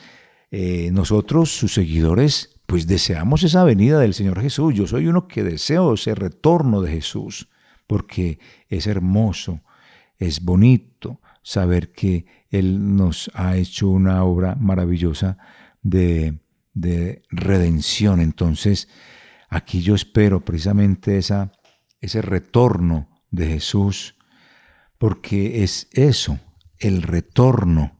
eh, 0.49 0.91
nosotros, 0.93 1.49
sus 1.49 1.73
seguidores, 1.73 2.61
pues 2.67 2.87
deseamos 2.87 3.43
esa 3.43 3.65
venida 3.65 3.99
del 3.99 4.13
Señor 4.13 4.41
Jesús. 4.41 4.73
Yo 4.73 4.87
soy 4.87 5.07
uno 5.07 5.27
que 5.27 5.43
deseo 5.43 5.93
ese 5.93 6.15
retorno 6.15 6.81
de 6.81 6.93
Jesús, 6.93 7.49
porque 7.85 8.39
es 8.69 8.87
hermoso, 8.87 9.59
es 10.17 10.41
bonito 10.41 11.19
saber 11.43 11.91
que 11.91 12.25
Él 12.49 12.95
nos 12.95 13.29
ha 13.33 13.57
hecho 13.57 13.89
una 13.89 14.23
obra 14.23 14.55
maravillosa 14.55 15.37
de, 15.81 16.39
de 16.73 17.23
redención. 17.29 18.21
Entonces, 18.21 18.87
aquí 19.49 19.81
yo 19.81 19.95
espero 19.95 20.45
precisamente 20.45 21.17
esa, 21.17 21.51
ese 22.01 22.21
retorno 22.21 23.07
de 23.29 23.47
Jesús, 23.47 24.15
porque 24.97 25.63
es 25.63 25.87
eso, 25.93 26.39
el 26.77 27.03
retorno, 27.03 27.99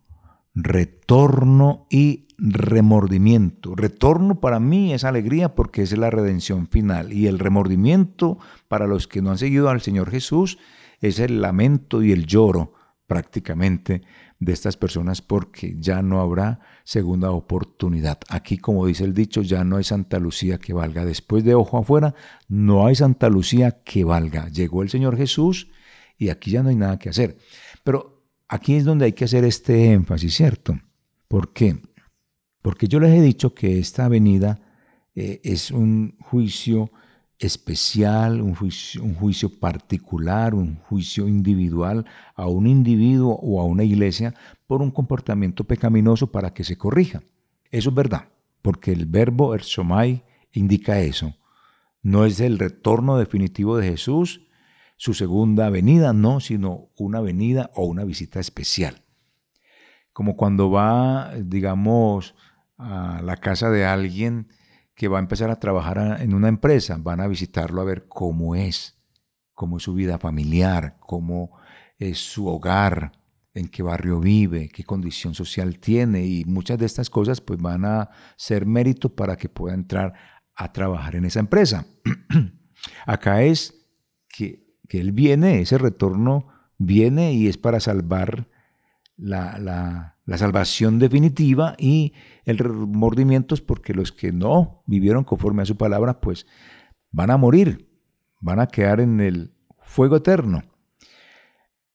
retorno 0.54 1.88
y 1.90 2.28
remordimiento. 2.38 3.76
Retorno 3.76 4.40
para 4.40 4.60
mí 4.60 4.94
es 4.94 5.04
alegría 5.04 5.54
porque 5.54 5.84
es 5.84 5.96
la 5.96 6.10
redención 6.10 6.68
final. 6.68 7.14
Y 7.14 7.28
el 7.28 7.40
remordimiento 7.40 8.40
para 8.68 8.88
los 8.88 9.08
que 9.08 9.22
no 9.22 9.30
han 9.30 9.38
seguido 9.38 9.70
al 9.70 9.82
Señor 9.82 10.10
Jesús 10.10 10.58
es 11.00 11.20
el 11.20 11.42
lamento 11.42 12.02
y 12.02 12.12
el 12.12 12.26
lloro 12.26 12.74
prácticamente 13.06 14.02
de 14.41 14.54
estas 14.54 14.75
personas 14.75 15.21
porque 15.21 15.75
ya 15.77 16.01
no 16.01 16.19
habrá 16.19 16.60
segunda 16.84 17.30
oportunidad. 17.30 18.17
Aquí, 18.27 18.58
como 18.58 18.88
dice 18.88 19.04
el 19.04 19.13
dicho, 19.13 19.43
ya 19.43 19.63
no 19.63 19.77
hay 19.77 19.84
Santa 19.84 20.17
Lucía 20.17 20.58
que 20.58 20.73
valga. 20.73 21.06
Después 21.06 21.43
de 21.43 21.54
ojo 21.54 21.77
afuera, 21.77 22.15
no 22.49 22.88
hay 22.88 22.95
Santa 22.95 23.30
Lucía 23.30 23.84
que 23.84 24.04
valga. 24.04 24.49
Llegó 24.49 24.82
el 24.82 24.89
Señor 24.89 25.15
Jesús 25.15 25.69
y 26.17 26.30
aquí 26.30 26.49
ya 26.49 26.63
no 26.63 26.69
hay 26.69 26.75
nada 26.75 26.97
que 26.97 27.10
hacer. 27.10 27.38
Pero 27.84 28.23
aquí 28.47 28.75
es 28.75 28.84
donde 28.84 29.06
hay 29.06 29.13
que 29.13 29.25
hacer 29.25 29.45
este 29.45 29.93
énfasis, 29.93 30.34
¿cierto? 30.34 30.80
¿Por 31.27 31.54
qué? 31.54 31.80
Porque 32.63 32.88
yo 32.88 32.99
les 32.99 33.12
he 33.12 33.21
dicho 33.21 33.54
que 33.54 33.77
esta 33.77 34.08
venida 34.08 34.60
eh, 35.13 35.39
es 35.43 35.69
un 35.69 36.17
juicio 36.19 36.91
especial, 37.41 38.39
un 38.39 38.54
juicio, 38.54 39.60
particular, 39.60 40.54
un 40.54 40.75
juicio 40.75 41.27
individual 41.27 42.06
a 42.36 42.45
un 42.45 42.67
individuo 42.67 43.34
o 43.41 43.60
a 43.60 43.65
una 43.65 43.84
iglesia 43.84 44.36
por 44.67 44.84
un 44.84 44.91
comportamiento 44.91 45.63
pecaminoso 45.63 46.32
para 46.32 46.54
que 46.54 46.63
se 46.63 46.77
corrija. 46.77 47.23
Eso 47.71 47.89
es 47.89 47.95
verdad, 47.95 48.30
porque 48.62 48.91
el 48.91 49.08
verbo 49.08 49.56
ersomai 49.56 50.23
indica 50.54 50.99
eso. 50.99 51.34
No 52.04 52.25
es 52.25 52.39
el 52.39 52.60
retorno 52.60 53.17
definitivo 53.17 53.77
de 53.77 53.89
Jesús, 53.89 54.47
su 54.95 55.15
segunda 55.15 55.71
venida, 55.71 56.13
no, 56.13 56.41
sino 56.41 56.89
una 56.95 57.21
venida 57.21 57.71
o 57.73 57.86
una 57.86 58.04
visita 58.04 58.39
especial. 58.39 59.01
Como 60.13 60.36
cuando 60.36 60.69
va, 60.69 61.34
digamos, 61.38 62.36
a 62.77 63.21
la 63.23 63.38
casa 63.38 63.71
de 63.71 63.84
alguien 63.84 64.49
que 65.02 65.08
va 65.08 65.18
a 65.18 65.22
empezar 65.22 65.50
a 65.50 65.60
trabajar 65.60 66.22
en 66.22 66.36
una 66.36 66.48
empresa, 66.48 66.96
van 67.00 67.22
a 67.22 67.28
visitarlo 67.28 67.82
a 67.82 67.86
ver 67.86 68.08
cómo 68.08 68.54
es, 68.54 69.02
cómo 69.56 69.78
es 69.78 69.84
su 69.84 69.96
vida 69.96 70.20
familiar, 70.20 70.98
cómo 71.00 71.58
es 71.98 72.20
su 72.20 72.46
hogar, 72.46 73.12
en 73.56 73.68
qué 73.68 73.82
barrio 73.82 74.20
vive, 74.20 74.70
qué 74.70 74.84
condición 74.84 75.34
social 75.34 75.80
tiene 75.80 76.28
y 76.28 76.46
muchas 76.46 76.78
de 76.78 76.86
estas 76.86 77.10
cosas 77.10 77.42
pues 77.42 77.60
van 77.60 77.84
a 77.84 78.12
ser 78.38 78.68
mérito 78.68 79.16
para 79.16 79.38
que 79.38 79.50
pueda 79.50 79.74
entrar 79.74 80.14
a 80.54 80.72
trabajar 80.72 81.16
en 81.16 81.26
esa 81.26 81.40
empresa. 81.40 81.88
Acá 83.08 83.42
es 83.42 83.74
que, 84.30 84.78
que, 84.88 85.00
él 85.00 85.14
viene, 85.14 85.62
ese 85.62 85.80
retorno 85.80 86.46
viene 86.78 87.34
y 87.34 87.48
es 87.48 87.58
para 87.58 87.80
salvar 87.80 88.50
la, 89.18 89.58
la, 89.58 90.11
la 90.26 90.38
salvación 90.38 91.00
definitiva 91.00 91.76
y 91.78 92.14
el 92.46 92.58
remordimiento 92.58 93.56
es 93.56 93.62
porque 93.62 93.94
los 93.94 94.12
que 94.12 94.32
no 94.32 94.84
vivieron 94.86 95.24
conforme 95.24 95.64
a 95.64 95.66
su 95.66 95.78
palabra, 95.78 96.22
pues 96.22 96.46
van 97.12 97.32
a 97.32 97.38
morir, 97.38 97.90
van 98.40 98.60
a 98.60 98.68
quedar 98.68 99.00
en 99.00 99.20
el 99.20 99.54
fuego 99.82 100.18
eterno. 100.18 100.64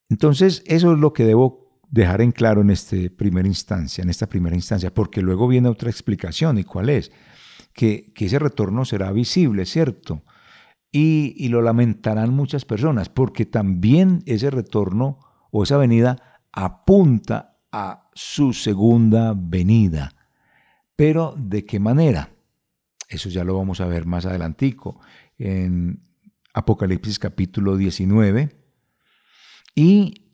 Entonces, 0.08 0.62
eso 0.66 0.92
es 0.92 0.98
lo 0.98 1.12
que 1.12 1.24
debo 1.24 1.80
dejar 1.88 2.20
en 2.20 2.32
claro 2.32 2.60
en 2.60 2.70
esta 2.70 2.96
primera 3.16 3.46
instancia, 3.46 4.02
en 4.02 4.10
esta 4.10 4.28
primera 4.28 4.56
instancia, 4.56 4.92
porque 4.92 5.22
luego 5.22 5.48
viene 5.48 5.68
otra 5.68 5.90
explicación, 5.90 6.58
¿y 6.58 6.64
cuál 6.64 6.90
es? 6.90 7.12
Que, 7.72 8.12
que 8.12 8.26
ese 8.26 8.38
retorno 8.38 8.84
será 8.84 9.12
visible, 9.12 9.66
¿cierto? 9.66 10.24
Y, 10.90 11.34
y 11.36 11.48
lo 11.48 11.62
lamentarán 11.62 12.32
muchas 12.32 12.64
personas, 12.64 13.08
porque 13.08 13.46
también 13.46 14.22
ese 14.26 14.50
retorno 14.50 15.18
o 15.50 15.62
esa 15.62 15.76
venida 15.76 16.40
apunta 16.52 17.55
a 17.76 18.08
su 18.14 18.54
segunda 18.54 19.34
venida. 19.36 20.14
Pero 20.96 21.34
¿de 21.36 21.66
qué 21.66 21.78
manera? 21.78 22.30
Eso 23.06 23.28
ya 23.28 23.44
lo 23.44 23.54
vamos 23.54 23.82
a 23.82 23.86
ver 23.86 24.06
más 24.06 24.24
adelantico 24.24 24.98
en 25.36 26.00
Apocalipsis 26.54 27.18
capítulo 27.18 27.76
19 27.76 28.56
y 29.74 30.32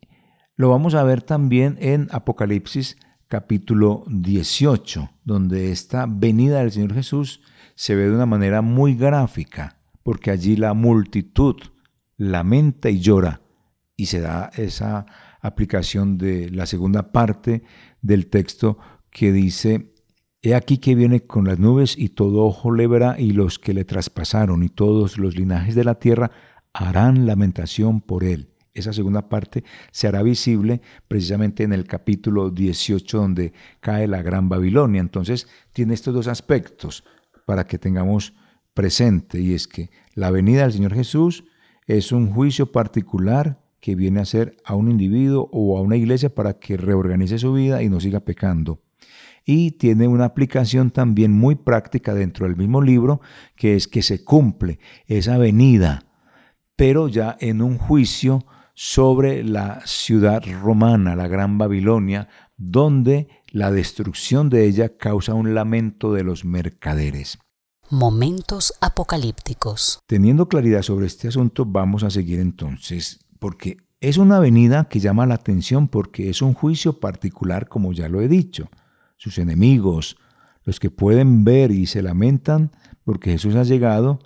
lo 0.55 0.69
vamos 0.69 0.95
a 0.95 1.03
ver 1.03 1.21
también 1.21 1.77
en 1.81 2.07
Apocalipsis 2.11 2.95
capítulo 3.27 4.05
18, 4.07 5.09
donde 5.25 5.73
esta 5.73 6.05
venida 6.07 6.59
del 6.59 6.71
Señor 6.71 6.93
Jesús 6.93 7.41
se 7.75 7.93
ve 7.93 8.03
de 8.03 8.15
una 8.15 8.25
manera 8.25 8.61
muy 8.61 8.95
gráfica, 8.95 9.81
porque 10.01 10.31
allí 10.31 10.55
la 10.55 10.73
multitud 10.73 11.57
lamenta 12.15 12.89
y 12.89 13.01
llora 13.01 13.41
y 13.97 14.05
se 14.05 14.21
da 14.21 14.49
esa 14.55 15.05
aplicación 15.43 16.17
de 16.17 16.49
la 16.49 16.65
segunda 16.65 17.11
parte 17.11 17.63
del 18.01 18.27
texto 18.27 18.79
que 19.11 19.31
dice 19.31 19.93
He 20.41 20.55
aquí 20.55 20.77
que 20.79 20.95
viene 20.95 21.21
con 21.21 21.45
las 21.45 21.59
nubes 21.59 21.97
y 21.97 22.09
todo 22.09 22.43
ojo 22.43 22.73
le 22.73 22.87
verá 22.87 23.15
y 23.17 23.31
los 23.31 23.59
que 23.59 23.73
le 23.73 23.85
traspasaron 23.85 24.63
y 24.63 24.69
todos 24.69 25.17
los 25.17 25.37
linajes 25.37 25.75
de 25.75 25.85
la 25.85 25.95
tierra 25.95 26.31
harán 26.73 27.25
lamentación 27.25 28.01
por 28.01 28.25
él 28.25 28.53
esa 28.73 28.91
segunda 28.91 29.29
parte 29.29 29.63
se 29.91 30.07
hará 30.07 30.23
visible 30.23 30.81
precisamente 31.07 31.63
en 31.63 31.73
el 31.73 31.85
capítulo 31.85 32.49
18 32.49 33.17
donde 33.17 33.53
cae 33.79 34.07
la 34.07 34.21
Gran 34.21 34.49
Babilonia. 34.49 34.99
Entonces 34.99 35.47
tiene 35.73 35.93
estos 35.93 36.13
dos 36.13 36.27
aspectos 36.27 37.03
para 37.45 37.65
que 37.65 37.77
tengamos 37.77 38.33
presente 38.73 39.39
y 39.39 39.53
es 39.53 39.67
que 39.67 39.91
la 40.15 40.31
venida 40.31 40.63
del 40.63 40.73
Señor 40.73 40.95
Jesús 40.95 41.43
es 41.85 42.11
un 42.11 42.31
juicio 42.31 42.71
particular 42.71 43.62
que 43.83 43.95
viene 43.95 44.21
a 44.21 44.25
ser 44.25 44.55
a 44.63 44.75
un 44.75 44.89
individuo 44.89 45.49
o 45.51 45.77
a 45.77 45.81
una 45.81 45.97
iglesia 45.97 46.33
para 46.33 46.53
que 46.57 46.77
reorganice 46.77 47.37
su 47.37 47.51
vida 47.51 47.83
y 47.83 47.89
no 47.89 47.99
siga 47.99 48.21
pecando. 48.21 48.79
Y 49.43 49.71
tiene 49.71 50.07
una 50.07 50.23
aplicación 50.23 50.89
también 50.89 51.33
muy 51.33 51.55
práctica 51.55 52.13
dentro 52.13 52.47
del 52.47 52.55
mismo 52.55 52.81
libro, 52.81 53.19
que 53.57 53.75
es 53.75 53.89
que 53.89 54.01
se 54.01 54.23
cumple 54.23 54.79
esa 55.05 55.37
venida, 55.37 56.05
pero 56.77 57.09
ya 57.09 57.35
en 57.41 57.61
un 57.61 57.77
juicio 57.77 58.45
sobre 58.73 59.43
la 59.43 59.81
ciudad 59.85 60.41
romana, 60.61 61.17
la 61.17 61.27
Gran 61.27 61.57
Babilonia, 61.57 62.29
donde 62.55 63.27
la 63.47 63.69
destrucción 63.69 64.49
de 64.49 64.65
ella 64.65 64.95
causa 64.97 65.33
un 65.33 65.53
lamento 65.53 66.13
de 66.13 66.23
los 66.23 66.45
mercaderes. 66.45 67.37
Momentos 67.89 68.73
apocalípticos. 68.79 69.99
Teniendo 70.07 70.47
claridad 70.47 70.83
sobre 70.83 71.05
este 71.05 71.27
asunto, 71.27 71.65
vamos 71.65 72.03
a 72.03 72.09
seguir 72.09 72.39
entonces, 72.39 73.19
porque 73.43 73.75
es 73.99 74.17
una 74.17 74.39
venida 74.39 74.85
que 74.85 75.01
llama 75.01 75.25
la 75.25 75.33
atención 75.33 75.89
porque 75.89 76.29
es 76.29 76.41
un 76.41 76.53
juicio 76.53 77.01
particular, 77.01 77.67
como 77.67 77.91
ya 77.91 78.07
lo 78.07 78.21
he 78.21 78.29
dicho. 78.29 78.69
Sus 79.17 79.37
enemigos, 79.37 80.15
los 80.63 80.79
que 80.79 80.89
pueden 80.89 81.43
ver 81.43 81.71
y 81.71 81.85
se 81.85 82.01
lamentan 82.01 82.71
porque 83.03 83.31
Jesús 83.31 83.55
ha 83.55 83.63
llegado, 83.63 84.19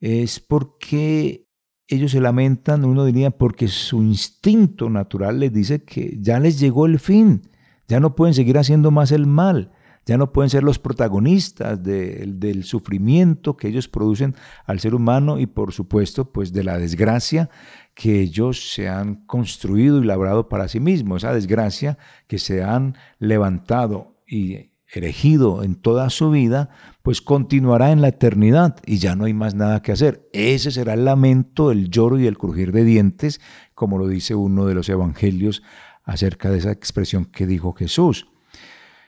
es 0.00 0.40
porque 0.40 1.46
ellos 1.88 2.12
se 2.12 2.22
lamentan, 2.22 2.86
uno 2.86 3.04
diría, 3.04 3.32
porque 3.32 3.68
su 3.68 4.02
instinto 4.02 4.88
natural 4.88 5.40
les 5.40 5.52
dice 5.52 5.84
que 5.84 6.16
ya 6.18 6.40
les 6.40 6.58
llegó 6.58 6.86
el 6.86 6.98
fin, 6.98 7.42
ya 7.86 8.00
no 8.00 8.14
pueden 8.16 8.32
seguir 8.32 8.56
haciendo 8.56 8.90
más 8.90 9.12
el 9.12 9.26
mal, 9.26 9.72
ya 10.06 10.18
no 10.18 10.32
pueden 10.32 10.50
ser 10.50 10.62
los 10.62 10.78
protagonistas 10.78 11.82
del 11.82 12.64
sufrimiento 12.64 13.56
que 13.56 13.68
ellos 13.68 13.88
producen 13.88 14.34
al 14.66 14.80
ser 14.80 14.94
humano 14.94 15.38
y 15.38 15.46
por 15.46 15.72
supuesto 15.72 16.30
pues 16.30 16.52
de 16.52 16.64
la 16.64 16.78
desgracia 16.78 17.50
que 17.94 18.20
ellos 18.20 18.72
se 18.74 18.88
han 18.88 19.26
construido 19.26 20.02
y 20.02 20.06
labrado 20.06 20.48
para 20.48 20.68
sí 20.68 20.80
mismos, 20.80 21.22
esa 21.22 21.32
desgracia 21.32 21.98
que 22.26 22.38
se 22.38 22.62
han 22.62 22.96
levantado 23.18 24.16
y 24.26 24.70
erigido 24.96 25.62
en 25.62 25.74
toda 25.74 26.10
su 26.10 26.30
vida, 26.30 26.70
pues 27.02 27.20
continuará 27.20 27.90
en 27.90 28.00
la 28.00 28.08
eternidad 28.08 28.76
y 28.86 28.98
ya 28.98 29.16
no 29.16 29.24
hay 29.24 29.34
más 29.34 29.54
nada 29.54 29.82
que 29.82 29.92
hacer. 29.92 30.28
Ese 30.32 30.70
será 30.70 30.94
el 30.94 31.04
lamento, 31.04 31.70
el 31.70 31.90
lloro 31.90 32.18
y 32.18 32.26
el 32.26 32.38
crujir 32.38 32.72
de 32.72 32.84
dientes, 32.84 33.40
como 33.74 33.98
lo 33.98 34.06
dice 34.06 34.34
uno 34.34 34.66
de 34.66 34.74
los 34.74 34.88
evangelios 34.88 35.62
acerca 36.04 36.50
de 36.50 36.58
esa 36.58 36.70
expresión 36.70 37.24
que 37.24 37.46
dijo 37.46 37.72
Jesús. 37.72 38.28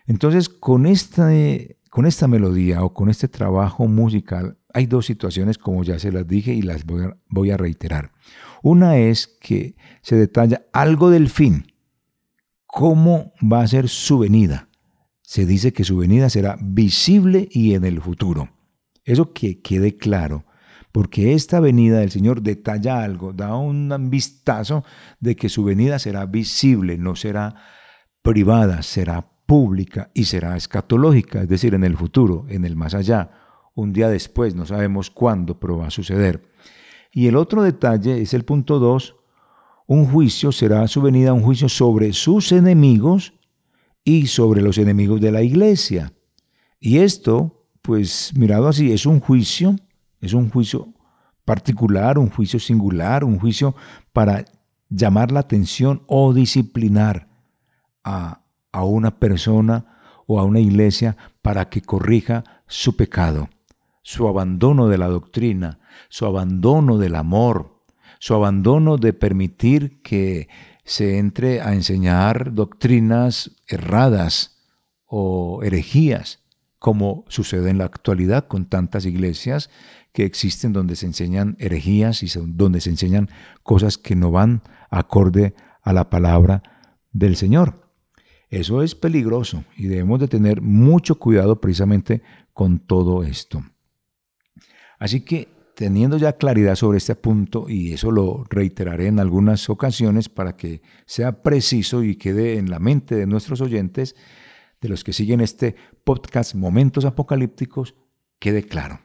Entonces, 0.07 0.49
con 0.49 0.87
esta, 0.87 1.31
con 1.91 2.07
esta 2.07 2.29
melodía 2.29 2.83
o 2.83 2.95
con 2.95 3.09
este 3.09 3.29
trabajo 3.29 3.87
musical, 3.87 4.59
hay 4.73 4.87
dos 4.87 5.07
situaciones, 5.07 5.59
como 5.59 5.85
ya 5.85 5.99
se 5.99 6.13
las 6.13 6.27
dije 6.27 6.53
y 6.53 6.63
las 6.63 6.85
voy 6.85 7.05
a, 7.05 7.17
voy 7.29 7.51
a 7.51 7.57
reiterar. 7.57 8.13
Una 8.63 8.99
es 8.99 9.27
que 9.27 9.77
se 10.03 10.17
detalla 10.17 10.67
algo 10.73 11.11
del 11.11 11.29
fin, 11.29 11.73
cómo 12.67 13.33
va 13.43 13.63
a 13.63 13.69
ser 13.69 13.89
su 13.89 14.19
venida 14.19 14.69
se 15.27 15.45
dice 15.45 15.73
que 15.73 15.83
su 15.83 15.97
venida 15.97 16.31
será 16.31 16.57
visible 16.63 17.49
y 17.51 17.75
en 17.75 17.85
el 17.85 18.01
futuro. 18.01 18.49
Eso 19.05 19.33
que 19.33 19.61
quede 19.61 19.97
claro, 19.97 20.45
porque 20.93 21.35
esta 21.35 21.59
venida 21.59 21.99
del 21.99 22.13
Señor 22.13 22.43
detalla 22.43 23.03
algo, 23.03 23.33
da 23.33 23.57
un 23.57 24.09
vistazo 24.09 24.85
de 25.19 25.35
que 25.35 25.49
su 25.49 25.65
venida 25.65 25.99
será 25.99 26.27
visible, 26.27 26.97
no 26.97 27.17
será 27.17 27.57
privada, 28.23 28.83
será 28.83 29.33
pública 29.47 30.11
y 30.13 30.25
será 30.25 30.57
escatológica, 30.57 31.43
es 31.43 31.49
decir, 31.49 31.75
en 31.75 31.85
el 31.85 31.97
futuro, 31.97 32.45
en 32.49 32.65
el 32.65 32.77
más 32.77 32.95
allá, 32.95 33.31
un 33.75 33.93
día 33.93 34.09
después, 34.09 34.55
no 34.55 34.67
sabemos 34.67 35.11
cuándo, 35.11 35.59
pero 35.59 35.79
va 35.79 35.87
a 35.87 35.91
suceder. 35.91 36.51
Y 37.13 37.29
el 37.29 37.37
otro 37.37 37.63
detalle 37.63 38.21
es 38.21 38.35
el 38.35 38.45
punto 38.45 38.79
2, 38.79 39.17
un 39.87 40.07
juicio 40.07 40.51
será 40.51 40.87
su 40.89 41.01
venida, 41.01 41.33
un 41.33 41.43
juicio 41.43 41.69
sobre 41.69 42.13
sus 42.13 42.53
enemigos 42.53 43.35
y 44.05 44.27
sobre 44.27 44.63
los 44.63 44.79
enemigos 44.79 45.21
de 45.21 45.31
la 45.31 45.43
iglesia. 45.43 46.13
Y 46.81 46.99
esto, 46.99 47.67
pues 47.83 48.33
mirado 48.37 48.69
así, 48.69 48.93
es 48.93 49.07
un 49.07 49.21
juicio, 49.21 49.77
es 50.21 50.33
un 50.33 50.51
juicio 50.51 50.93
particular, 51.45 52.19
un 52.19 52.31
juicio 52.31 52.59
singular, 52.59 53.25
un 53.25 53.39
juicio 53.39 53.77
para 54.13 54.45
llamar 54.89 55.31
la 55.31 55.41
atención 55.41 56.03
o 56.07 56.33
disciplinar 56.33 57.29
a, 58.03 58.46
a 58.77 58.85
una 58.85 59.19
persona 59.19 59.87
o 60.27 60.39
a 60.39 60.45
una 60.45 60.61
iglesia 60.61 61.17
para 61.41 61.71
que 61.71 61.81
corrija 61.81 62.45
su 62.67 62.95
pecado, 62.95 63.49
su 64.03 64.29
abandono 64.29 64.89
de 64.89 64.99
la 64.99 65.09
doctrina, 65.09 65.79
su 66.11 66.27
abandono 66.27 66.99
del 66.99 67.15
amor, 67.15 67.83
su 68.19 68.35
abandono 68.35 68.99
de 68.99 69.15
permitir 69.15 70.03
que 70.03 70.49
se 70.85 71.17
entre 71.17 71.63
a 71.63 71.73
enseñar 71.73 72.53
doctrinas 72.53 73.53
erradas 73.67 74.59
o 75.07 75.63
herejías, 75.63 76.41
como 76.79 77.25
sucede 77.29 77.71
en 77.71 77.79
la 77.79 77.87
actualidad 77.87 78.47
con 78.47 78.67
tantas 78.67 79.07
iglesias 79.07 79.71
que 80.13 80.27
existen 80.27 80.75
donde 80.75 80.97
se 80.97 81.07
enseñan 81.07 81.57
herejías 81.59 82.23
y 82.23 82.29
donde 82.45 82.83
se 82.83 82.91
enseñan 82.91 83.31
cosas 83.63 83.97
que 83.97 84.17
no 84.17 84.31
van 84.31 84.63
acorde 84.91 85.55
a 85.81 85.95
la 85.95 86.11
palabra 86.11 86.63
del 87.13 87.37
Señor. 87.37 87.86
Eso 88.49 88.83
es 88.83 88.95
peligroso 88.95 89.65
y 89.77 89.87
debemos 89.87 90.21
de 90.21 90.29
tener 90.29 90.61
mucho 90.61 91.17
cuidado 91.17 91.61
precisamente 91.61 92.23
con 92.53 92.79
todo 92.79 93.23
esto. 93.25 93.63
Así 94.99 95.21
que 95.23 95.49
teniendo 95.77 96.17
ya 96.17 96.33
claridad 96.33 96.75
sobre 96.75 96.99
este 96.99 97.15
punto, 97.15 97.69
y 97.69 97.93
eso 97.93 98.11
lo 98.11 98.45
reiteraré 98.49 99.09
en 99.09 99.21
algunas 99.21 99.69
ocasiones 99.69 100.31
para 100.31 100.57
que 100.57 100.81
sea 101.05 101.43
preciso 101.43 102.03
y 102.03 102.17
quede 102.17 102.57
en 102.57 102.71
la 102.71 102.79
mente 102.79 103.15
de 103.15 103.27
nuestros 103.27 103.61
oyentes, 103.61 104.17
de 104.81 104.89
los 104.89 105.05
que 105.05 105.13
siguen 105.13 105.43
este 105.43 105.77
podcast 106.03 106.55
Momentos 106.55 107.05
Apocalípticos, 107.05 107.95
quede 108.39 108.63
claro. 108.63 109.01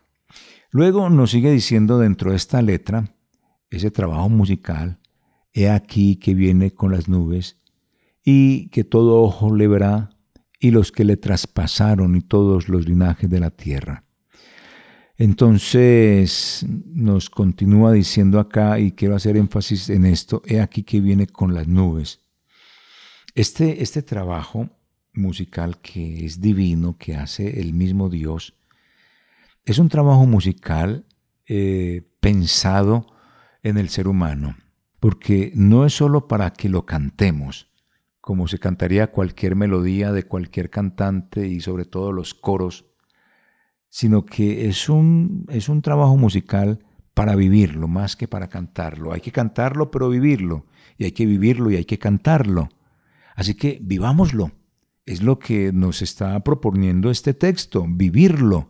Luego 0.69 1.09
nos 1.09 1.31
sigue 1.31 1.51
diciendo 1.51 1.99
dentro 1.99 2.31
de 2.31 2.37
esta 2.37 2.61
letra, 2.61 3.13
ese 3.69 3.91
trabajo 3.91 4.29
musical, 4.29 4.99
he 5.51 5.69
aquí 5.69 6.15
que 6.15 6.33
viene 6.33 6.71
con 6.71 6.93
las 6.93 7.09
nubes, 7.09 7.60
y 8.23 8.69
que 8.69 8.83
todo 8.83 9.21
ojo 9.21 9.55
le 9.55 9.67
verá, 9.67 10.09
y 10.59 10.71
los 10.71 10.91
que 10.91 11.03
le 11.03 11.17
traspasaron 11.17 12.15
y 12.15 12.21
todos 12.21 12.69
los 12.69 12.87
linajes 12.87 13.29
de 13.29 13.39
la 13.39 13.49
tierra. 13.49 14.05
Entonces 15.17 16.65
nos 16.67 17.29
continúa 17.29 17.91
diciendo 17.93 18.39
acá, 18.39 18.79
y 18.79 18.91
quiero 18.91 19.15
hacer 19.15 19.37
énfasis 19.37 19.89
en 19.89 20.05
esto, 20.05 20.41
he 20.45 20.59
aquí 20.59 20.83
que 20.83 21.01
viene 21.01 21.27
con 21.27 21.53
las 21.53 21.67
nubes. 21.67 22.19
Este, 23.33 23.81
este 23.81 24.03
trabajo 24.03 24.69
musical 25.13 25.79
que 25.81 26.25
es 26.25 26.41
divino, 26.41 26.97
que 26.97 27.15
hace 27.15 27.59
el 27.59 27.73
mismo 27.73 28.09
Dios, 28.09 28.55
es 29.65 29.79
un 29.79 29.89
trabajo 29.89 30.25
musical 30.25 31.05
eh, 31.47 32.01
pensado 32.19 33.07
en 33.63 33.77
el 33.77 33.89
ser 33.89 34.07
humano, 34.07 34.57
porque 34.99 35.51
no 35.55 35.85
es 35.85 35.93
solo 35.93 36.27
para 36.27 36.51
que 36.53 36.69
lo 36.69 36.85
cantemos, 36.85 37.70
como 38.21 38.47
se 38.47 38.59
cantaría 38.59 39.11
cualquier 39.11 39.55
melodía 39.55 40.11
de 40.11 40.23
cualquier 40.23 40.69
cantante 40.69 41.47
y 41.47 41.59
sobre 41.59 41.85
todo 41.85 42.11
los 42.11 42.33
coros 42.33 42.85
sino 43.91 44.25
que 44.25 44.69
es 44.69 44.87
un, 44.87 45.45
es 45.49 45.67
un 45.67 45.81
trabajo 45.81 46.15
musical 46.15 46.79
para 47.13 47.35
vivirlo 47.35 47.89
más 47.89 48.15
que 48.15 48.27
para 48.27 48.47
cantarlo. 48.47 49.11
Hay 49.11 49.19
que 49.19 49.33
cantarlo, 49.33 49.91
pero 49.91 50.09
vivirlo. 50.09 50.65
Y 50.97 51.03
hay 51.03 51.11
que 51.11 51.25
vivirlo 51.25 51.69
y 51.69 51.75
hay 51.75 51.83
que 51.83 51.99
cantarlo. 51.99 52.69
Así 53.35 53.53
que 53.53 53.79
vivámoslo. 53.81 54.53
Es 55.05 55.21
lo 55.21 55.39
que 55.39 55.73
nos 55.73 56.01
está 56.01 56.41
proponiendo 56.41 57.11
este 57.11 57.33
texto, 57.33 57.85
vivirlo. 57.85 58.69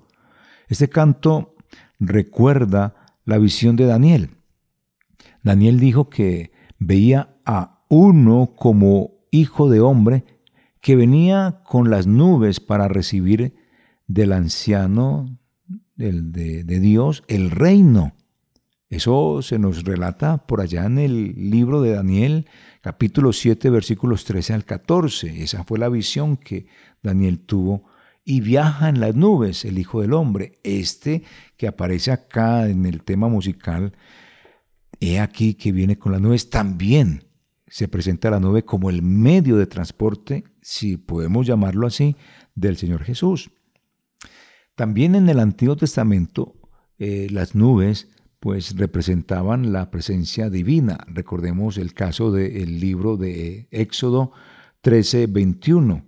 Este 0.68 0.90
canto 0.90 1.56
recuerda 2.00 2.96
la 3.24 3.38
visión 3.38 3.76
de 3.76 3.86
Daniel. 3.86 4.32
Daniel 5.44 5.80
dijo 5.80 6.10
que 6.10 6.52
veía 6.80 7.36
a 7.46 7.86
uno 7.90 8.54
como 8.56 9.21
hijo 9.32 9.70
de 9.70 9.80
hombre 9.80 10.26
que 10.82 10.96
venía 10.96 11.62
con 11.66 11.90
las 11.90 12.06
nubes 12.08 12.60
para 12.60 12.88
recibir 12.88 13.56
del 14.08 14.34
anciano 14.34 15.38
de, 15.96 16.64
de 16.64 16.80
Dios 16.80 17.24
el 17.28 17.52
reino. 17.52 18.14
Eso 18.90 19.42
se 19.42 19.58
nos 19.58 19.84
relata 19.86 20.46
por 20.46 20.60
allá 20.60 20.86
en 20.86 21.00
el 21.00 21.50
libro 21.50 21.82
de 21.82 21.94
Daniel, 21.94 22.48
capítulo 22.82 23.32
7, 23.32 23.70
versículos 23.70 24.26
13 24.26 24.54
al 24.54 24.66
14. 24.66 25.44
Esa 25.44 25.64
fue 25.64 25.80
la 25.80 25.88
visión 25.88 26.36
que 26.36 26.68
Daniel 27.02 27.40
tuvo. 27.40 27.86
Y 28.26 28.42
viaja 28.42 28.90
en 28.90 29.00
las 29.00 29.16
nubes 29.16 29.64
el 29.64 29.80
Hijo 29.80 30.02
del 30.02 30.14
Hombre. 30.14 30.60
Este 30.64 31.24
que 31.56 31.68
aparece 31.68 32.12
acá 32.12 32.68
en 32.68 32.86
el 32.86 33.02
tema 33.04 33.30
musical 33.30 33.94
he 35.00 35.20
aquí 35.20 35.56
que 35.56 35.72
viene 35.72 35.98
con 35.98 36.12
las 36.12 36.22
nubes, 36.22 36.50
también 36.50 37.24
se 37.72 37.88
presenta 37.88 38.30
la 38.30 38.42
nube 38.42 38.66
como 38.66 38.90
el 38.90 39.02
medio 39.02 39.56
de 39.56 39.66
transporte, 39.66 40.44
si 40.62 40.98
podemos 40.98 41.48
llamarlo 41.48 41.88
así, 41.88 42.18
del 42.54 42.76
Señor 42.76 43.02
Jesús. 43.02 43.50
También 44.76 45.16
en 45.16 45.30
el 45.30 45.40
Antiguo 45.40 45.78
Testamento 45.78 46.54
eh, 47.00 47.28
las 47.32 47.56
nubes 47.56 48.10
pues 48.42 48.76
representaban 48.76 49.72
la 49.72 49.90
presencia 49.90 50.50
divina. 50.50 50.98
Recordemos 51.08 51.78
el 51.78 51.94
caso 51.94 52.34
del 52.34 52.82
libro 52.82 53.16
de 53.16 53.70
Éxodo 53.72 54.34
13, 54.82 55.28
21, 55.28 56.04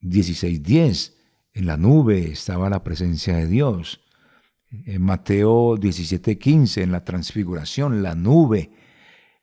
16, 0.00 0.62
10. 0.64 1.16
En 1.52 1.66
la 1.66 1.76
nube 1.76 2.32
estaba 2.32 2.68
la 2.70 2.82
presencia 2.82 3.36
de 3.36 3.46
Dios. 3.46 4.00
En 4.70 5.02
Mateo 5.02 5.76
17, 5.76 6.38
15, 6.38 6.82
en 6.82 6.90
la 6.90 7.04
transfiguración, 7.04 8.02
la 8.02 8.16
nube. 8.16 8.72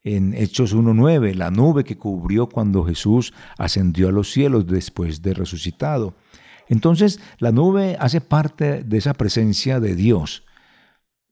En 0.05 0.35
Hechos 0.35 0.75
1.9, 0.75 1.33
la 1.33 1.49
nube 1.49 1.83
que 1.83 1.97
cubrió 1.97 2.47
cuando 2.47 2.85
Jesús 2.85 3.33
ascendió 3.57 4.09
a 4.09 4.11
los 4.11 4.31
cielos 4.31 4.67
después 4.67 5.23
de 5.23 5.33
resucitado. 5.33 6.13
Entonces, 6.69 7.19
la 7.39 7.51
nube 7.51 7.97
hace 7.99 8.21
parte 8.21 8.83
de 8.83 8.97
esa 8.97 9.15
presencia 9.15 9.79
de 9.79 9.95
Dios 9.95 10.43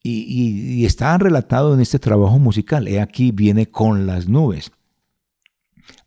y, 0.02 0.86
está 0.86 1.16
relatado 1.20 1.74
en 1.76 1.82
este 1.82 2.00
trabajo 2.00 2.40
musical. 2.40 2.88
He 2.88 3.00
aquí 3.00 3.32
viene 3.32 3.70
con 3.70 4.08
las 4.08 4.28
nubes. 4.28 4.72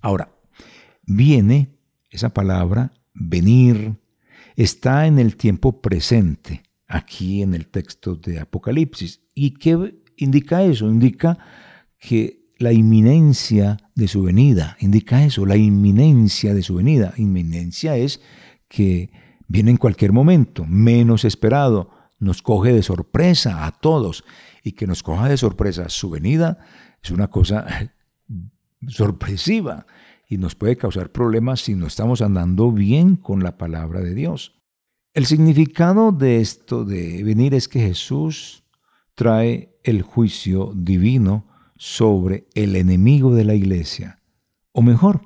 Ahora, 0.00 0.32
viene, 1.06 1.78
esa 2.10 2.34
palabra, 2.34 2.92
venir, 3.14 3.96
está 4.56 5.06
en 5.06 5.20
el 5.20 5.36
tiempo 5.36 5.80
presente, 5.80 6.64
aquí 6.88 7.42
en 7.42 7.54
el 7.54 7.68
texto 7.68 8.16
de 8.16 8.40
Apocalipsis. 8.40 9.20
¿Y 9.34 9.52
qué 9.52 10.02
indica 10.16 10.64
eso? 10.64 10.88
Indica 10.88 11.38
que 11.98 12.45
la 12.58 12.72
inminencia 12.72 13.76
de 13.94 14.08
su 14.08 14.22
venida, 14.22 14.76
indica 14.80 15.24
eso, 15.24 15.44
la 15.44 15.56
inminencia 15.56 16.54
de 16.54 16.62
su 16.62 16.76
venida. 16.76 17.12
Inminencia 17.16 17.96
es 17.96 18.20
que 18.68 19.10
viene 19.46 19.70
en 19.70 19.76
cualquier 19.76 20.12
momento, 20.12 20.64
menos 20.66 21.24
esperado, 21.24 21.90
nos 22.18 22.42
coge 22.42 22.72
de 22.72 22.82
sorpresa 22.82 23.66
a 23.66 23.72
todos 23.72 24.24
y 24.62 24.72
que 24.72 24.86
nos 24.86 25.02
coja 25.02 25.28
de 25.28 25.36
sorpresa 25.36 25.88
su 25.88 26.10
venida 26.10 26.58
es 27.02 27.10
una 27.10 27.28
cosa 27.28 27.92
sorpresiva 28.88 29.86
y 30.28 30.38
nos 30.38 30.54
puede 30.54 30.76
causar 30.76 31.12
problemas 31.12 31.60
si 31.60 31.74
no 31.74 31.86
estamos 31.86 32.20
andando 32.20 32.72
bien 32.72 33.16
con 33.16 33.42
la 33.42 33.58
palabra 33.58 34.00
de 34.00 34.14
Dios. 34.14 34.60
El 35.14 35.26
significado 35.26 36.12
de 36.12 36.40
esto 36.40 36.84
de 36.84 37.22
venir 37.22 37.54
es 37.54 37.68
que 37.68 37.80
Jesús 37.80 38.64
trae 39.14 39.78
el 39.84 40.02
juicio 40.02 40.72
divino 40.74 41.46
sobre 41.76 42.46
el 42.54 42.76
enemigo 42.76 43.34
de 43.34 43.44
la 43.44 43.54
iglesia, 43.54 44.22
o 44.72 44.82
mejor, 44.82 45.22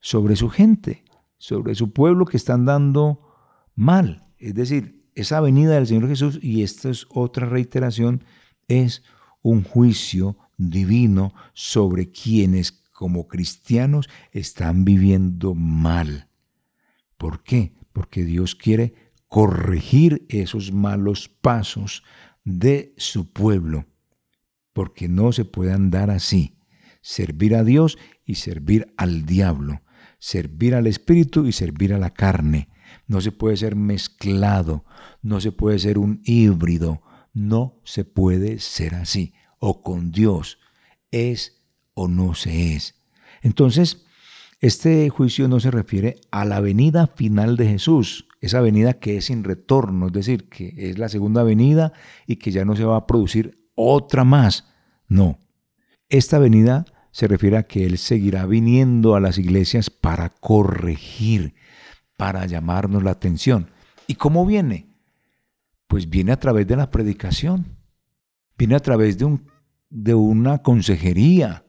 sobre 0.00 0.36
su 0.36 0.48
gente, 0.48 1.04
sobre 1.36 1.74
su 1.74 1.92
pueblo 1.92 2.24
que 2.26 2.36
están 2.36 2.64
dando 2.64 3.20
mal, 3.74 4.28
es 4.38 4.54
decir, 4.54 4.98
esa 5.14 5.40
venida 5.40 5.74
del 5.74 5.86
Señor 5.86 6.08
Jesús, 6.08 6.38
y 6.42 6.62
esta 6.62 6.90
es 6.90 7.06
otra 7.10 7.46
reiteración, 7.46 8.24
es 8.68 9.02
un 9.42 9.64
juicio 9.64 10.36
divino 10.56 11.32
sobre 11.54 12.10
quienes 12.10 12.72
como 12.92 13.28
cristianos 13.28 14.08
están 14.32 14.84
viviendo 14.84 15.54
mal. 15.54 16.28
¿Por 17.16 17.42
qué? 17.42 17.74
Porque 17.92 18.24
Dios 18.24 18.54
quiere 18.54 18.94
corregir 19.28 20.26
esos 20.28 20.72
malos 20.72 21.28
pasos 21.28 22.02
de 22.44 22.94
su 22.96 23.32
pueblo, 23.32 23.86
porque 24.78 25.08
no 25.08 25.32
se 25.32 25.44
puede 25.44 25.72
andar 25.72 26.08
así, 26.08 26.56
servir 27.00 27.56
a 27.56 27.64
Dios 27.64 27.98
y 28.24 28.36
servir 28.36 28.94
al 28.96 29.26
diablo, 29.26 29.82
servir 30.20 30.76
al 30.76 30.86
Espíritu 30.86 31.46
y 31.46 31.52
servir 31.52 31.92
a 31.92 31.98
la 31.98 32.10
carne. 32.10 32.68
No 33.08 33.20
se 33.20 33.32
puede 33.32 33.56
ser 33.56 33.74
mezclado, 33.74 34.84
no 35.20 35.40
se 35.40 35.50
puede 35.50 35.80
ser 35.80 35.98
un 35.98 36.20
híbrido, 36.24 37.02
no 37.32 37.80
se 37.82 38.04
puede 38.04 38.60
ser 38.60 38.94
así. 38.94 39.34
O 39.58 39.82
con 39.82 40.12
Dios 40.12 40.60
es 41.10 41.66
o 41.94 42.06
no 42.06 42.36
se 42.36 42.76
es. 42.76 43.02
Entonces, 43.42 44.06
este 44.60 45.10
juicio 45.10 45.48
no 45.48 45.58
se 45.58 45.72
refiere 45.72 46.20
a 46.30 46.44
la 46.44 46.60
venida 46.60 47.08
final 47.08 47.56
de 47.56 47.66
Jesús, 47.66 48.28
esa 48.40 48.60
venida 48.60 48.92
que 48.92 49.16
es 49.16 49.24
sin 49.24 49.42
retorno, 49.42 50.06
es 50.06 50.12
decir, 50.12 50.48
que 50.48 50.72
es 50.76 50.98
la 50.98 51.08
segunda 51.08 51.42
venida 51.42 51.92
y 52.28 52.36
que 52.36 52.52
ya 52.52 52.64
no 52.64 52.76
se 52.76 52.84
va 52.84 52.96
a 52.98 53.06
producir 53.08 53.58
otra 53.74 54.22
más. 54.22 54.67
No, 55.08 55.38
esta 56.08 56.38
venida 56.38 56.84
se 57.10 57.26
refiere 57.26 57.56
a 57.56 57.66
que 57.66 57.84
Él 57.84 57.98
seguirá 57.98 58.46
viniendo 58.46 59.14
a 59.14 59.20
las 59.20 59.38
iglesias 59.38 59.90
para 59.90 60.28
corregir, 60.28 61.54
para 62.16 62.46
llamarnos 62.46 63.02
la 63.02 63.10
atención. 63.10 63.70
¿Y 64.06 64.14
cómo 64.14 64.46
viene? 64.46 64.86
Pues 65.86 66.08
viene 66.10 66.32
a 66.32 66.38
través 66.38 66.66
de 66.66 66.76
la 66.76 66.90
predicación, 66.90 67.78
viene 68.56 68.74
a 68.74 68.80
través 68.80 69.18
de, 69.18 69.24
un, 69.24 69.46
de 69.88 70.14
una 70.14 70.62
consejería, 70.62 71.64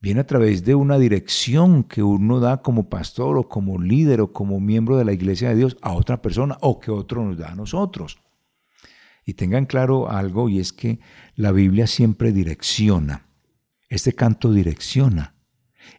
viene 0.00 0.20
a 0.20 0.26
través 0.26 0.64
de 0.64 0.76
una 0.76 0.98
dirección 0.98 1.82
que 1.82 2.02
uno 2.02 2.38
da 2.38 2.62
como 2.62 2.88
pastor 2.88 3.38
o 3.38 3.48
como 3.48 3.80
líder 3.80 4.20
o 4.20 4.32
como 4.32 4.60
miembro 4.60 4.96
de 4.96 5.04
la 5.04 5.12
iglesia 5.12 5.48
de 5.48 5.56
Dios 5.56 5.76
a 5.82 5.92
otra 5.92 6.22
persona 6.22 6.56
o 6.60 6.78
que 6.78 6.92
otro 6.92 7.24
nos 7.24 7.36
da 7.36 7.50
a 7.50 7.56
nosotros. 7.56 8.18
Y 9.28 9.34
tengan 9.34 9.66
claro 9.66 10.08
algo 10.08 10.48
y 10.48 10.60
es 10.60 10.72
que 10.72 11.00
la 11.34 11.50
Biblia 11.50 11.88
siempre 11.88 12.32
direcciona. 12.32 13.26
Este 13.88 14.14
canto 14.14 14.52
direcciona. 14.52 15.34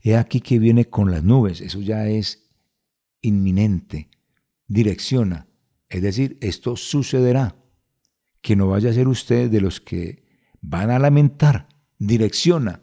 He 0.01 0.15
aquí 0.15 0.39
que 0.39 0.59
viene 0.59 0.85
con 0.85 1.11
las 1.11 1.23
nubes. 1.23 1.59
Eso 1.59 1.81
ya 1.81 2.07
es 2.07 2.49
inminente. 3.21 4.09
Direcciona. 4.65 5.47
Es 5.89 6.01
decir, 6.01 6.37
esto 6.39 6.77
sucederá. 6.77 7.57
Que 8.41 8.55
no 8.55 8.69
vaya 8.69 8.91
a 8.91 8.93
ser 8.93 9.09
usted 9.09 9.51
de 9.51 9.59
los 9.59 9.81
que 9.81 10.23
van 10.61 10.89
a 10.89 10.97
lamentar. 10.97 11.67
Direcciona. 11.99 12.81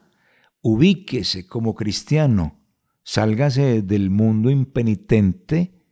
Ubíquese 0.61 1.47
como 1.47 1.74
cristiano. 1.74 2.61
Sálgase 3.03 3.80
del 3.80 4.11
mundo 4.11 4.51
impenitente 4.51 5.86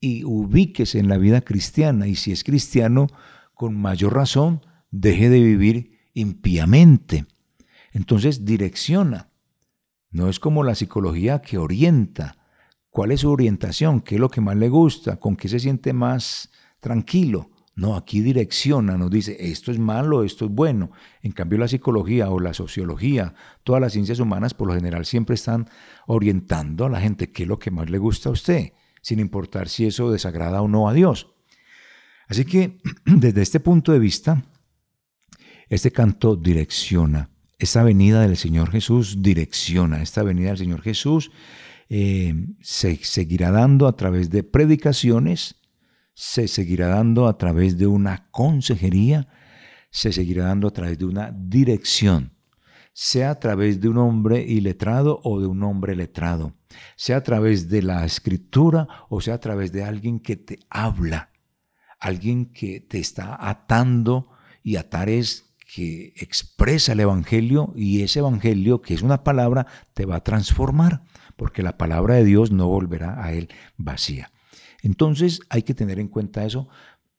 y 0.00 0.22
ubíquese 0.22 1.00
en 1.00 1.08
la 1.08 1.18
vida 1.18 1.40
cristiana. 1.40 2.06
Y 2.06 2.14
si 2.14 2.30
es 2.30 2.44
cristiano, 2.44 3.08
con 3.58 3.78
mayor 3.78 4.14
razón, 4.14 4.62
deje 4.90 5.28
de 5.28 5.42
vivir 5.42 5.98
impíamente. 6.14 7.26
Entonces 7.92 8.46
direcciona. 8.46 9.28
No 10.10 10.30
es 10.30 10.40
como 10.40 10.64
la 10.64 10.74
psicología 10.74 11.42
que 11.42 11.58
orienta, 11.58 12.38
¿Cuál 12.90 13.12
es 13.12 13.20
su 13.20 13.30
orientación? 13.30 14.00
¿Qué 14.00 14.16
es 14.16 14.20
lo 14.20 14.28
que 14.28 14.40
más 14.40 14.56
le 14.56 14.68
gusta? 14.68 15.20
¿Con 15.20 15.36
qué 15.36 15.48
se 15.48 15.60
siente 15.60 15.92
más 15.92 16.50
tranquilo? 16.80 17.50
No, 17.76 17.94
aquí 17.94 18.22
direcciona, 18.22 18.96
nos 18.96 19.10
dice, 19.10 19.36
esto 19.38 19.70
es 19.70 19.78
malo, 19.78 20.24
esto 20.24 20.46
es 20.46 20.50
bueno. 20.50 20.90
En 21.22 21.30
cambio, 21.30 21.58
la 21.58 21.68
psicología 21.68 22.28
o 22.30 22.40
la 22.40 22.54
sociología, 22.54 23.34
todas 23.62 23.80
las 23.80 23.92
ciencias 23.92 24.18
humanas 24.18 24.52
por 24.52 24.66
lo 24.66 24.74
general 24.74 25.04
siempre 25.04 25.34
están 25.34 25.68
orientando 26.08 26.86
a 26.86 26.88
la 26.88 27.00
gente 27.00 27.30
qué 27.30 27.44
es 27.44 27.48
lo 27.48 27.60
que 27.60 27.70
más 27.70 27.88
le 27.88 27.98
gusta 27.98 28.30
a 28.30 28.32
usted, 28.32 28.72
sin 29.00 29.20
importar 29.20 29.68
si 29.68 29.86
eso 29.86 30.10
desagrada 30.10 30.60
o 30.60 30.66
no 30.66 30.88
a 30.88 30.92
Dios. 30.92 31.37
Así 32.28 32.44
que, 32.44 32.80
desde 33.04 33.42
este 33.42 33.60
punto 33.60 33.92
de 33.92 33.98
vista, 33.98 34.44
este 35.68 35.90
canto 35.90 36.36
direcciona. 36.36 37.30
Esta 37.58 37.82
venida 37.82 38.22
del 38.22 38.36
Señor 38.36 38.70
Jesús 38.70 39.20
direcciona. 39.20 40.02
Esta 40.02 40.22
venida 40.22 40.48
del 40.48 40.58
Señor 40.58 40.82
Jesús 40.82 41.30
eh, 41.88 42.34
se 42.60 42.96
seguirá 42.96 43.50
dando 43.50 43.88
a 43.88 43.96
través 43.96 44.30
de 44.30 44.44
predicaciones, 44.44 45.56
se 46.14 46.46
seguirá 46.48 46.88
dando 46.88 47.26
a 47.26 47.38
través 47.38 47.78
de 47.78 47.86
una 47.86 48.28
consejería, 48.30 49.28
se 49.90 50.12
seguirá 50.12 50.44
dando 50.44 50.68
a 50.68 50.72
través 50.72 50.98
de 50.98 51.06
una 51.06 51.32
dirección, 51.32 52.32
sea 52.92 53.30
a 53.30 53.40
través 53.40 53.80
de 53.80 53.88
un 53.88 53.98
hombre 53.98 54.42
iletrado 54.42 55.20
o 55.24 55.40
de 55.40 55.46
un 55.46 55.62
hombre 55.62 55.96
letrado, 55.96 56.54
sea 56.96 57.18
a 57.18 57.22
través 57.22 57.68
de 57.68 57.82
la 57.82 58.04
escritura 58.04 58.86
o 59.08 59.20
sea 59.20 59.34
a 59.34 59.40
través 59.40 59.72
de 59.72 59.84
alguien 59.84 60.20
que 60.20 60.36
te 60.36 60.58
habla, 60.68 61.30
alguien 62.00 62.46
que 62.46 62.80
te 62.80 62.98
está 62.98 63.36
atando 63.48 64.30
y 64.62 64.76
atar 64.76 65.08
es 65.08 65.54
que 65.74 66.14
expresa 66.16 66.92
el 66.92 67.00
Evangelio 67.00 67.72
y 67.76 68.02
ese 68.02 68.20
Evangelio, 68.20 68.80
que 68.80 68.94
es 68.94 69.02
una 69.02 69.22
palabra, 69.22 69.66
te 69.94 70.06
va 70.06 70.16
a 70.16 70.24
transformar 70.24 71.02
porque 71.36 71.62
la 71.62 71.76
palabra 71.76 72.14
de 72.14 72.24
Dios 72.24 72.50
no 72.50 72.68
volverá 72.68 73.22
a 73.22 73.32
él 73.32 73.48
vacía. 73.76 74.32
Entonces 74.82 75.40
hay 75.50 75.62
que 75.62 75.74
tener 75.74 75.98
en 75.98 76.08
cuenta 76.08 76.44
eso 76.44 76.68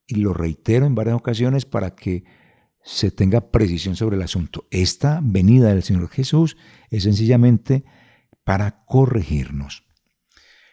y 0.07 0.15
lo 0.15 0.33
reitero 0.33 0.85
en 0.85 0.95
varias 0.95 1.15
ocasiones 1.15 1.65
para 1.65 1.95
que 1.95 2.23
se 2.83 3.11
tenga 3.11 3.51
precisión 3.51 3.95
sobre 3.95 4.15
el 4.15 4.23
asunto. 4.23 4.67
Esta 4.71 5.19
venida 5.21 5.69
del 5.69 5.83
Señor 5.83 6.09
Jesús 6.09 6.57
es 6.89 7.03
sencillamente 7.03 7.83
para 8.43 8.83
corregirnos. 8.85 9.83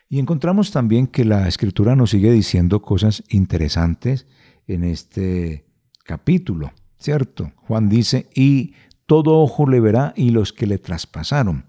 Y 0.09 0.19
encontramos 0.19 0.71
también 0.71 1.07
que 1.07 1.25
la 1.25 1.49
escritura 1.49 1.97
nos 1.97 2.11
sigue 2.11 2.31
diciendo 2.31 2.81
cosas 2.81 3.25
interesantes 3.29 4.27
en 4.67 4.85
este 4.85 5.67
capítulo, 6.05 6.73
¿cierto? 6.99 7.53
Juan 7.57 7.89
dice, 7.89 8.29
y 8.35 8.75
todo 9.07 9.41
ojo 9.41 9.69
le 9.69 9.81
verá 9.81 10.13
y 10.17 10.31
los 10.31 10.53
que 10.53 10.67
le 10.67 10.79
traspasaron. 10.79 11.67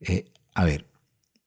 Eh, 0.00 0.32
a 0.54 0.64
ver, 0.64 0.86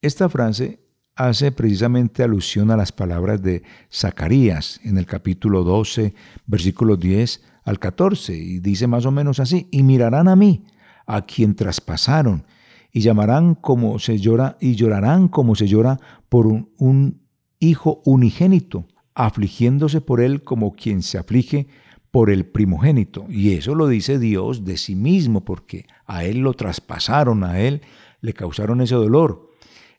esta 0.00 0.28
frase 0.28 0.80
hace 1.14 1.52
precisamente 1.52 2.22
alusión 2.22 2.70
a 2.70 2.76
las 2.76 2.92
palabras 2.92 3.42
de 3.42 3.62
Zacarías 3.92 4.80
en 4.84 4.96
el 4.96 5.06
capítulo 5.06 5.62
12, 5.64 6.14
versículos 6.46 6.98
10 6.98 7.42
al 7.64 7.78
14, 7.78 8.34
y 8.34 8.58
dice 8.58 8.86
más 8.86 9.04
o 9.04 9.10
menos 9.10 9.38
así, 9.38 9.68
y 9.70 9.82
mirarán 9.82 10.28
a 10.28 10.36
mí, 10.36 10.64
a 11.06 11.26
quien 11.26 11.54
traspasaron, 11.54 12.44
y 12.92 13.00
llamarán 13.00 13.54
como 13.54 13.98
se 13.98 14.18
llora, 14.18 14.56
y 14.60 14.74
llorarán 14.74 15.28
como 15.28 15.54
se 15.54 15.66
llora 15.66 15.98
por 16.28 16.46
un, 16.46 16.70
un 16.76 17.22
hijo 17.58 18.02
unigénito, 18.04 18.86
afligiéndose 19.14 20.00
por 20.00 20.20
él 20.20 20.42
como 20.42 20.74
quien 20.74 21.02
se 21.02 21.18
aflige 21.18 21.68
por 22.10 22.30
el 22.30 22.44
primogénito. 22.44 23.26
Y 23.28 23.54
eso 23.54 23.74
lo 23.74 23.88
dice 23.88 24.18
Dios 24.18 24.64
de 24.64 24.76
sí 24.76 24.94
mismo, 24.94 25.44
porque 25.44 25.86
a 26.06 26.24
él 26.24 26.40
lo 26.40 26.52
traspasaron, 26.52 27.42
a 27.42 27.60
él 27.60 27.80
le 28.20 28.34
causaron 28.34 28.80
ese 28.82 28.94
dolor. 28.94 29.50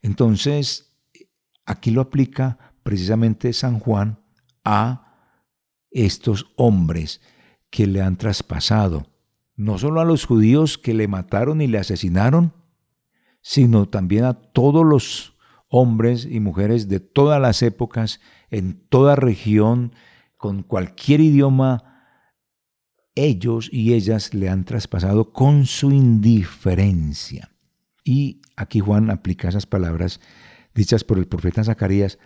Entonces, 0.02 0.94
aquí 1.66 1.92
lo 1.92 2.02
aplica 2.02 2.74
precisamente 2.84 3.54
San 3.54 3.80
Juan 3.80 4.20
a 4.64 5.16
estos 5.90 6.54
hombres 6.56 7.22
que 7.70 7.88
le 7.88 8.02
han 8.02 8.18
traspasado, 8.18 9.08
no 9.56 9.78
solo 9.78 10.00
a 10.00 10.06
los 10.06 10.26
judíos 10.26 10.78
que 10.78 10.94
le 10.94 11.08
mataron 11.08 11.62
y 11.62 11.68
le 11.68 11.80
asesinaron, 11.80 12.54
sino 13.44 13.88
también 13.88 14.24
a 14.24 14.34
todos 14.34 14.84
los 14.84 15.36
hombres 15.68 16.26
y 16.26 16.40
mujeres 16.40 16.88
de 16.88 17.00
todas 17.00 17.40
las 17.40 17.62
épocas, 17.62 18.20
en 18.50 18.88
toda 18.90 19.16
región, 19.16 19.94
con 20.38 20.64
cualquier 20.64 21.20
idioma, 21.20 21.84
ellos 23.16 23.70
y 23.72 23.94
ellas 23.94 24.34
le 24.34 24.50
han 24.50 24.66
traspasado 24.66 25.34
con 25.34 25.66
su 25.66 25.92
indiferencia. 25.92 27.52
Y 28.04 28.42
aquí 28.56 28.80
Juan 28.80 29.12
aplica 29.12 29.50
esas 29.50 29.66
palabras 29.66 30.20
dichas 30.74 31.04
por 31.04 31.18
el 31.18 31.28
profeta 31.28 31.64
Zacarías, 31.64 32.18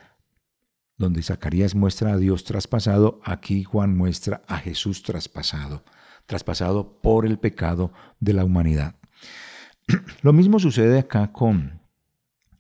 donde 0.98 1.24
Zacarías 1.24 1.76
muestra 1.76 2.14
a 2.14 2.18
Dios 2.18 2.44
traspasado, 2.44 3.22
aquí 3.24 3.64
Juan 3.64 3.96
muestra 3.96 4.42
a 4.48 4.58
Jesús 4.58 5.04
traspasado, 5.04 5.84
traspasado 6.26 7.02
por 7.02 7.26
el 7.26 7.40
pecado 7.40 7.92
de 8.20 8.34
la 8.34 8.44
humanidad. 8.44 8.97
Lo 10.22 10.34
mismo 10.34 10.60
sucede 10.60 11.00
acá 11.00 11.32
con, 11.32 11.80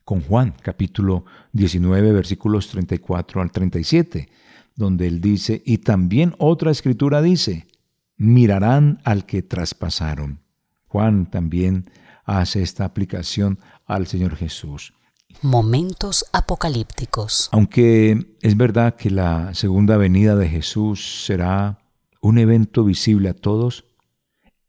con 0.03 0.21
Juan, 0.21 0.55
capítulo 0.61 1.25
19, 1.53 2.11
versículos 2.11 2.69
34 2.69 3.41
al 3.41 3.51
37, 3.51 4.30
donde 4.75 5.07
él 5.07 5.21
dice, 5.21 5.61
y 5.65 5.80
también 5.80 6.36
otra 6.38 6.71
escritura 6.71 7.21
dice, 7.21 7.67
mirarán 8.15 8.99
al 9.03 9.25
que 9.25 9.41
traspasaron. 9.41 10.39
Juan 10.88 11.30
también 11.30 11.89
hace 12.25 12.61
esta 12.61 12.86
aplicación 12.86 13.59
al 13.86 14.07
Señor 14.07 14.36
Jesús. 14.36 14.93
Momentos 15.41 16.25
apocalípticos. 16.34 17.49
Aunque 17.51 18.36
es 18.41 18.57
verdad 18.57 18.95
que 18.95 19.09
la 19.09 19.53
segunda 19.53 19.97
venida 19.97 20.36
de 20.36 20.49
Jesús 20.49 21.25
será 21.25 21.80
un 22.21 22.38
evento 22.38 22.84
visible 22.84 23.30
a 23.30 23.34
todos, 23.34 23.86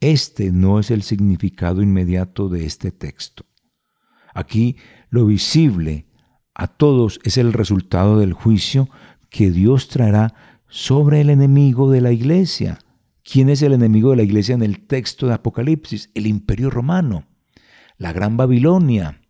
este 0.01 0.53
no 0.53 0.79
es 0.79 0.91
el 0.91 1.03
significado 1.03 1.83
inmediato 1.83 2.49
de 2.49 2.67
este 2.67 2.91
texto. 2.91 3.45
Aquí 4.35 4.77
lo 5.11 5.27
visible 5.27 6.07
a 6.55 6.67
todos 6.69 7.21
es 7.25 7.37
el 7.39 7.53
resultado 7.53 8.19
del 8.19 8.33
juicio 8.33 8.89
que 9.31 9.51
Dios 9.51 9.89
traerá 9.89 10.35
sobre 10.69 11.21
el 11.21 11.31
enemigo 11.31 11.91
de 11.91 12.01
la 12.01 12.13
iglesia. 12.13 12.79
¿Quién 13.23 13.49
es 13.49 13.63
el 13.63 13.73
enemigo 13.73 14.11
de 14.11 14.17
la 14.17 14.23
iglesia 14.23 14.55
en 14.55 14.63
el 14.63 14.87
texto 14.87 15.27
de 15.27 15.35
Apocalipsis? 15.35 16.11
El 16.15 16.27
imperio 16.27 16.71
romano 16.71 17.27
la 17.99 18.13
gran 18.13 18.37
Babilonia. 18.37 19.21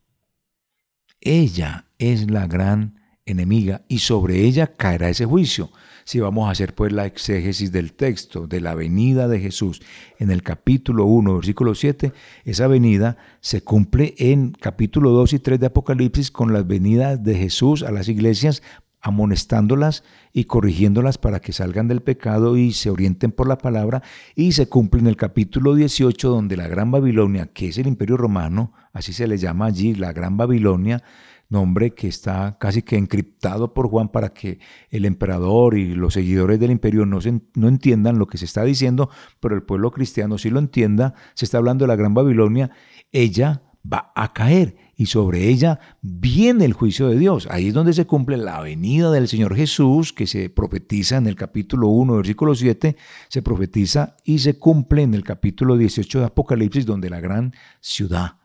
Ella 1.21 1.87
es 1.99 2.31
la 2.31 2.47
gran 2.47 3.01
enemiga 3.25 3.85
y 3.89 3.99
sobre 3.99 4.45
ella 4.45 4.75
caerá 4.77 5.09
ese 5.09 5.25
juicio. 5.25 5.71
Si 6.09 6.21
vamos 6.21 6.49
a 6.49 6.53
hacer 6.53 6.75
pues 6.75 6.91
la 6.91 7.05
exégesis 7.05 7.71
del 7.71 7.93
texto 7.93 8.47
de 8.47 8.63
la 8.63 8.75
venida 8.75 9.29
de 9.29 9.41
Jesús 9.41 9.83
en 10.19 10.31
el 10.31 10.43
capítulo 10.43 11.05
1, 11.05 11.35
versículo 11.35 11.75
7, 11.75 12.15
esa 12.47 12.67
venida 12.67 13.19
se 13.43 13.61
cumple 13.61 14.15
en 14.17 14.53
capítulo 14.53 15.11
2 15.11 15.35
y 15.35 15.39
3 15.39 15.61
de 15.61 15.67
Apocalipsis 15.67 16.31
con 16.31 16.55
las 16.55 16.67
venidas 16.67 17.23
de 17.23 17.35
Jesús 17.35 17.83
a 17.83 17.91
las 17.91 18.09
iglesias 18.09 18.63
amonestándolas 19.03 20.03
y 20.33 20.45
corrigiéndolas 20.45 21.19
para 21.19 21.41
que 21.41 21.53
salgan 21.53 21.89
del 21.89 22.01
pecado 22.01 22.57
y 22.57 22.73
se 22.73 22.89
orienten 22.89 23.31
por 23.31 23.47
la 23.47 23.59
palabra, 23.59 24.03
y 24.35 24.53
se 24.53 24.67
cumple 24.67 25.01
en 25.01 25.09
el 25.09 25.17
capítulo 25.17 25.75
18 25.75 26.31
donde 26.31 26.57
la 26.57 26.69
Gran 26.69 26.91
Babilonia, 26.91 27.47
que 27.53 27.69
es 27.69 27.77
el 27.77 27.87
imperio 27.87 28.17
romano, 28.17 28.73
así 28.95 29.13
se 29.13 29.27
le 29.27 29.37
llama 29.37 29.67
allí, 29.67 29.95
la 29.95 30.15
Gran 30.15 30.37
Babilonia, 30.39 31.03
nombre 31.49 31.95
que 31.95 32.09
está 32.09 32.59
casi 32.59 32.83
que 32.83 32.97
encriptado 32.97 33.73
por 33.73 33.89
Juan 33.89 34.09
para 34.09 34.33
que 34.33 34.59
el 34.91 35.05
emperador 35.05 35.77
y 35.77 35.95
los 35.95 36.15
seguidores 36.15 36.61
del 36.61 36.71
imperio 36.71 37.07
no, 37.07 37.19
no 37.55 37.69
entiendan 37.69 38.19
lo 38.19 38.27
que 38.27 38.39
se 38.39 38.45
está 38.45 38.65
diciendo, 38.65 39.11
pero 39.41 39.55
el 39.55 39.63
pueblo 39.63 39.91
cristiano 39.91 40.39
sí 40.39 40.51
lo 40.51 40.59
entienda, 40.59 41.15
se 41.35 41.45
está 41.45 41.59
hablando 41.59 41.85
de 41.85 41.89
la 41.89 41.97
Gran 41.97 42.15
Babilonia, 42.15 42.71
ella 43.13 43.63
va 43.91 44.13
a 44.15 44.33
caer 44.33 44.77
y 44.97 45.07
sobre 45.07 45.49
ella 45.49 45.79
viene 46.03 46.65
el 46.65 46.73
juicio 46.73 47.09
de 47.09 47.19
Dios. 47.19 47.47
Ahí 47.51 47.69
es 47.69 47.75
donde 47.75 47.93
se 47.93 48.07
cumple 48.07 48.37
la 48.37 48.61
venida 48.61 49.11
del 49.11 49.29
Señor 49.29 49.55
Jesús, 49.55 50.13
que 50.13 50.27
se 50.27 50.51
profetiza 50.51 51.17
en 51.17 51.27
el 51.27 51.37
capítulo 51.37 51.89
1, 51.89 52.17
versículo 52.17 52.55
7, 52.55 52.97
se 53.29 53.43
profetiza 53.43 54.17
y 54.25 54.41
se 54.41 54.59
cumple 54.59 55.03
en 55.03 55.15
el 55.15 55.23
capítulo 55.23 55.77
18 55.77 56.21
de 56.21 56.27
Apocalipsis, 56.27 56.85
donde 56.85 57.11
la 57.11 57.21
gran 57.21 57.55
ciudad 57.81 58.39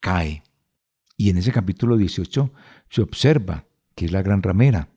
cae. 0.00 0.42
Y 1.22 1.30
en 1.30 1.36
ese 1.36 1.52
capítulo 1.52 1.96
18 1.96 2.50
se 2.90 3.00
observa 3.00 3.66
que 3.94 4.06
es 4.06 4.10
la 4.10 4.22
gran 4.22 4.42
ramera. 4.42 4.88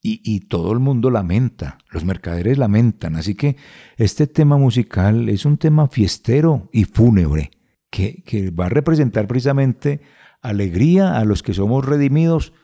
Y, 0.00 0.22
y, 0.24 0.40
todo 0.40 0.72
el 0.72 0.78
mundo 0.78 1.10
lamenta, 1.10 1.76
los 1.90 2.06
mercaderes 2.06 2.56
lamentan. 2.56 3.16
Así 3.16 3.34
que 3.34 3.58
este 3.98 4.26
tema 4.26 4.56
musical 4.56 5.28
es 5.28 5.44
un 5.44 5.58
tema 5.58 5.88
fiestero 5.88 6.70
y 6.72 6.84
fúnebre 6.84 7.50
que, 7.90 8.50
va 8.58 8.64
a 8.64 8.70
representar 8.70 9.26
precisamente 9.26 10.00
alegría 10.40 11.18
a 11.18 11.26
los 11.26 11.42
que 11.42 11.52
somos 11.52 11.84
redimidos, 11.84 12.54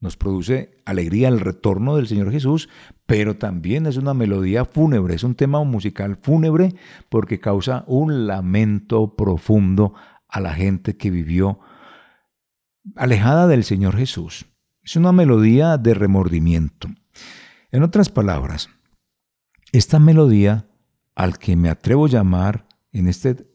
nos 0.00 0.16
produce 0.16 0.82
alegría 0.84 1.28
el 1.28 1.38
retorno 1.38 1.94
del 1.94 2.08
Señor 2.08 2.32
Jesús, 2.32 2.68
pero 3.06 3.36
también 3.36 3.86
es 3.86 3.96
una 3.98 4.14
melodía 4.14 4.64
fúnebre, 4.64 5.14
es 5.14 5.22
un 5.22 5.36
tema 5.36 5.62
musical 5.62 6.16
fúnebre 6.16 6.74
porque 7.08 7.38
causa 7.38 7.84
un 7.86 8.26
lamento 8.26 9.14
profundo 9.14 9.94
a 10.26 10.40
la 10.40 10.54
gente 10.54 10.96
que 10.96 11.12
vivió 11.12 11.60
alejada 12.96 13.46
del 13.46 13.64
Señor 13.64 13.96
Jesús. 13.96 14.46
Es 14.82 14.96
una 14.96 15.12
melodía 15.12 15.78
de 15.78 15.94
remordimiento. 15.94 16.88
En 17.70 17.82
otras 17.82 18.08
palabras, 18.08 18.68
esta 19.72 19.98
melodía, 19.98 20.68
al 21.14 21.38
que 21.38 21.56
me 21.56 21.68
atrevo 21.68 22.06
a 22.06 22.10
llamar 22.10 22.66
en 22.92 23.08
este 23.08 23.52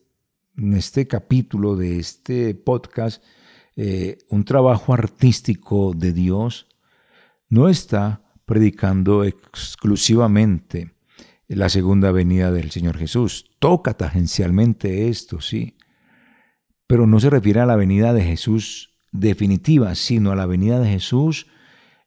en 0.57 0.73
este 0.73 1.07
capítulo 1.07 1.75
de 1.75 1.99
este 1.99 2.55
podcast 2.55 3.23
eh, 3.75 4.17
un 4.29 4.43
trabajo 4.43 4.93
artístico 4.93 5.93
de 5.95 6.11
Dios, 6.11 6.67
no 7.47 7.69
está 7.69 8.23
predicando 8.45 9.23
exclusivamente 9.23 10.95
la 11.47 11.69
segunda 11.69 12.11
venida 12.11 12.51
del 12.51 12.71
Señor 12.71 12.97
Jesús. 12.97 13.51
Toca 13.59 13.93
tangencialmente 13.93 15.09
esto, 15.09 15.41
sí, 15.41 15.77
pero 16.87 17.05
no 17.05 17.19
se 17.19 17.29
refiere 17.29 17.59
a 17.59 17.65
la 17.65 17.75
venida 17.75 18.13
de 18.13 18.23
Jesús 18.23 18.96
definitiva, 19.11 19.95
sino 19.95 20.31
a 20.31 20.35
la 20.35 20.45
venida 20.45 20.79
de 20.79 20.89
Jesús 20.89 21.47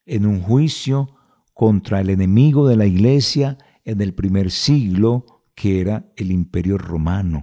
en 0.07 0.26
un 0.26 0.40
juicio 0.40 1.16
contra 1.55 2.01
el 2.01 2.11
enemigo 2.11 2.66
de 2.68 2.76
la 2.76 2.86
iglesia 2.86 3.59
en 3.84 4.01
el 4.01 4.14
primer 4.14 4.51
siglo, 4.51 5.44
que 5.55 5.80
era 5.80 6.11
el 6.16 6.30
imperio 6.30 6.78
romano. 6.78 7.42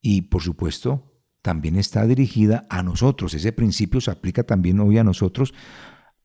Y 0.00 0.22
por 0.22 0.42
supuesto, 0.42 1.14
también 1.42 1.76
está 1.76 2.06
dirigida 2.06 2.66
a 2.70 2.82
nosotros. 2.82 3.34
Ese 3.34 3.52
principio 3.52 4.00
se 4.00 4.10
aplica 4.10 4.44
también 4.44 4.80
hoy 4.80 4.98
a 4.98 5.04
nosotros, 5.04 5.52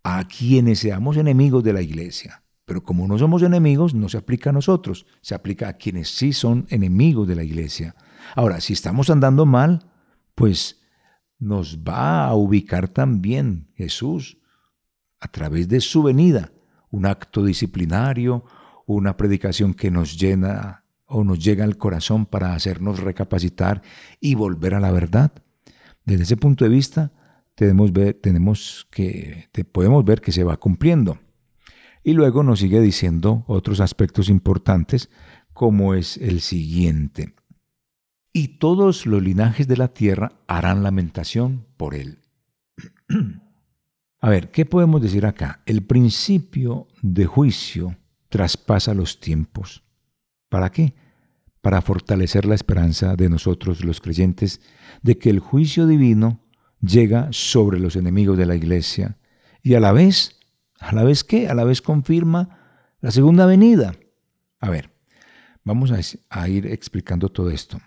a 0.04 0.26
quienes 0.28 0.80
seamos 0.80 1.18
enemigos 1.18 1.64
de 1.64 1.74
la 1.74 1.82
iglesia. 1.82 2.44
Pero 2.66 2.84
como 2.84 3.08
no 3.08 3.18
somos 3.18 3.42
enemigos, 3.42 3.94
no 3.94 4.08
se 4.10 4.18
aplica 4.18 4.52
a 4.52 4.54
nosotros, 4.54 5.06
se 5.22 5.36
aplica 5.36 5.70
a 5.70 5.74
quienes 5.74 6.10
sí 6.10 6.34
son 6.34 6.68
enemigos 6.70 7.28
de 7.28 7.36
la 7.36 7.44
iglesia. 7.44 7.96
Ahora, 8.36 8.62
si 8.62 8.74
estamos 8.74 9.10
andando 9.10 9.46
mal, 9.46 9.92
pues 10.36 10.79
nos 11.40 11.80
va 11.80 12.26
a 12.26 12.36
ubicar 12.36 12.90
también 12.90 13.72
Jesús 13.76 14.38
a 15.20 15.28
través 15.30 15.68
de 15.68 15.82
su 15.82 16.04
venida, 16.04 16.52
un 16.92 17.06
acto 17.06 17.44
disciplinario, 17.44 18.46
una 18.86 19.18
predicación 19.18 19.74
que 19.74 19.92
nos 19.92 20.20
llena 20.20 20.84
o 21.06 21.24
nos 21.24 21.44
llega 21.44 21.64
al 21.64 21.78
corazón 21.78 22.26
para 22.26 22.54
hacernos 22.54 23.00
recapacitar 23.00 23.82
y 24.20 24.36
volver 24.36 24.76
a 24.76 24.80
la 24.80 24.92
verdad. 24.92 25.32
Desde 26.06 26.24
ese 26.24 26.38
punto 26.38 26.66
de 26.66 26.70
vista, 26.70 27.12
tenemos, 27.56 28.88
que, 28.90 29.50
podemos 29.72 30.06
ver 30.06 30.22
que 30.22 30.32
se 30.32 30.44
va 30.44 30.58
cumpliendo. 30.58 31.20
Y 32.04 32.14
luego 32.14 32.44
nos 32.44 32.60
sigue 32.60 32.80
diciendo 32.80 33.44
otros 33.48 33.82
aspectos 33.82 34.30
importantes, 34.30 35.10
como 35.54 35.94
es 35.94 36.18
el 36.18 36.42
siguiente. 36.42 37.34
Y 38.32 38.60
todos 38.60 39.06
los 39.06 39.22
linajes 39.22 39.68
de 39.68 39.78
la 39.78 39.90
tierra 39.90 40.34
harán 40.48 40.84
lamentación 40.84 41.66
por 41.78 41.96
él. 41.96 42.20
A 44.22 44.30
ver, 44.30 44.52
¿qué 44.52 44.66
podemos 44.66 45.02
decir 45.02 45.26
acá? 45.26 45.62
El 45.66 45.84
principio 45.84 46.88
de 47.02 47.26
juicio 47.26 47.96
traspasa 48.28 48.94
los 48.94 49.20
tiempos. 49.20 49.84
¿Para 50.50 50.72
qué? 50.72 50.94
Para 51.62 51.82
fortalecer 51.82 52.46
la 52.46 52.56
esperanza 52.56 53.16
de 53.16 53.30
nosotros 53.30 53.84
los 53.84 54.02
creyentes 54.02 54.62
de 55.02 55.18
que 55.18 55.30
el 55.30 55.40
juicio 55.40 55.88
divino 55.88 56.42
llega 56.82 57.30
sobre 57.32 57.80
los 57.80 57.96
enemigos 57.96 58.38
de 58.38 58.46
la 58.46 58.56
iglesia 58.56 59.18
y 59.62 59.76
a 59.76 59.80
la 59.80 59.92
vez, 59.92 60.40
a 60.80 60.94
la 60.94 61.04
vez 61.04 61.24
qué? 61.24 61.48
A 61.48 61.54
la 61.54 61.64
vez 61.64 61.82
confirma 61.82 62.60
la 63.02 63.12
segunda 63.12 63.46
venida. 63.46 63.96
A 64.60 64.70
ver, 64.70 64.92
vamos 65.64 65.92
a, 65.92 66.50
ir 66.50 66.68
explicando 66.68 67.30
todo 67.30 67.50
esto. 67.50 67.80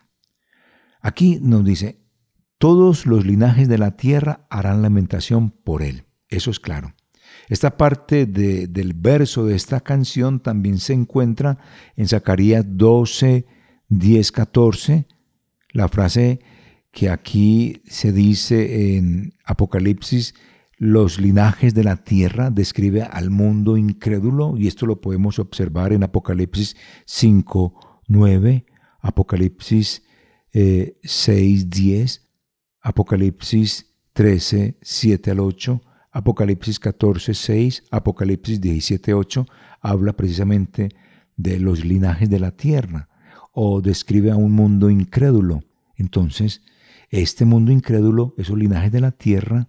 Aquí 1.03 1.39
nos 1.43 1.65
dice, 1.65 2.01
todos 2.59 3.07
los 3.07 3.27
linajes 3.27 3.69
de 3.69 3.77
la 3.77 3.97
tierra 3.97 4.47
harán 4.49 4.83
lamentación 4.83 5.51
por 5.51 5.83
él. 5.83 6.05
Eso 6.29 6.51
es 6.53 6.61
claro. 6.61 6.95
Esta 7.49 7.77
parte 7.77 8.25
del 8.25 8.95
verso 8.95 9.45
de 9.45 9.57
esta 9.57 9.81
canción 9.81 10.41
también 10.41 10.79
se 10.79 10.93
encuentra 10.93 11.59
en 11.97 12.07
Zacarías 12.07 12.65
12, 12.69 13.47
10, 13.89 14.33
14. 14.33 15.07
La 15.73 15.89
frase 15.89 16.41
que 16.93 17.11
aquí 17.11 17.83
se 17.87 18.13
dice 18.13 18.97
en 18.97 19.35
Apocalipsis, 19.45 20.35
los 20.77 21.19
linajes 21.21 21.75
de 21.75 21.85
la 21.85 21.97
tierra, 21.97 22.51
describe 22.51 23.03
al 23.03 23.31
mundo 23.31 23.77
incrédulo 23.77 24.57
y 24.57 24.69
esto 24.69 24.87
lo 24.87 25.01
podemos 25.01 25.39
observar 25.39 25.93
en 25.93 26.05
Apocalipsis 26.05 26.77
5, 27.07 28.03
9, 28.09 28.67
Apocalipsis 29.01 30.03
6, 30.53 31.71
10, 31.71 32.29
Apocalipsis 32.81 33.95
13, 34.13 34.79
7 34.83 35.31
al 35.31 35.41
8, 35.41 35.83
Apocalipsis 36.11 36.79
14, 36.79 37.33
6, 37.33 37.85
Apocalipsis 37.91 38.61
17, 38.61 39.15
8, 39.15 39.47
habla 39.81 40.13
precisamente 40.13 40.91
de 41.37 41.59
los 41.59 41.85
linajes 41.85 42.29
de 42.29 42.39
la 42.39 42.51
tierra 42.51 43.09
o 43.53 43.81
describe 43.81 44.31
a 44.31 44.37
un 44.37 44.53
mundo 44.53 44.91
incrédulo. 44.91 45.63
Entonces, 45.97 46.63
este 47.11 47.45
mundo 47.45 47.73
incrédulo, 47.73 48.35
esos 48.37 48.59
linajes 48.59 48.93
de 48.93 49.01
la 49.01 49.13
tierra, 49.13 49.69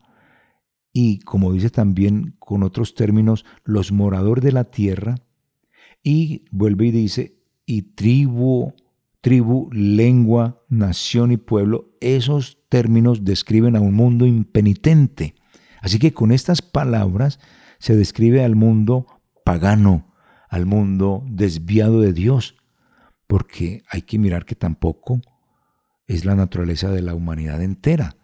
y 0.91 1.19
como 1.19 1.53
dice 1.53 1.69
también 1.69 2.35
con 2.39 2.63
otros 2.63 2.93
términos, 2.93 3.45
los 3.63 3.91
moradores 3.91 4.43
de 4.43 4.51
la 4.51 4.65
tierra, 4.65 5.15
y 6.03 6.45
vuelve 6.51 6.87
y 6.87 6.91
dice, 6.91 7.37
y 7.65 7.81
tribu, 7.93 8.73
tribu, 9.23 9.69
lengua, 9.71 10.61
nación 10.69 11.31
y 11.31 11.37
pueblo, 11.37 11.89
esos 11.99 12.59
términos 12.69 13.25
describen 13.25 13.75
a 13.75 13.81
un 13.81 13.95
mundo 13.95 14.27
impenitente 14.27 15.33
Así 15.83 15.99
que 15.99 16.13
con 16.13 16.31
estas 16.31 16.61
palabras 16.61 17.39
se 17.77 17.93
describe 17.97 18.41
al 18.45 18.55
mundo 18.55 19.05
pagano, 19.43 20.15
al 20.47 20.65
mundo 20.65 21.25
desviado 21.27 21.99
de 21.99 22.13
Dios, 22.13 22.55
porque 23.27 23.83
hay 23.89 24.03
que 24.03 24.17
mirar 24.17 24.45
que 24.45 24.55
tampoco 24.55 25.19
es 26.07 26.23
la 26.23 26.35
naturaleza 26.35 26.89
de 26.89 27.01
la 27.01 27.13
humanidad 27.13 27.61
entera 27.61 28.15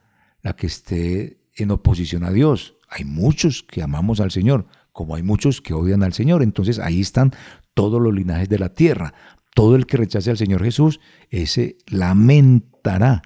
la 0.41 0.55
que 0.55 0.67
esté 0.67 1.41
en 1.53 1.71
oposición 1.71 2.23
a 2.23 2.31
Dios. 2.31 2.77
Hay 2.87 3.03
muchos 3.03 3.61
que 3.61 3.83
amamos 3.83 4.21
al 4.21 4.31
Señor, 4.31 4.65
como 4.93 5.15
hay 5.15 5.23
muchos 5.23 5.59
que 5.59 5.73
odian 5.73 6.01
al 6.01 6.13
Señor. 6.13 6.43
Entonces 6.43 6.79
ahí 6.79 7.01
están 7.01 7.33
todos 7.73 8.01
los 8.01 8.13
linajes 8.13 8.47
de 8.47 8.59
la 8.59 8.69
tierra. 8.73 9.13
Todo 9.59 9.75
el 9.75 9.87
que 9.87 9.97
rechace 9.97 10.31
al 10.31 10.37
Señor 10.37 10.63
Jesús, 10.63 11.01
ese 11.29 11.79
lamentará, 11.87 13.21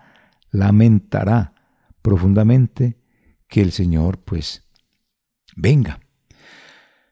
lamentará 0.49 1.53
profundamente 2.01 2.97
que 3.47 3.61
el 3.61 3.71
Señor 3.71 4.17
pues 4.23 4.67
venga. 5.55 5.99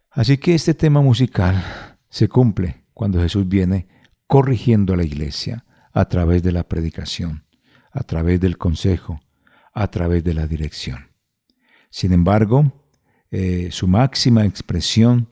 Así 0.10 0.40
que 0.40 0.56
este 0.56 0.74
tema 0.74 1.02
musical 1.02 1.64
se 2.10 2.30
cumple 2.30 2.88
cuando 2.96 3.22
Jesús 3.22 3.48
viene 3.48 3.88
corrigiendo 4.26 4.96
a 4.96 4.98
la 4.98 5.04
iglesia 5.04 5.66
a 5.94 6.06
través 6.06 6.42
de 6.42 6.54
la 6.54 6.68
predicación, 6.68 7.46
a 7.92 8.02
través 8.02 8.40
del 8.40 8.58
consejo, 8.58 9.22
a 9.72 9.92
través 9.92 10.24
de 10.24 10.34
la 10.34 10.48
dirección. 10.48 11.12
Sin 11.92 12.12
embargo, 12.12 12.88
eh, 13.30 13.68
su 13.70 13.88
máxima 13.88 14.46
expresión 14.46 15.32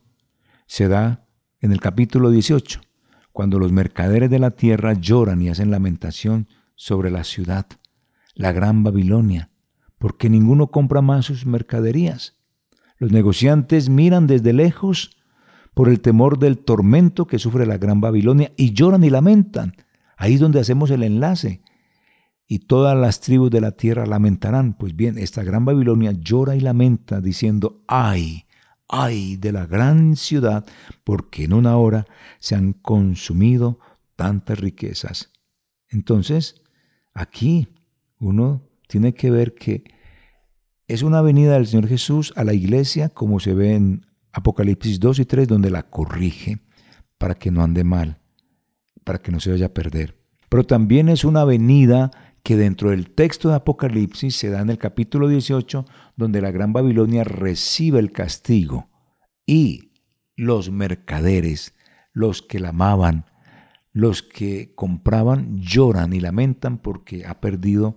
se 0.67 0.87
da 0.87 1.25
en 1.59 1.71
el 1.71 1.81
capítulo 1.81 2.29
18, 2.29 2.81
cuando 3.39 3.57
los 3.57 3.71
mercaderes 3.71 4.29
de 4.29 4.37
la 4.37 4.51
tierra 4.51 4.91
lloran 4.91 5.41
y 5.41 5.47
hacen 5.47 5.71
lamentación 5.71 6.49
sobre 6.75 7.09
la 7.09 7.23
ciudad, 7.23 7.65
la 8.35 8.51
gran 8.51 8.83
Babilonia, 8.83 9.49
porque 9.97 10.29
ninguno 10.29 10.71
compra 10.71 11.01
más 11.01 11.27
sus 11.27 11.45
mercaderías. 11.45 12.35
Los 12.97 13.13
negociantes 13.13 13.87
miran 13.87 14.27
desde 14.27 14.51
lejos 14.51 15.15
por 15.73 15.87
el 15.87 16.01
temor 16.01 16.37
del 16.37 16.57
tormento 16.57 17.27
que 17.27 17.39
sufre 17.39 17.65
la 17.65 17.77
gran 17.77 18.01
Babilonia 18.01 18.51
y 18.57 18.73
lloran 18.73 19.05
y 19.05 19.09
lamentan. 19.09 19.73
Ahí 20.17 20.33
es 20.33 20.41
donde 20.41 20.59
hacemos 20.59 20.91
el 20.91 21.03
enlace. 21.03 21.61
Y 22.45 22.59
todas 22.59 22.97
las 22.97 23.21
tribus 23.21 23.51
de 23.51 23.61
la 23.61 23.71
tierra 23.71 24.05
lamentarán. 24.05 24.73
Pues 24.73 24.97
bien, 24.97 25.17
esta 25.17 25.43
gran 25.43 25.63
Babilonia 25.63 26.11
llora 26.11 26.57
y 26.57 26.59
lamenta 26.59 27.21
diciendo, 27.21 27.83
ay, 27.87 28.47
ay 28.89 29.37
de 29.37 29.51
la 29.51 29.65
gran 29.65 30.15
ciudad, 30.15 30.65
porque 31.03 31.45
en 31.45 31.53
una 31.53 31.77
hora 31.77 32.05
se 32.39 32.55
han 32.55 32.73
consumido 32.73 33.79
tantas 34.15 34.59
riquezas. 34.59 35.31
Entonces, 35.87 36.61
aquí 37.13 37.69
uno 38.19 38.67
tiene 38.87 39.13
que 39.13 39.31
ver 39.31 39.55
que 39.55 39.83
es 40.87 41.03
una 41.03 41.21
venida 41.21 41.53
del 41.53 41.67
Señor 41.67 41.87
Jesús 41.87 42.33
a 42.35 42.43
la 42.43 42.53
iglesia, 42.53 43.09
como 43.09 43.39
se 43.39 43.53
ve 43.53 43.75
en 43.75 44.05
Apocalipsis 44.33 44.99
2 44.99 45.19
y 45.19 45.25
3, 45.25 45.47
donde 45.47 45.69
la 45.69 45.83
corrige 45.83 46.59
para 47.19 47.35
que 47.35 47.51
no 47.51 47.63
ande 47.63 47.83
mal, 47.83 48.19
para 49.03 49.19
que 49.19 49.31
no 49.31 49.39
se 49.39 49.51
vaya 49.51 49.67
a 49.67 49.73
perder. 49.73 50.17
Pero 50.49 50.63
también 50.63 51.09
es 51.09 51.23
una 51.23 51.45
venida 51.45 52.09
que 52.49 52.57
dentro 52.57 52.89
del 52.89 53.11
texto 53.11 53.49
de 53.49 53.57
Apocalipsis 53.57 54.35
se 54.35 54.49
da 54.49 54.61
en 54.61 54.71
el 54.71 54.79
capítulo 54.79 55.27
18, 55.27 55.85
donde 56.15 56.41
la 56.41 56.49
gran 56.49 56.73
Babilonia 56.73 57.23
recibe 57.23 57.99
el 57.99 58.11
castigo 58.11 58.89
y 59.45 59.91
los 60.35 60.71
mercaderes, 60.71 61.75
los 62.11 62.41
que 62.41 62.59
la 62.59 62.69
amaban, 62.69 63.25
los 63.91 64.23
que 64.23 64.73
compraban, 64.73 65.59
lloran 65.61 66.11
y 66.11 66.21
lamentan 66.21 66.79
porque 66.79 67.23
ha 67.27 67.39
perdido 67.39 67.95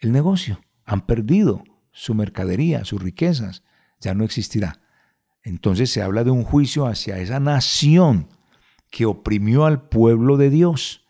el 0.00 0.10
negocio, 0.10 0.60
han 0.84 1.06
perdido 1.06 1.62
su 1.92 2.14
mercadería, 2.14 2.84
sus 2.84 3.00
riquezas, 3.00 3.62
ya 4.00 4.12
no 4.12 4.24
existirá. 4.24 4.80
Entonces 5.44 5.88
se 5.88 6.02
habla 6.02 6.24
de 6.24 6.32
un 6.32 6.42
juicio 6.42 6.88
hacia 6.88 7.20
esa 7.20 7.38
nación 7.38 8.26
que 8.90 9.06
oprimió 9.06 9.66
al 9.66 9.88
pueblo 9.88 10.36
de 10.36 10.50
Dios, 10.50 11.06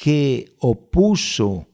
que 0.00 0.56
opuso 0.60 1.68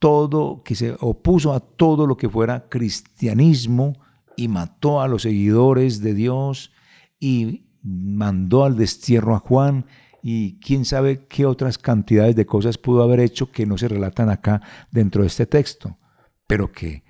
todo, 0.00 0.62
que 0.64 0.74
se 0.74 0.96
opuso 0.98 1.52
a 1.52 1.60
todo 1.60 2.06
lo 2.06 2.16
que 2.16 2.28
fuera 2.28 2.68
cristianismo 2.68 4.00
y 4.36 4.48
mató 4.48 5.00
a 5.00 5.06
los 5.06 5.22
seguidores 5.22 6.00
de 6.00 6.14
Dios 6.14 6.72
y 7.20 7.66
mandó 7.82 8.64
al 8.64 8.76
destierro 8.76 9.36
a 9.36 9.38
Juan 9.38 9.86
y 10.22 10.58
quién 10.58 10.84
sabe 10.84 11.26
qué 11.26 11.46
otras 11.46 11.78
cantidades 11.78 12.34
de 12.34 12.46
cosas 12.46 12.78
pudo 12.78 13.02
haber 13.02 13.20
hecho 13.20 13.52
que 13.52 13.66
no 13.66 13.78
se 13.78 13.88
relatan 13.88 14.30
acá 14.30 14.62
dentro 14.90 15.22
de 15.22 15.28
este 15.28 15.46
texto, 15.46 15.98
pero 16.46 16.72
que 16.72 17.04